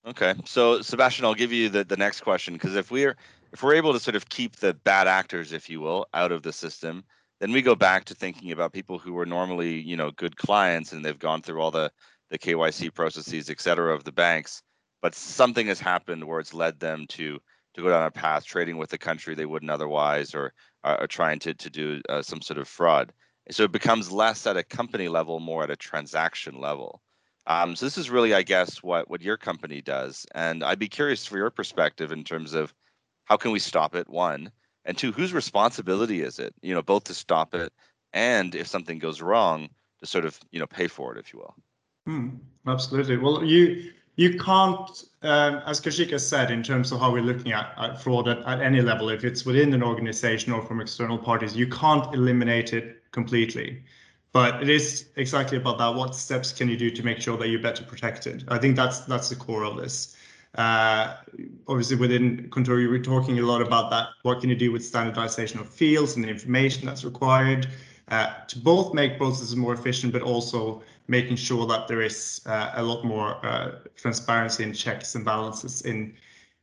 Okay, 0.07 0.35
so 0.45 0.83
Sebastian, 0.83 1.25
I'll 1.25 1.35
give 1.35 1.53
you 1.53 1.71
the, 1.71 1.85
the 1.85 1.97
next 1.97 2.21
question 2.21 2.55
because 2.55 2.77
if 2.77 2.91
we're 2.91 3.17
if 3.55 3.63
we're 3.63 3.75
able 3.75 3.93
to 3.93 4.01
sort 4.01 4.17
of 4.17 4.29
keep 4.29 4.57
the 4.57 4.75
bad 4.75 5.07
actors, 5.07 5.53
if 5.53 5.71
you 5.71 5.81
will, 5.81 6.07
out 6.13 6.33
of 6.33 6.43
the 6.43 6.53
system, 6.53 7.05
then 7.39 7.53
we 7.53 7.63
go 7.63 7.77
back 7.77 8.05
to 8.05 8.15
thinking 8.15 8.51
about 8.51 8.73
people 8.73 8.99
who 8.99 9.13
were 9.13 9.25
normally, 9.25 9.81
you 9.81 9.97
know, 9.97 10.11
good 10.11 10.37
clients 10.37 10.93
and 10.93 11.05
they've 11.05 11.19
gone 11.19 11.41
through 11.41 11.61
all 11.61 11.71
the 11.71 11.91
the 12.31 12.39
KYC 12.39 12.93
processes, 12.93 13.51
et 13.51 13.61
cetera, 13.61 13.95
of 13.95 14.03
the 14.03 14.11
banks, 14.11 14.63
but 15.03 15.15
something 15.15 15.69
has 15.69 15.79
happened 15.79 16.25
where 16.25 16.41
it's 16.41 16.53
led 16.55 16.81
them 16.81 17.07
to 17.11 17.39
to 17.75 17.83
go 17.83 17.91
down 17.91 18.07
a 18.07 18.11
path 18.11 18.45
trading 18.45 18.77
with 18.77 18.93
a 18.93 18.99
country 18.99 19.35
they 19.35 19.47
wouldn't 19.47 19.71
otherwise, 19.71 20.35
or 20.35 20.53
are 20.83 21.07
trying 21.07 21.39
to 21.39 21.55
to 21.55 21.71
do 21.71 22.01
uh, 22.09 22.23
some 22.23 22.43
sort 22.43 22.59
of 22.59 22.67
fraud. 22.67 23.13
So 23.51 23.63
it 23.63 23.73
becomes 23.73 24.11
less 24.11 24.47
at 24.47 24.57
a 24.57 24.65
company 24.65 25.07
level, 25.09 25.39
more 25.39 25.63
at 25.63 25.71
a 25.71 25.77
transaction 25.77 26.61
level. 26.61 27.03
Um, 27.47 27.77
so 27.77 27.87
this 27.87 27.99
is 27.99 28.11
really, 28.11 28.35
I 28.35 28.43
guess, 28.43 28.83
what 28.83 29.09
what 29.09 29.23
your 29.23 29.37
company 29.37 29.81
does, 29.81 30.27
and 30.35 30.65
I'd 30.65 30.79
be 30.81 30.89
curious 30.89 31.25
for 31.25 31.37
your 31.37 31.51
perspective 31.51 32.11
in 32.11 32.25
terms 32.25 32.55
of 32.55 32.75
how 33.25 33.37
can 33.37 33.51
we 33.51 33.59
stop 33.59 33.95
it, 33.95 34.09
one, 34.09 34.51
and 34.85 34.97
two, 34.97 35.12
whose 35.12 35.33
responsibility 35.33 36.22
is 36.22 36.39
it, 36.39 36.55
you 36.62 36.75
know, 36.75 36.83
both 36.83 37.05
to 37.05 37.14
stop 37.14 37.55
it 37.55 37.72
and 38.14 38.55
if 38.55 38.66
something 38.66 38.99
goes 38.99 39.20
wrong, 39.20 39.68
to 40.01 40.07
sort 40.07 40.25
of 40.25 40.39
you 40.51 40.61
know 40.61 40.66
pay 40.66 40.87
for 40.87 41.14
it, 41.14 41.18
if 41.18 41.33
you 41.33 41.41
will. 41.41 41.55
Hmm, 42.07 42.29
absolutely. 42.66 43.16
Well, 43.16 43.45
you 43.45 43.93
you 44.16 44.39
can't, 44.39 45.05
um, 45.22 45.61
as 45.66 45.81
Kaushik 45.81 46.18
said, 46.20 46.53
in 46.53 46.62
terms 46.62 46.93
of 46.93 47.01
how 47.01 47.12
we're 47.12 47.22
looking 47.22 47.53
at, 47.53 47.75
at 47.77 48.01
fraud 48.01 48.29
at, 48.29 48.39
at, 48.47 48.61
any 48.61 48.81
level, 48.81 49.09
if 49.09 49.25
it's 49.25 49.45
within 49.45 49.75
an 49.75 49.83
organization 49.83 50.53
or 50.53 50.62
from 50.62 50.81
external 50.81 51.18
parties, 51.18 51.57
you 51.57 51.66
can't 51.66 52.14
eliminate 52.14 52.72
it 52.72 53.03
completely. 53.11 53.83
But 54.33 54.62
it 54.62 54.68
is 54.68 55.07
exactly 55.16 55.59
about 55.59 55.79
that. 55.79 55.95
What 55.95 56.14
steps 56.14 56.53
can 56.53 56.68
you 56.68 56.77
do 56.77 56.91
to 56.91 57.03
make 57.03 57.20
sure 57.20 57.37
that 57.39 57.49
you're 57.49 57.61
better 57.61 57.85
protected? 57.85 58.45
I 58.49 58.59
think 58.59 58.77
that's 58.77 59.01
that's 59.01 59.29
the 59.29 59.37
core 59.37 59.64
of 59.64 59.77
this. 59.77 60.16
Uh, 60.55 61.17
obviously, 61.67 61.97
within 61.97 62.49
Contour, 62.51 62.79
you 62.79 62.89
were 62.89 62.99
talking 62.99 63.39
a 63.39 63.43
lot 63.43 63.61
about 63.61 63.91
that. 63.91 64.09
What 64.23 64.41
can 64.41 64.51
you 64.51 64.57
do 64.57 64.71
with 64.71 64.85
standardization 64.85 65.59
of 65.61 65.69
fields 65.69 66.15
and 66.15 66.25
the 66.25 66.29
information 66.29 66.87
that's 66.87 67.05
required 67.05 67.69
uh, 68.09 68.35
to 68.47 68.59
both 68.59 68.95
make 68.95 69.19
processes 69.19 69.57
more 69.57 69.75
efficient, 69.75 70.13
but 70.13 70.23
also 70.23 70.83
making 71.09 71.37
sure 71.37 71.67
that 71.67 71.89
there 71.89 72.03
is 72.03 72.41
uh, 72.47 72.73
a 72.75 72.83
lot 72.83 73.05
more 73.05 73.81
transparency 73.97 74.63
and 74.63 74.77
checks 74.77 75.15
and 75.15 75.25
balances 75.25 75.83
in 75.83 76.15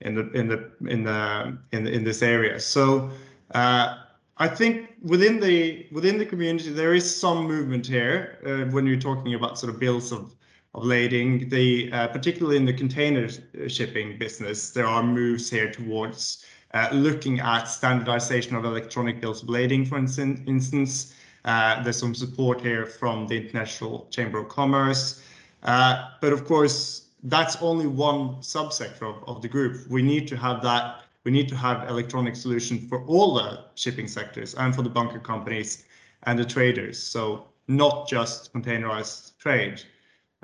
in 0.01 0.15
the 0.15 0.31
in 0.31 0.47
the 0.47 0.71
in 0.87 1.03
the 1.03 1.57
in, 1.71 1.87
in 1.87 2.03
this 2.03 2.21
area. 2.21 2.59
So 2.59 3.11
I 3.53 4.47
think 4.47 4.95
within 5.03 5.39
the 5.39 5.85
within 5.91 6.17
the 6.17 6.25
community 6.25 6.71
there 6.71 6.93
is 6.93 7.19
some 7.19 7.45
movement 7.45 7.85
here 7.85 8.67
when 8.71 8.87
you're 8.87 8.99
talking 8.99 9.33
about 9.33 9.59
sort 9.59 9.73
of 9.73 9.79
bills 9.79 10.11
of 10.11 10.35
of 10.73 10.83
lading. 10.85 11.49
The 11.49 11.91
uh, 11.91 12.07
particularly 12.07 12.57
in 12.57 12.65
the 12.65 12.73
container 12.73 13.27
shipping 13.67 14.17
business, 14.17 14.69
there 14.71 14.85
are 14.85 15.03
moves 15.03 15.49
here 15.49 15.71
towards 15.71 16.45
uh, 16.73 16.89
looking 16.93 17.39
at 17.39 17.65
standardization 17.65 18.55
of 18.55 18.65
electronic 18.65 19.19
bills 19.19 19.43
of 19.43 19.49
lading, 19.49 19.85
for 19.85 19.97
instance. 19.97 21.13
Uh, 21.43 21.81
there's 21.83 21.97
some 21.97 22.15
support 22.15 22.61
here 22.61 22.85
from 22.85 23.27
the 23.27 23.35
International 23.35 24.07
Chamber 24.11 24.39
of 24.39 24.47
Commerce. 24.47 25.23
Uh, 25.63 26.09
but 26.21 26.33
of 26.33 26.45
course, 26.45 27.07
that's 27.23 27.55
only 27.61 27.87
one 27.87 28.35
subsector 28.37 29.03
of, 29.03 29.23
of 29.27 29.41
the 29.41 29.47
group. 29.47 29.87
We 29.89 30.01
need 30.01 30.27
to 30.29 30.37
have 30.37 30.61
that. 30.63 31.01
We 31.23 31.31
need 31.31 31.49
to 31.49 31.55
have 31.55 31.87
electronic 31.89 32.35
solutions 32.35 32.87
for 32.89 33.05
all 33.05 33.35
the 33.35 33.65
shipping 33.75 34.07
sectors 34.07 34.55
and 34.55 34.73
for 34.73 34.81
the 34.81 34.89
bunker 34.89 35.19
companies 35.19 35.83
and 36.23 36.37
the 36.37 36.45
traders. 36.45 37.01
So 37.01 37.47
not 37.67 38.07
just 38.07 38.53
containerized 38.53 39.37
trade. 39.37 39.83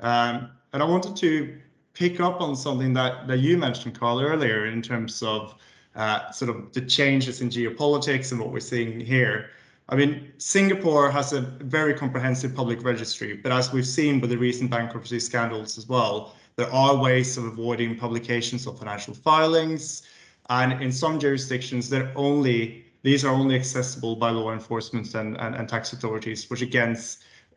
Um, 0.00 0.50
and 0.72 0.82
I 0.82 0.86
wanted 0.86 1.16
to 1.16 1.58
pick 1.94 2.20
up 2.20 2.40
on 2.40 2.54
something 2.54 2.92
that, 2.94 3.26
that 3.26 3.38
you 3.38 3.58
mentioned, 3.58 3.98
Carl, 3.98 4.20
earlier 4.20 4.66
in 4.66 4.82
terms 4.82 5.22
of 5.22 5.54
uh, 5.96 6.30
sort 6.30 6.50
of 6.50 6.72
the 6.72 6.80
changes 6.82 7.40
in 7.40 7.48
geopolitics 7.50 8.30
and 8.30 8.40
what 8.40 8.52
we're 8.52 8.60
seeing 8.60 9.00
here. 9.00 9.50
I 9.88 9.96
mean, 9.96 10.32
Singapore 10.38 11.10
has 11.10 11.32
a 11.32 11.40
very 11.40 11.94
comprehensive 11.94 12.54
public 12.54 12.84
registry, 12.84 13.34
but 13.34 13.52
as 13.52 13.72
we've 13.72 13.86
seen 13.86 14.20
with 14.20 14.30
the 14.30 14.36
recent 14.36 14.70
bankruptcy 14.70 15.18
scandals 15.18 15.78
as 15.78 15.88
well, 15.88 16.36
there 16.56 16.70
are 16.72 16.96
ways 16.96 17.38
of 17.38 17.44
avoiding 17.44 17.96
publications 17.96 18.66
of 18.66 18.78
financial 18.78 19.14
filings. 19.14 20.02
And 20.50 20.82
in 20.82 20.92
some 20.92 21.18
jurisdictions, 21.18 21.88
they're 21.88 22.12
only 22.16 22.84
these 23.02 23.24
are 23.24 23.32
only 23.32 23.54
accessible 23.54 24.16
by 24.16 24.30
law 24.30 24.52
enforcement 24.52 25.14
and, 25.14 25.36
and, 25.38 25.54
and 25.54 25.68
tax 25.68 25.92
authorities, 25.92 26.50
which 26.50 26.62
again, 26.62 26.98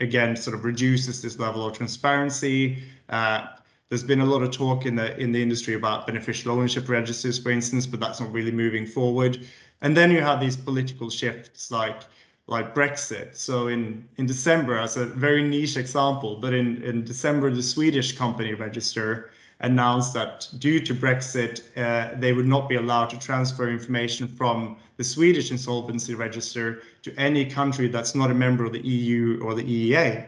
again 0.02 0.36
sort 0.36 0.56
of 0.56 0.66
reduces 0.66 1.22
this 1.22 1.40
level 1.40 1.66
of 1.66 1.78
transparency. 1.78 2.84
Uh, 3.10 3.48
there's 3.90 4.04
been 4.04 4.22
a 4.22 4.26
lot 4.26 4.42
of 4.42 4.52
talk 4.52 4.86
in 4.86 4.96
the 4.96 5.18
in 5.20 5.32
the 5.32 5.42
industry 5.42 5.76
about 5.76 6.08
beneficial 6.08 6.52
ownership 6.52 6.90
registers, 6.90 7.40
for 7.40 7.52
instance, 7.52 7.86
but 7.86 8.00
that's 8.00 8.20
not 8.20 8.32
really 8.32 8.52
moving 8.52 8.86
forward. 8.86 9.46
And 9.82 9.96
then 9.98 10.12
you 10.12 10.22
have 10.22 10.40
these 10.40 10.58
political 10.58 11.10
shifts 11.10 11.72
like 11.72 12.02
like 12.48 12.76
Brexit. 12.76 13.36
So 13.36 13.68
in, 13.68 14.08
in 14.18 14.26
December, 14.26 14.78
as 14.78 14.98
a 14.98 15.06
very 15.06 15.48
niche 15.48 15.78
example, 15.78 16.36
but 16.36 16.54
in, 16.54 16.84
in 16.84 17.04
December, 17.04 17.50
the 17.50 17.64
Swedish 17.64 18.18
company 18.18 18.54
register 18.54 19.30
announced 19.62 20.14
that 20.14 20.48
due 20.58 20.80
to 20.80 20.94
Brexit, 20.94 21.62
uh, 21.78 22.20
they 22.20 22.34
would 22.34 22.48
not 22.48 22.68
be 22.68 22.76
allowed 22.76 23.10
to 23.12 23.20
transfer 23.20 23.70
information 23.70 24.28
from 24.28 24.78
the 24.98 25.04
Swedish 25.04 25.52
insolvency 25.52 26.14
register 26.16 26.82
to 27.04 27.14
any 27.18 27.46
country 27.46 27.88
that's 27.88 28.16
not 28.16 28.32
a 28.32 28.34
member 28.34 28.66
of 28.66 28.74
the 28.74 28.86
EU 28.86 29.40
or 29.44 29.54
the 29.54 29.64
EEA, 29.64 30.28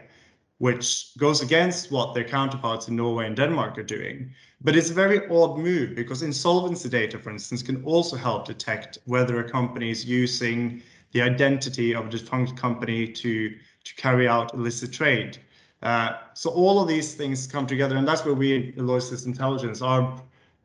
which 0.58 1.16
goes 1.18 1.42
against 1.42 1.90
what 1.90 2.14
their 2.14 2.24
counterparts 2.24 2.88
in 2.88 2.96
Norway 2.96 3.26
and 3.26 3.36
Denmark 3.36 3.78
are 3.78 3.82
doing. 3.82 4.30
But 4.60 4.76
it's 4.76 4.90
a 4.90 4.94
very 4.94 5.28
odd 5.28 5.58
move 5.58 5.94
because 5.94 6.22
insolvency 6.22 6.88
data, 6.88 7.18
for 7.18 7.30
instance, 7.30 7.62
can 7.62 7.84
also 7.84 8.16
help 8.16 8.46
detect 8.46 8.98
whether 9.04 9.38
a 9.40 9.50
company 9.50 9.90
is 9.90 10.04
using 10.04 10.82
the 11.12 11.22
identity 11.22 11.94
of 11.94 12.06
a 12.06 12.10
defunct 12.10 12.56
company 12.56 13.06
to 13.08 13.54
to 13.84 13.94
carry 13.96 14.26
out 14.26 14.54
illicit 14.54 14.92
trade. 14.92 15.38
Uh, 15.84 16.16
so 16.32 16.50
all 16.50 16.80
of 16.80 16.88
these 16.88 17.14
things 17.14 17.46
come 17.46 17.66
together, 17.66 17.96
and 17.96 18.08
that's 18.08 18.24
where 18.24 18.34
we 18.34 18.72
Lloyd's 18.76 19.10
List 19.10 19.26
Intelligence, 19.26 19.82
our 19.82 20.20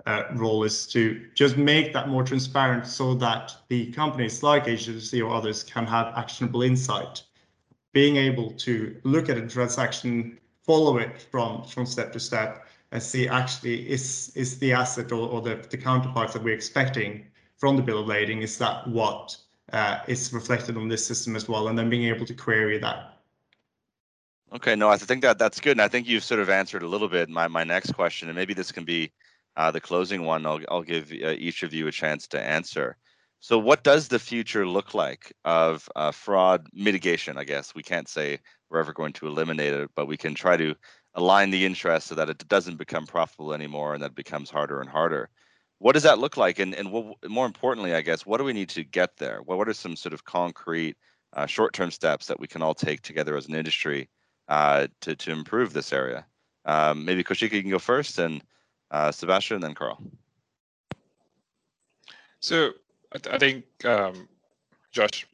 uh, 0.06 0.24
role 0.36 0.64
is 0.64 0.88
to 0.88 1.28
just 1.36 1.58
make 1.58 1.92
that 1.92 2.08
more 2.08 2.24
transparent 2.24 2.88
so 2.88 3.14
that 3.16 3.54
the 3.68 3.92
companies 3.92 4.42
like 4.42 4.66
HSBC 4.66 5.22
or 5.22 5.34
others 5.34 5.62
can 5.62 5.86
have 5.86 6.14
actionable 6.16 6.62
insight. 6.62 7.24
Being 7.92 8.16
able 8.16 8.52
to 8.52 8.96
look 9.04 9.28
at 9.28 9.38
a 9.38 9.46
transaction, 9.46 10.40
follow 10.64 10.98
it 10.98 11.28
from, 11.30 11.66
from 11.66 11.86
step 11.86 12.14
to 12.14 12.20
step, 12.20 12.66
and 12.92 13.04
see 13.04 13.28
actually 13.28 13.90
is 13.90 14.32
is 14.36 14.58
the 14.60 14.72
asset 14.72 15.12
or, 15.12 15.28
or 15.30 15.42
the, 15.42 15.56
the 15.70 15.78
counterparts 15.78 16.34
that 16.34 16.44
we're 16.44 16.56
expecting 16.56 17.26
from 17.58 17.76
the 17.76 17.84
bill 17.84 18.00
of 18.00 18.08
lading, 18.08 18.42
is 18.42 18.58
that 18.58 18.88
what 18.88 19.36
uh, 19.74 20.00
is 20.08 20.32
reflected 20.32 20.78
on 20.78 20.88
this 20.88 21.06
system 21.06 21.36
as 21.36 21.50
well, 21.50 21.68
and 21.68 21.78
then 21.78 21.90
being 21.90 22.06
able 22.06 22.26
to 22.26 22.34
query 22.34 22.78
that. 22.80 23.19
Okay, 24.52 24.76
no, 24.76 24.90
I 24.90 24.98
think 24.98 25.22
that 25.22 25.38
that's 25.38 25.60
good, 25.60 25.74
and 25.74 25.82
I 25.82 25.88
think 25.88 26.08
you've 26.08 26.24
sort 26.24 26.40
of 26.40 26.50
answered 26.50 26.82
a 26.82 26.88
little 26.88 27.08
bit 27.08 27.30
my 27.30 27.48
my 27.48 27.64
next 27.64 27.92
question, 27.94 28.30
and 28.30 28.36
maybe 28.36 28.54
this 28.54 28.72
can 28.72 28.84
be 28.84 29.12
uh, 29.56 29.72
the 29.72 29.82
closing 29.82 30.24
one. 30.26 30.46
I'll 30.46 30.60
I'll 30.70 30.82
give 30.84 31.12
uh, 31.12 31.36
each 31.38 31.64
of 31.64 31.74
you 31.74 31.88
a 31.88 31.92
chance 31.92 32.28
to 32.30 32.42
answer. 32.42 32.98
So, 33.42 33.60
what 33.60 33.84
does 33.84 34.08
the 34.08 34.20
future 34.20 34.68
look 34.68 34.94
like 34.94 35.34
of 35.46 35.88
uh, 35.96 36.12
fraud 36.12 36.68
mitigation? 36.74 37.38
I 37.38 37.44
guess 37.44 37.76
we 37.76 37.84
can't 37.84 38.10
say 38.10 38.40
we're 38.70 38.80
ever 38.80 38.94
going 38.94 39.14
to 39.14 39.28
eliminate 39.28 39.74
it, 39.74 39.92
but 39.96 40.08
we 40.08 40.18
can 40.18 40.34
try 40.36 40.58
to 40.58 40.76
align 41.16 41.52
the 41.52 41.66
interests 41.66 42.10
so 42.10 42.16
that 42.16 42.30
it 42.30 42.48
doesn't 42.48 42.78
become 42.78 43.06
profitable 43.06 43.54
anymore 43.54 43.94
and 43.94 44.04
that 44.04 44.16
becomes 44.16 44.50
harder 44.50 44.80
and 44.80 44.90
harder 44.90 45.30
what 45.80 45.94
does 45.94 46.04
that 46.04 46.20
look 46.20 46.38
like 46.38 46.60
and 46.60 46.76
and 46.76 46.92
what, 46.92 47.18
more 47.28 47.46
importantly 47.46 47.94
i 47.96 48.02
guess 48.02 48.26
what 48.26 48.38
do 48.38 48.44
we 48.44 48.54
need 48.54 48.70
to 48.70 48.84
get 48.84 49.18
there 49.18 49.42
what, 49.44 49.58
what 49.58 49.68
are 49.68 49.74
some 49.74 49.96
sort 49.96 50.14
of 50.14 50.24
concrete 50.24 50.96
uh, 51.34 51.46
short-term 51.46 51.92
steps 51.92 52.28
that 52.28 52.40
we 52.40 52.48
can 52.48 52.62
all 52.62 52.76
take 52.76 53.02
together 53.02 53.36
as 53.36 53.48
an 53.48 53.56
industry 53.56 54.10
uh, 54.50 54.88
to, 55.02 55.16
to 55.16 55.32
improve 55.32 55.74
this 55.74 55.94
area 55.94 56.26
um, 56.66 57.06
maybe 57.06 57.24
Kaushik 57.24 57.52
you 57.52 57.62
can 57.62 57.72
go 57.72 57.80
first 57.80 58.20
and 58.20 58.42
uh, 58.92 59.12
sebastian 59.12 59.56
and 59.56 59.64
then 59.64 59.76
carl 59.76 60.02
so 62.40 62.72
i, 63.14 63.18
th- 63.18 63.36
I 63.36 63.38
think 63.38 63.66
um, 63.86 64.28
josh 64.92 65.26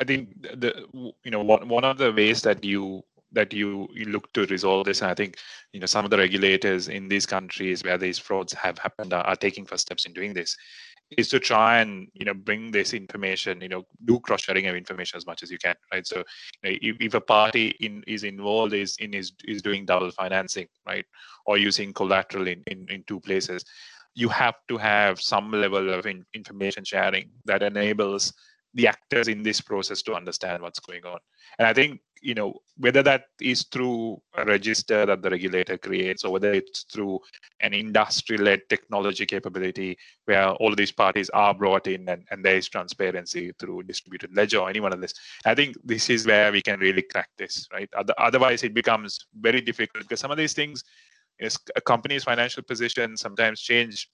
i 0.00 0.04
think 0.04 0.42
the 0.42 0.86
you 1.24 1.30
know 1.30 1.42
one, 1.42 1.68
one 1.68 1.84
of 1.84 1.98
the 1.98 2.12
ways 2.12 2.42
that 2.42 2.64
you 2.64 3.02
that 3.32 3.52
you, 3.52 3.88
you 3.92 4.06
look 4.06 4.32
to 4.32 4.46
resolve 4.46 4.86
this. 4.86 5.02
And 5.02 5.10
I 5.10 5.14
think 5.14 5.36
you 5.72 5.80
know 5.80 5.86
some 5.86 6.04
of 6.04 6.10
the 6.10 6.18
regulators 6.18 6.88
in 6.88 7.08
these 7.08 7.26
countries 7.26 7.84
where 7.84 7.98
these 7.98 8.18
frauds 8.18 8.52
have 8.54 8.78
happened 8.78 9.12
are, 9.12 9.24
are 9.24 9.36
taking 9.36 9.64
first 9.64 9.82
steps 9.82 10.06
in 10.06 10.12
doing 10.12 10.34
this. 10.34 10.56
Is 11.10 11.28
to 11.28 11.38
try 11.38 11.78
and 11.78 12.08
you 12.14 12.24
know 12.24 12.34
bring 12.34 12.70
this 12.70 12.92
information 12.92 13.60
you 13.60 13.68
know 13.68 13.84
do 14.04 14.18
cross 14.20 14.42
sharing 14.42 14.66
of 14.66 14.74
information 14.74 15.16
as 15.16 15.26
much 15.26 15.42
as 15.42 15.50
you 15.50 15.58
can 15.58 15.74
right? 15.92 16.06
So 16.06 16.18
you 16.62 16.70
know, 16.70 16.78
if, 16.82 16.96
if 17.00 17.14
a 17.14 17.20
party 17.20 17.68
in 17.80 18.02
is 18.06 18.24
involved 18.24 18.72
is 18.72 18.96
in 18.98 19.14
is 19.14 19.32
is 19.44 19.62
doing 19.62 19.86
double 19.86 20.10
financing 20.10 20.66
right 20.86 21.04
or 21.46 21.58
using 21.58 21.92
collateral 21.92 22.48
in 22.48 22.62
in, 22.66 22.86
in 22.90 23.04
two 23.06 23.20
places 23.20 23.64
you 24.14 24.28
have 24.30 24.54
to 24.68 24.78
have 24.78 25.20
some 25.20 25.50
level 25.50 25.92
of 25.92 26.06
in, 26.06 26.24
information 26.32 26.84
sharing 26.84 27.30
that 27.44 27.62
enables 27.62 28.32
the 28.74 28.88
actors 28.88 29.28
in 29.28 29.42
this 29.42 29.60
process 29.60 30.02
to 30.02 30.14
understand 30.14 30.62
what's 30.62 30.80
going 30.80 31.04
on. 31.04 31.18
And 31.58 31.66
i 31.66 31.72
think 31.72 32.00
you 32.22 32.34
know 32.34 32.54
whether 32.78 33.02
that 33.02 33.24
is 33.40 33.64
through 33.64 34.20
a 34.36 34.44
register 34.44 35.06
that 35.06 35.22
the 35.22 35.30
regulator 35.30 35.78
creates 35.78 36.24
or 36.24 36.32
whether 36.32 36.52
it's 36.52 36.84
through 36.92 37.18
an 37.60 37.72
industry-led 37.72 38.60
technology 38.68 39.24
capability 39.24 39.96
where 40.26 40.50
all 40.50 40.74
these 40.74 40.92
parties 40.92 41.30
are 41.30 41.54
brought 41.54 41.86
in 41.86 42.08
and, 42.08 42.24
and 42.30 42.44
there 42.44 42.56
is 42.56 42.68
transparency 42.68 43.52
through 43.58 43.82
distributed 43.82 44.34
ledger 44.36 44.58
or 44.58 44.68
any 44.68 44.80
one 44.80 44.92
of 44.92 45.00
this 45.00 45.14
i 45.44 45.54
think 45.54 45.76
this 45.84 46.10
is 46.10 46.26
where 46.26 46.52
we 46.52 46.62
can 46.62 46.78
really 46.80 47.02
crack 47.02 47.28
this 47.38 47.66
right? 47.72 47.88
Otherwise 48.18 48.62
it 48.62 48.74
becomes 48.74 49.26
very 49.40 49.60
difficult 49.60 50.04
because 50.04 50.20
some 50.20 50.30
of 50.30 50.36
these 50.36 50.52
things 50.52 50.84
you 51.40 51.46
know, 51.46 51.50
a 51.76 51.80
company's 51.80 52.24
financial 52.24 52.62
position 52.62 53.16
sometimes 53.16 53.60
change 53.60 54.08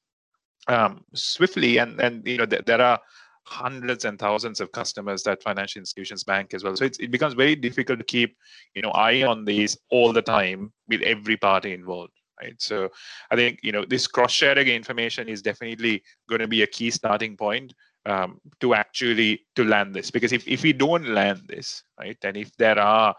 um, 0.68 1.04
swiftly 1.14 1.78
and 1.78 2.00
and 2.00 2.26
you 2.26 2.36
know 2.36 2.46
th- 2.46 2.64
there 2.64 2.80
are 2.80 3.00
hundreds 3.44 4.04
and 4.04 4.18
thousands 4.18 4.60
of 4.60 4.70
customers 4.72 5.22
that 5.24 5.42
financial 5.42 5.80
institutions 5.80 6.24
bank 6.24 6.54
as 6.54 6.62
well. 6.62 6.76
So 6.76 6.84
it 6.84 7.10
becomes 7.10 7.34
very 7.34 7.56
difficult 7.56 7.98
to 7.98 8.04
keep, 8.04 8.36
you 8.74 8.82
know, 8.82 8.90
eye 8.90 9.22
on 9.22 9.44
these 9.44 9.76
all 9.90 10.12
the 10.12 10.22
time 10.22 10.72
with 10.88 11.02
every 11.02 11.36
party 11.36 11.72
involved. 11.72 12.12
Right. 12.40 12.54
So 12.58 12.88
I 13.30 13.36
think 13.36 13.60
you 13.62 13.70
know 13.70 13.84
this 13.84 14.08
cross-sharing 14.08 14.66
information 14.66 15.28
is 15.28 15.42
definitely 15.42 16.02
going 16.28 16.40
to 16.40 16.48
be 16.48 16.62
a 16.62 16.66
key 16.66 16.90
starting 16.90 17.36
point 17.36 17.72
um, 18.06 18.40
to 18.60 18.74
actually 18.74 19.42
to 19.54 19.64
land 19.64 19.94
this. 19.94 20.10
Because 20.10 20.32
if, 20.32 20.48
if 20.48 20.62
we 20.62 20.72
don't 20.72 21.08
land 21.08 21.42
this, 21.46 21.84
right, 22.00 22.16
and 22.24 22.36
if 22.36 22.50
there 22.56 22.78
are 22.78 23.14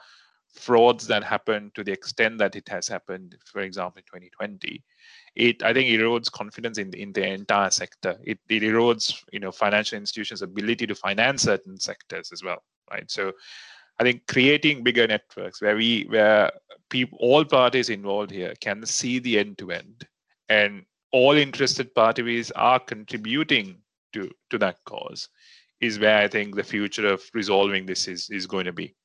frauds 0.54 1.08
that 1.08 1.24
happen 1.24 1.72
to 1.76 1.84
the 1.84 1.92
extent 1.92 2.38
that 2.38 2.56
it 2.56 2.68
has 2.70 2.88
happened, 2.88 3.36
for 3.46 3.62
example, 3.62 4.00
in 4.00 4.06
2020, 4.06 4.84
it 5.36 5.64
I 5.64 5.74
think 5.74 5.90
erodes 5.90 6.32
confidence 6.32 6.78
in 6.78 6.92
the, 6.92 7.02
in 7.02 7.12
the 7.12 7.28
entire 7.28 7.72
sector. 7.72 8.18
It, 8.24 8.40
it 8.50 8.64
erodes 8.64 9.24
you 9.32 9.40
know 9.40 9.52
financial 9.52 9.98
institutions' 9.98 10.42
ability 10.42 10.88
to 10.88 10.96
finance 10.96 11.44
certain 11.44 11.80
sectors 11.80 12.32
as 12.32 12.44
well, 12.44 12.64
right? 12.92 13.10
So 13.10 13.32
I 14.00 14.04
think 14.04 14.28
creating 14.28 14.84
bigger 14.84 15.08
networks 15.08 15.62
where 15.62 15.76
we 15.76 16.06
where 16.10 16.52
people 16.90 17.18
all 17.22 17.46
parties 17.46 17.90
involved 17.90 18.32
here 18.32 18.54
can 18.60 18.86
see 18.86 19.20
the 19.20 19.40
end 19.40 19.58
to 19.60 19.72
end 19.72 20.08
and 20.50 20.86
all 21.12 21.34
interested 21.34 21.94
parties 21.94 22.52
are 22.52 22.80
contributing 22.80 23.78
to 24.14 24.30
to 24.50 24.58
that 24.58 24.78
cause 24.86 25.30
is 25.80 26.00
where 26.00 26.18
I 26.18 26.28
think 26.28 26.56
the 26.56 26.64
future 26.64 27.08
of 27.08 27.24
resolving 27.34 27.86
this 27.86 28.08
is 28.08 28.30
is 28.30 28.48
going 28.48 28.66
to 28.66 28.74
be. 28.74 28.96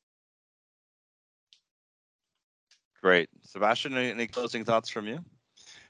Great. 3.09 3.31
Sebastian, 3.43 3.97
any, 3.97 4.27
closing 4.27 4.67
thoughts 4.67 4.91
from 4.91 5.09
you? 5.09 5.19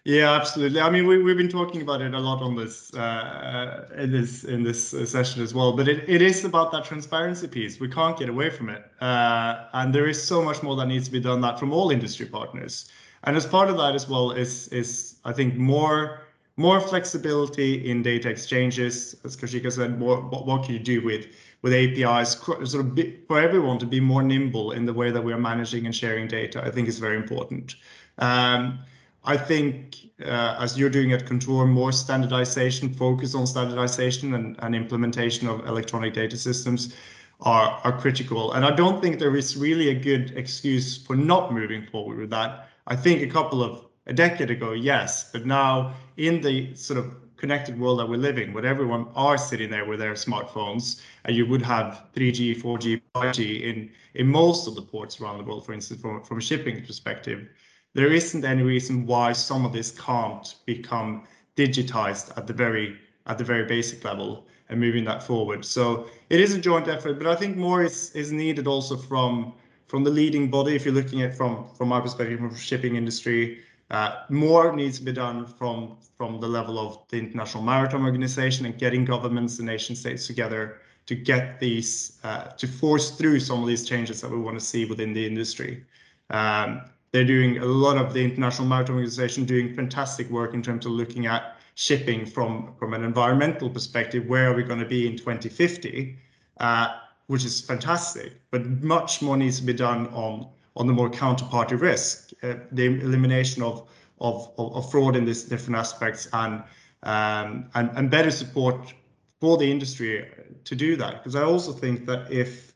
Yeah, 0.04 0.36
absolutely. 0.36 0.80
I 0.80 0.88
mean, 0.88 1.04
we, 1.04 1.20
we've 1.20 1.36
been 1.36 1.48
talking 1.48 1.82
about 1.82 2.00
it 2.00 2.14
a 2.14 2.18
lot 2.20 2.40
on 2.40 2.54
this 2.54 2.94
uh, 2.94 3.88
in 3.98 4.12
this 4.12 4.44
in 4.44 4.62
this 4.62 4.90
session 5.10 5.42
as 5.42 5.52
well. 5.52 5.72
But 5.76 5.88
it, 5.88 6.08
it 6.08 6.22
is 6.22 6.44
about 6.44 6.70
that 6.70 6.84
transparency 6.84 7.48
piece. 7.48 7.80
We 7.80 7.88
can't 7.88 8.16
get 8.16 8.28
away 8.28 8.50
from 8.50 8.68
it, 8.68 8.84
uh, 9.00 9.64
and 9.72 9.92
there 9.92 10.06
is 10.06 10.22
so 10.22 10.40
much 10.40 10.62
more 10.62 10.76
that 10.76 10.86
needs 10.86 11.06
to 11.06 11.10
be 11.10 11.18
done 11.18 11.40
that 11.40 11.58
from 11.58 11.72
all 11.72 11.90
industry 11.90 12.26
partners. 12.26 12.88
And 13.24 13.36
as 13.36 13.44
part 13.46 13.68
of 13.68 13.76
that 13.78 13.96
as 13.96 14.08
well 14.08 14.30
is 14.30 14.68
is 14.68 15.16
I 15.24 15.32
think 15.32 15.56
more 15.56 16.20
more 16.56 16.80
flexibility 16.80 17.90
in 17.90 18.00
data 18.00 18.28
exchanges. 18.30 19.16
As 19.24 19.36
Kaushika 19.36 19.72
said, 19.72 19.98
more 19.98 20.20
what, 20.20 20.46
what 20.46 20.62
can 20.64 20.74
you 20.74 20.80
do 20.94 21.02
with 21.04 21.26
with 21.62 21.72
APIs, 21.72 22.38
sort 22.38 22.62
of 22.62 22.98
for 23.26 23.40
everyone 23.40 23.78
to 23.78 23.86
be 23.86 24.00
more 24.00 24.22
nimble 24.22 24.72
in 24.72 24.86
the 24.86 24.92
way 24.92 25.10
that 25.10 25.22
we 25.22 25.32
are 25.32 25.38
managing 25.38 25.86
and 25.86 25.94
sharing 25.94 26.28
data. 26.28 26.62
I 26.64 26.70
think 26.70 26.88
is 26.88 26.98
very 26.98 27.16
important. 27.16 27.74
Um, 28.18 28.78
I 29.24 29.36
think 29.36 29.96
uh, 30.24 30.56
as 30.60 30.78
you're 30.78 30.90
doing 30.90 31.12
at 31.12 31.26
Contour, 31.26 31.66
more 31.66 31.92
standardization, 31.92 32.94
focus 32.94 33.34
on 33.34 33.46
standardization 33.46 34.34
and, 34.34 34.56
and 34.60 34.74
implementation 34.74 35.48
of 35.48 35.66
electronic 35.66 36.14
data 36.14 36.36
systems 36.36 36.94
are, 37.40 37.80
are 37.84 37.98
critical. 37.98 38.52
And 38.52 38.64
I 38.64 38.70
don't 38.70 39.00
think 39.02 39.18
there 39.18 39.36
is 39.36 39.56
really 39.56 39.90
a 39.90 39.94
good 39.94 40.32
excuse 40.36 40.96
for 40.96 41.16
not 41.16 41.52
moving 41.52 41.84
forward 41.86 42.18
with 42.18 42.30
that. 42.30 42.68
I 42.86 42.96
think 42.96 43.22
a 43.22 43.26
couple 43.26 43.62
of 43.62 43.84
a 44.06 44.12
decade 44.12 44.50
ago, 44.50 44.72
yes, 44.72 45.30
but 45.30 45.44
now 45.44 45.92
in 46.16 46.40
the 46.40 46.74
sort 46.74 46.98
of 46.98 47.12
connected 47.38 47.78
world 47.78 47.98
that 48.00 48.08
we're 48.08 48.26
living, 48.30 48.52
where 48.52 48.66
everyone 48.66 49.06
are 49.14 49.38
sitting 49.38 49.70
there 49.70 49.86
with 49.86 50.00
their 50.00 50.14
smartphones, 50.14 51.00
and 51.24 51.34
you 51.34 51.46
would 51.46 51.62
have 51.62 52.04
3G, 52.14 52.60
4G, 52.60 53.00
5G 53.14 53.62
in 53.62 53.90
in 54.14 54.26
most 54.26 54.68
of 54.68 54.74
the 54.74 54.82
ports 54.82 55.20
around 55.20 55.38
the 55.38 55.44
world, 55.44 55.64
for 55.64 55.72
instance, 55.72 56.00
from, 56.00 56.22
from 56.22 56.38
a 56.38 56.42
shipping 56.42 56.84
perspective 56.84 57.48
there 57.94 58.12
isn't 58.12 58.44
any 58.44 58.62
reason 58.62 59.06
why 59.06 59.32
some 59.32 59.64
of 59.64 59.72
this 59.72 59.90
can't 59.92 60.54
become 60.66 61.24
digitized 61.56 62.36
at 62.36 62.46
the 62.46 62.52
very 62.52 62.96
at 63.26 63.38
the 63.38 63.44
very 63.44 63.64
basic 63.64 64.04
level 64.04 64.46
and 64.68 64.80
moving 64.80 65.04
that 65.04 65.22
forward. 65.22 65.64
So 65.64 66.06
it 66.30 66.40
is 66.40 66.54
a 66.54 66.58
joint 66.58 66.88
effort, 66.88 67.18
but 67.18 67.26
I 67.26 67.34
think 67.34 67.56
more 67.56 67.82
is 67.82 68.10
is 68.14 68.30
needed 68.32 68.66
also 68.66 68.96
from 68.96 69.54
from 69.86 70.04
the 70.04 70.10
leading 70.10 70.50
body. 70.50 70.76
If 70.76 70.84
you're 70.84 70.94
looking 70.94 71.22
at 71.22 71.36
from 71.36 71.68
from 71.76 71.88
my 71.88 72.00
perspective, 72.00 72.38
from 72.38 72.54
shipping 72.54 72.96
industry, 72.96 73.60
uh, 73.90 74.24
more 74.28 74.74
needs 74.74 74.98
to 74.98 75.04
be 75.04 75.12
done 75.12 75.46
from 75.46 75.96
from 76.16 76.40
the 76.40 76.48
level 76.48 76.78
of 76.78 76.98
the 77.08 77.16
International 77.16 77.62
Maritime 77.62 78.04
Organization 78.04 78.66
and 78.66 78.76
getting 78.76 79.04
governments 79.04 79.58
and 79.58 79.66
nation 79.66 79.94
states 79.94 80.26
together 80.26 80.78
to 81.06 81.14
get 81.14 81.58
these 81.60 82.18
uh, 82.24 82.48
to 82.58 82.66
force 82.66 83.12
through 83.12 83.40
some 83.40 83.62
of 83.62 83.68
these 83.68 83.88
changes 83.88 84.20
that 84.20 84.30
we 84.30 84.38
want 84.38 84.58
to 84.58 84.64
see 84.64 84.84
within 84.84 85.14
the 85.14 85.24
industry. 85.24 85.84
Um, 86.30 86.82
they're 87.12 87.24
doing 87.24 87.58
a 87.58 87.64
lot 87.64 87.96
of 87.96 88.12
the 88.12 88.22
International 88.22 88.68
Maritime 88.68 88.96
Organization 88.96 89.44
doing 89.44 89.74
fantastic 89.74 90.28
work 90.28 90.52
in 90.52 90.62
terms 90.62 90.84
of 90.84 90.92
looking 90.92 91.24
at 91.26 91.56
shipping 91.74 92.26
from, 92.26 92.74
from 92.78 92.92
an 92.92 93.04
environmental 93.04 93.70
perspective. 93.70 94.26
Where 94.26 94.50
are 94.50 94.54
we 94.54 94.62
going 94.64 94.80
to 94.80 94.84
be 94.84 95.06
in 95.06 95.16
2050? 95.16 96.18
Uh, 96.58 96.98
which 97.28 97.44
is 97.44 97.60
fantastic, 97.60 98.32
but 98.50 98.66
much 98.82 99.22
more 99.22 99.36
needs 99.36 99.60
to 99.60 99.66
be 99.66 99.72
done 99.72 100.08
on 100.08 100.48
on 100.76 100.86
the 100.86 100.92
more 100.92 101.10
counterparty 101.10 101.78
risk, 101.78 102.27
the 102.40 102.84
elimination 102.86 103.62
of, 103.62 103.88
of, 104.20 104.52
of 104.58 104.90
fraud 104.90 105.16
in 105.16 105.24
these 105.24 105.44
different 105.44 105.76
aspects, 105.76 106.28
and 106.32 106.62
um, 107.04 107.68
and 107.74 107.90
and 107.96 108.10
better 108.10 108.30
support 108.30 108.92
for 109.40 109.56
the 109.56 109.70
industry 109.70 110.28
to 110.64 110.74
do 110.74 110.96
that. 110.96 111.22
Because 111.22 111.36
I 111.36 111.42
also 111.42 111.72
think 111.72 112.06
that 112.06 112.30
if 112.30 112.74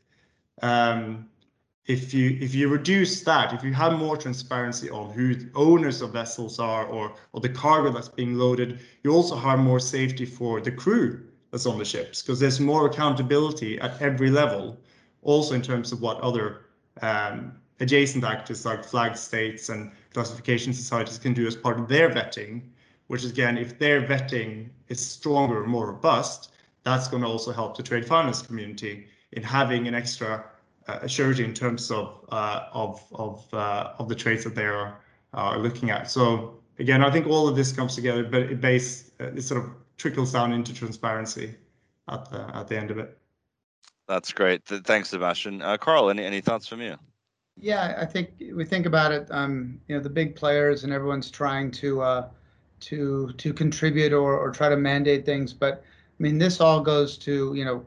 um, 0.61 1.29
if 1.85 2.13
you 2.13 2.37
if 2.39 2.55
you 2.55 2.69
reduce 2.69 3.21
that, 3.21 3.53
if 3.53 3.63
you 3.63 3.73
have 3.73 3.93
more 3.99 4.15
transparency 4.15 4.89
on 4.89 5.11
who 5.11 5.35
the 5.35 5.49
owners 5.55 6.01
of 6.01 6.13
vessels 6.13 6.59
are 6.59 6.85
or 6.85 7.15
or 7.33 7.41
the 7.41 7.49
cargo 7.49 7.91
that's 7.91 8.09
being 8.09 8.35
loaded, 8.35 8.79
you 9.03 9.13
also 9.13 9.35
have 9.35 9.59
more 9.59 9.79
safety 9.79 10.25
for 10.25 10.61
the 10.61 10.71
crew 10.71 11.21
that's 11.51 11.65
on 11.65 11.77
the 11.77 11.85
ships 11.85 12.21
because 12.21 12.39
there's 12.39 12.59
more 12.59 12.87
accountability 12.87 13.79
at 13.79 14.01
every 14.01 14.29
level. 14.29 14.77
Also 15.21 15.55
in 15.55 15.61
terms 15.61 15.91
of 15.91 16.01
what 16.01 16.19
other 16.21 16.65
um, 17.01 17.53
adjacent 17.83 18.23
actors 18.23 18.65
like 18.65 18.83
flag 18.83 19.15
states 19.17 19.69
and 19.69 19.91
classification 20.13 20.73
societies 20.73 21.19
can 21.19 21.33
do 21.33 21.45
as 21.45 21.55
part 21.55 21.77
of 21.79 21.87
their 21.87 22.09
vetting, 22.09 22.61
which 23.07 23.25
again, 23.25 23.57
if 23.57 23.77
their 23.77 24.01
vetting 24.01 24.69
is 24.87 25.05
stronger, 25.05 25.65
more 25.65 25.87
robust, 25.87 26.53
that's 26.83 27.07
going 27.07 27.21
to 27.21 27.27
also 27.27 27.51
help 27.51 27.75
the 27.75 27.83
trade 27.83 28.05
finance 28.05 28.41
community 28.41 29.07
in 29.33 29.43
having 29.43 29.87
an 29.87 29.93
extra 29.93 30.45
uh, 30.87 31.07
surety 31.07 31.43
in 31.43 31.53
terms 31.53 31.91
of 31.91 32.25
uh, 32.29 32.65
of 32.73 33.01
of 33.13 33.53
uh, 33.53 33.93
of 33.99 34.07
the 34.09 34.15
trades 34.15 34.43
that 34.43 34.55
they 34.55 34.65
are 34.65 34.99
are 35.33 35.57
looking 35.59 35.91
at. 35.91 36.09
So 36.09 36.59
again, 36.79 37.03
I 37.03 37.11
think 37.11 37.27
all 37.27 37.47
of 37.47 37.55
this 37.55 37.71
comes 37.71 37.95
together, 37.95 38.23
but 38.23 38.43
it 38.43 38.61
base 38.61 39.11
it 39.19 39.43
sort 39.43 39.63
of 39.63 39.69
trickles 39.97 40.31
down 40.31 40.51
into 40.53 40.73
transparency 40.73 41.55
at 42.07 42.29
the 42.29 42.49
at 42.53 42.67
the 42.67 42.77
end 42.77 42.91
of 42.91 42.97
it. 42.97 43.17
That's 44.07 44.33
great. 44.33 44.65
Thanks, 44.65 45.09
Sebastian. 45.09 45.61
Uh, 45.61 45.77
Carl, 45.77 46.09
any 46.09 46.23
any 46.25 46.41
thoughts 46.41 46.67
from 46.67 46.81
you? 46.81 46.97
Yeah, 47.57 47.95
I 47.99 48.05
think 48.05 48.31
we 48.53 48.65
think 48.65 48.85
about 48.85 49.11
it. 49.11 49.27
Um, 49.31 49.79
you 49.87 49.95
know, 49.95 50.01
the 50.01 50.09
big 50.09 50.35
players 50.35 50.83
and 50.83 50.91
everyone's 50.91 51.29
trying 51.31 51.71
to 51.71 52.01
uh, 52.01 52.29
to 52.81 53.31
to 53.33 53.53
contribute 53.53 54.11
or 54.13 54.37
or 54.37 54.51
try 54.51 54.69
to 54.69 54.77
mandate 54.77 55.25
things, 55.25 55.53
but 55.53 55.83
I 56.19 56.23
mean, 56.23 56.37
this 56.37 56.59
all 56.59 56.81
goes 56.81 57.17
to 57.19 57.53
you 57.55 57.63
know 57.65 57.85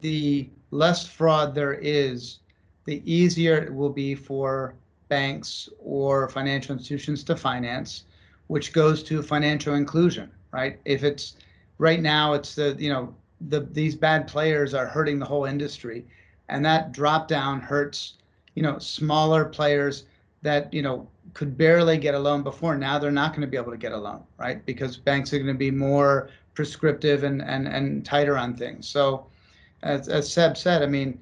the 0.00 0.50
less 0.70 1.06
fraud 1.06 1.54
there 1.54 1.74
is, 1.74 2.40
the 2.86 3.02
easier 3.10 3.56
it 3.58 3.74
will 3.74 3.90
be 3.90 4.14
for 4.14 4.74
banks 5.08 5.68
or 5.78 6.28
financial 6.28 6.74
institutions 6.74 7.24
to 7.24 7.36
finance, 7.36 8.04
which 8.48 8.72
goes 8.72 9.02
to 9.04 9.22
financial 9.22 9.74
inclusion, 9.74 10.30
right? 10.52 10.80
If 10.84 11.04
it's 11.04 11.36
right 11.78 12.00
now, 12.00 12.34
it's 12.34 12.54
the, 12.56 12.76
you 12.78 12.90
know, 12.90 13.14
the 13.48 13.60
these 13.72 13.94
bad 13.94 14.26
players 14.28 14.74
are 14.74 14.86
hurting 14.86 15.18
the 15.18 15.26
whole 15.26 15.44
industry. 15.46 16.06
And 16.48 16.64
that 16.64 16.92
drop 16.92 17.28
down 17.28 17.60
hurts, 17.60 18.14
you 18.56 18.62
know, 18.62 18.78
smaller 18.78 19.44
players 19.44 20.06
that, 20.42 20.74
you 20.74 20.82
know, 20.82 21.06
could 21.34 21.56
barely 21.56 21.98
get 21.98 22.14
a 22.14 22.18
loan 22.18 22.42
before. 22.42 22.76
Now 22.76 22.98
they're 22.98 23.12
not 23.12 23.30
going 23.32 23.42
to 23.42 23.46
be 23.46 23.56
able 23.56 23.70
to 23.70 23.76
get 23.76 23.92
a 23.92 23.96
loan, 23.96 24.24
right? 24.38 24.64
Because 24.66 24.96
banks 24.96 25.32
are 25.32 25.38
going 25.38 25.54
to 25.54 25.54
be 25.54 25.70
more 25.70 26.30
prescriptive 26.54 27.22
and 27.22 27.42
and 27.42 27.68
and 27.68 28.04
tighter 28.04 28.36
on 28.36 28.56
things. 28.56 28.88
So, 28.88 29.26
as 29.82 30.08
as 30.08 30.32
Seb 30.32 30.56
said, 30.56 30.82
I 30.82 30.86
mean, 30.86 31.20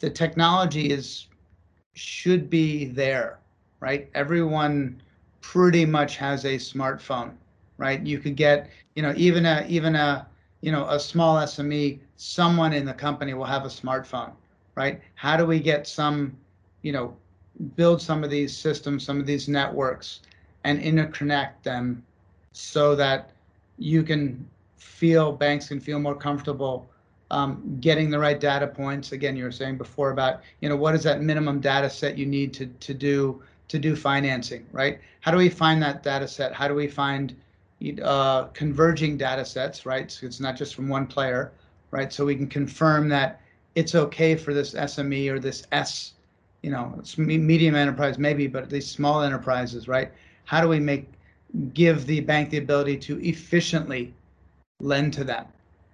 the 0.00 0.10
technology 0.10 0.90
is 0.90 1.26
should 1.94 2.48
be 2.48 2.84
there, 2.84 3.38
right? 3.80 4.08
Everyone 4.14 5.02
pretty 5.40 5.84
much 5.86 6.16
has 6.16 6.44
a 6.44 6.56
smartphone, 6.56 7.32
right? 7.78 8.04
You 8.06 8.18
could 8.18 8.36
get, 8.36 8.70
you 8.94 9.02
know, 9.02 9.14
even 9.16 9.46
a 9.46 9.64
even 9.68 9.96
a 9.96 10.28
you 10.60 10.70
know 10.72 10.86
a 10.88 11.00
small 11.00 11.36
SME, 11.38 12.00
someone 12.16 12.72
in 12.72 12.84
the 12.84 12.94
company 12.94 13.34
will 13.34 13.46
have 13.46 13.64
a 13.64 13.68
smartphone, 13.68 14.32
right? 14.74 15.00
How 15.14 15.36
do 15.36 15.46
we 15.46 15.58
get 15.58 15.86
some, 15.86 16.36
you 16.82 16.92
know, 16.92 17.16
build 17.76 18.00
some 18.00 18.22
of 18.24 18.30
these 18.30 18.56
systems, 18.56 19.04
some 19.04 19.18
of 19.18 19.26
these 19.26 19.48
networks, 19.48 20.20
and 20.64 20.80
interconnect 20.80 21.62
them 21.62 22.04
so 22.52 22.94
that 22.96 23.30
you 23.78 24.02
can 24.02 24.46
feel 24.76 25.32
banks 25.32 25.68
can 25.68 25.80
feel 25.80 25.98
more 25.98 26.14
comfortable 26.14 26.88
um, 27.30 27.76
getting 27.80 28.10
the 28.10 28.18
right 28.18 28.40
data 28.40 28.66
points. 28.66 29.12
Again, 29.12 29.36
you 29.36 29.44
were 29.44 29.52
saying 29.52 29.76
before 29.76 30.10
about 30.10 30.42
you 30.60 30.68
know 30.68 30.76
what 30.76 30.94
is 30.94 31.02
that 31.04 31.20
minimum 31.20 31.60
data 31.60 31.90
set 31.90 32.16
you 32.16 32.26
need 32.26 32.52
to 32.54 32.66
to 32.66 32.94
do 32.94 33.42
to 33.68 33.78
do 33.78 33.94
financing, 33.94 34.66
right? 34.72 34.98
How 35.20 35.30
do 35.30 35.36
we 35.36 35.48
find 35.48 35.82
that 35.82 36.02
data 36.02 36.26
set? 36.26 36.54
How 36.54 36.68
do 36.68 36.74
we 36.74 36.88
find 36.88 37.36
uh, 38.02 38.44
converging 38.44 39.16
data 39.16 39.44
sets, 39.44 39.84
right? 39.86 40.10
So 40.10 40.26
it's 40.26 40.40
not 40.40 40.56
just 40.56 40.74
from 40.74 40.88
one 40.88 41.06
player, 41.06 41.52
right? 41.90 42.12
So 42.12 42.24
we 42.24 42.34
can 42.34 42.48
confirm 42.48 43.08
that 43.10 43.40
it's 43.74 43.94
okay 43.94 44.34
for 44.34 44.54
this 44.54 44.74
SME 44.74 45.30
or 45.30 45.38
this 45.38 45.64
S, 45.70 46.14
you 46.62 46.70
know, 46.70 47.00
medium 47.16 47.74
enterprise 47.74 48.18
maybe, 48.18 48.46
but 48.46 48.68
these 48.68 48.86
small 48.86 49.22
enterprises, 49.22 49.88
right? 49.88 50.10
How 50.44 50.60
do 50.60 50.68
we 50.68 50.80
make 50.80 51.08
give 51.72 52.06
the 52.06 52.20
bank 52.20 52.50
the 52.50 52.58
ability 52.58 52.96
to 52.98 53.20
efficiently 53.26 54.12
lend 54.80 55.12
to 55.14 55.24
them, 55.24 55.46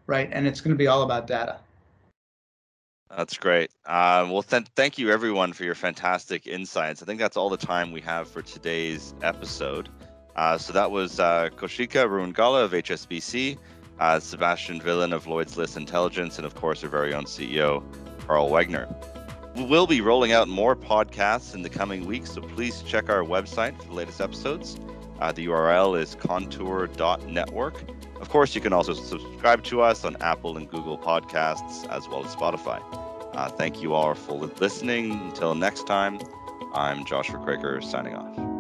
right? 0.06 0.28
And 0.32 0.46
it's 0.46 0.60
going 0.60 0.74
to 0.74 0.78
be 0.78 0.86
all 0.86 1.02
about 1.02 1.26
data. 1.26 1.58
That's 3.16 3.36
great. 3.36 3.70
Uh, 3.86 4.26
well, 4.28 4.42
th- 4.42 4.66
thank 4.74 4.98
you 4.98 5.10
everyone 5.10 5.52
for 5.52 5.64
your 5.64 5.76
fantastic 5.76 6.46
insights. 6.46 7.02
I 7.02 7.06
think 7.06 7.20
that's 7.20 7.36
all 7.36 7.48
the 7.48 7.56
time 7.56 7.92
we 7.92 8.00
have 8.00 8.28
for 8.28 8.42
today's 8.42 9.14
episode. 9.22 9.88
Uh, 10.34 10.58
so 10.58 10.72
that 10.72 10.90
was 10.90 11.20
uh, 11.20 11.48
Kaushika 11.56 12.06
Ruangala 12.08 12.64
of 12.64 12.72
HSBC, 12.72 13.56
uh, 14.00 14.18
Sebastian 14.18 14.80
Villen 14.80 15.12
of 15.12 15.28
Lloyd's 15.28 15.56
List 15.56 15.76
Intelligence, 15.76 16.38
and 16.38 16.46
of 16.46 16.56
course 16.56 16.82
our 16.82 16.90
very 16.90 17.14
own 17.14 17.24
CEO, 17.24 17.84
Carl 18.26 18.50
Wegner. 18.50 18.92
We 19.54 19.64
will 19.64 19.86
be 19.86 20.00
rolling 20.00 20.32
out 20.32 20.48
more 20.48 20.74
podcasts 20.74 21.54
in 21.54 21.62
the 21.62 21.70
coming 21.70 22.06
weeks, 22.06 22.32
so 22.32 22.40
please 22.40 22.82
check 22.82 23.08
our 23.08 23.22
website 23.22 23.80
for 23.80 23.86
the 23.86 23.94
latest 23.94 24.20
episodes. 24.20 24.76
Uh, 25.20 25.30
the 25.30 25.46
URL 25.46 25.96
is 26.00 26.16
contour.network. 26.16 27.84
Of 28.20 28.28
course, 28.30 28.56
you 28.56 28.60
can 28.60 28.72
also 28.72 28.94
subscribe 28.94 29.62
to 29.64 29.80
us 29.80 30.04
on 30.04 30.16
Apple 30.16 30.56
and 30.56 30.68
Google 30.68 30.98
Podcasts 30.98 31.88
as 31.88 32.08
well 32.08 32.24
as 32.24 32.34
Spotify. 32.34 32.82
Uh, 33.34 33.48
thank 33.48 33.80
you 33.80 33.94
all 33.94 34.14
for 34.14 34.32
listening. 34.32 35.12
Until 35.12 35.54
next 35.54 35.86
time, 35.86 36.18
I'm 36.72 37.04
Joshua 37.04 37.38
Craker 37.38 37.82
signing 37.82 38.16
off. 38.16 38.53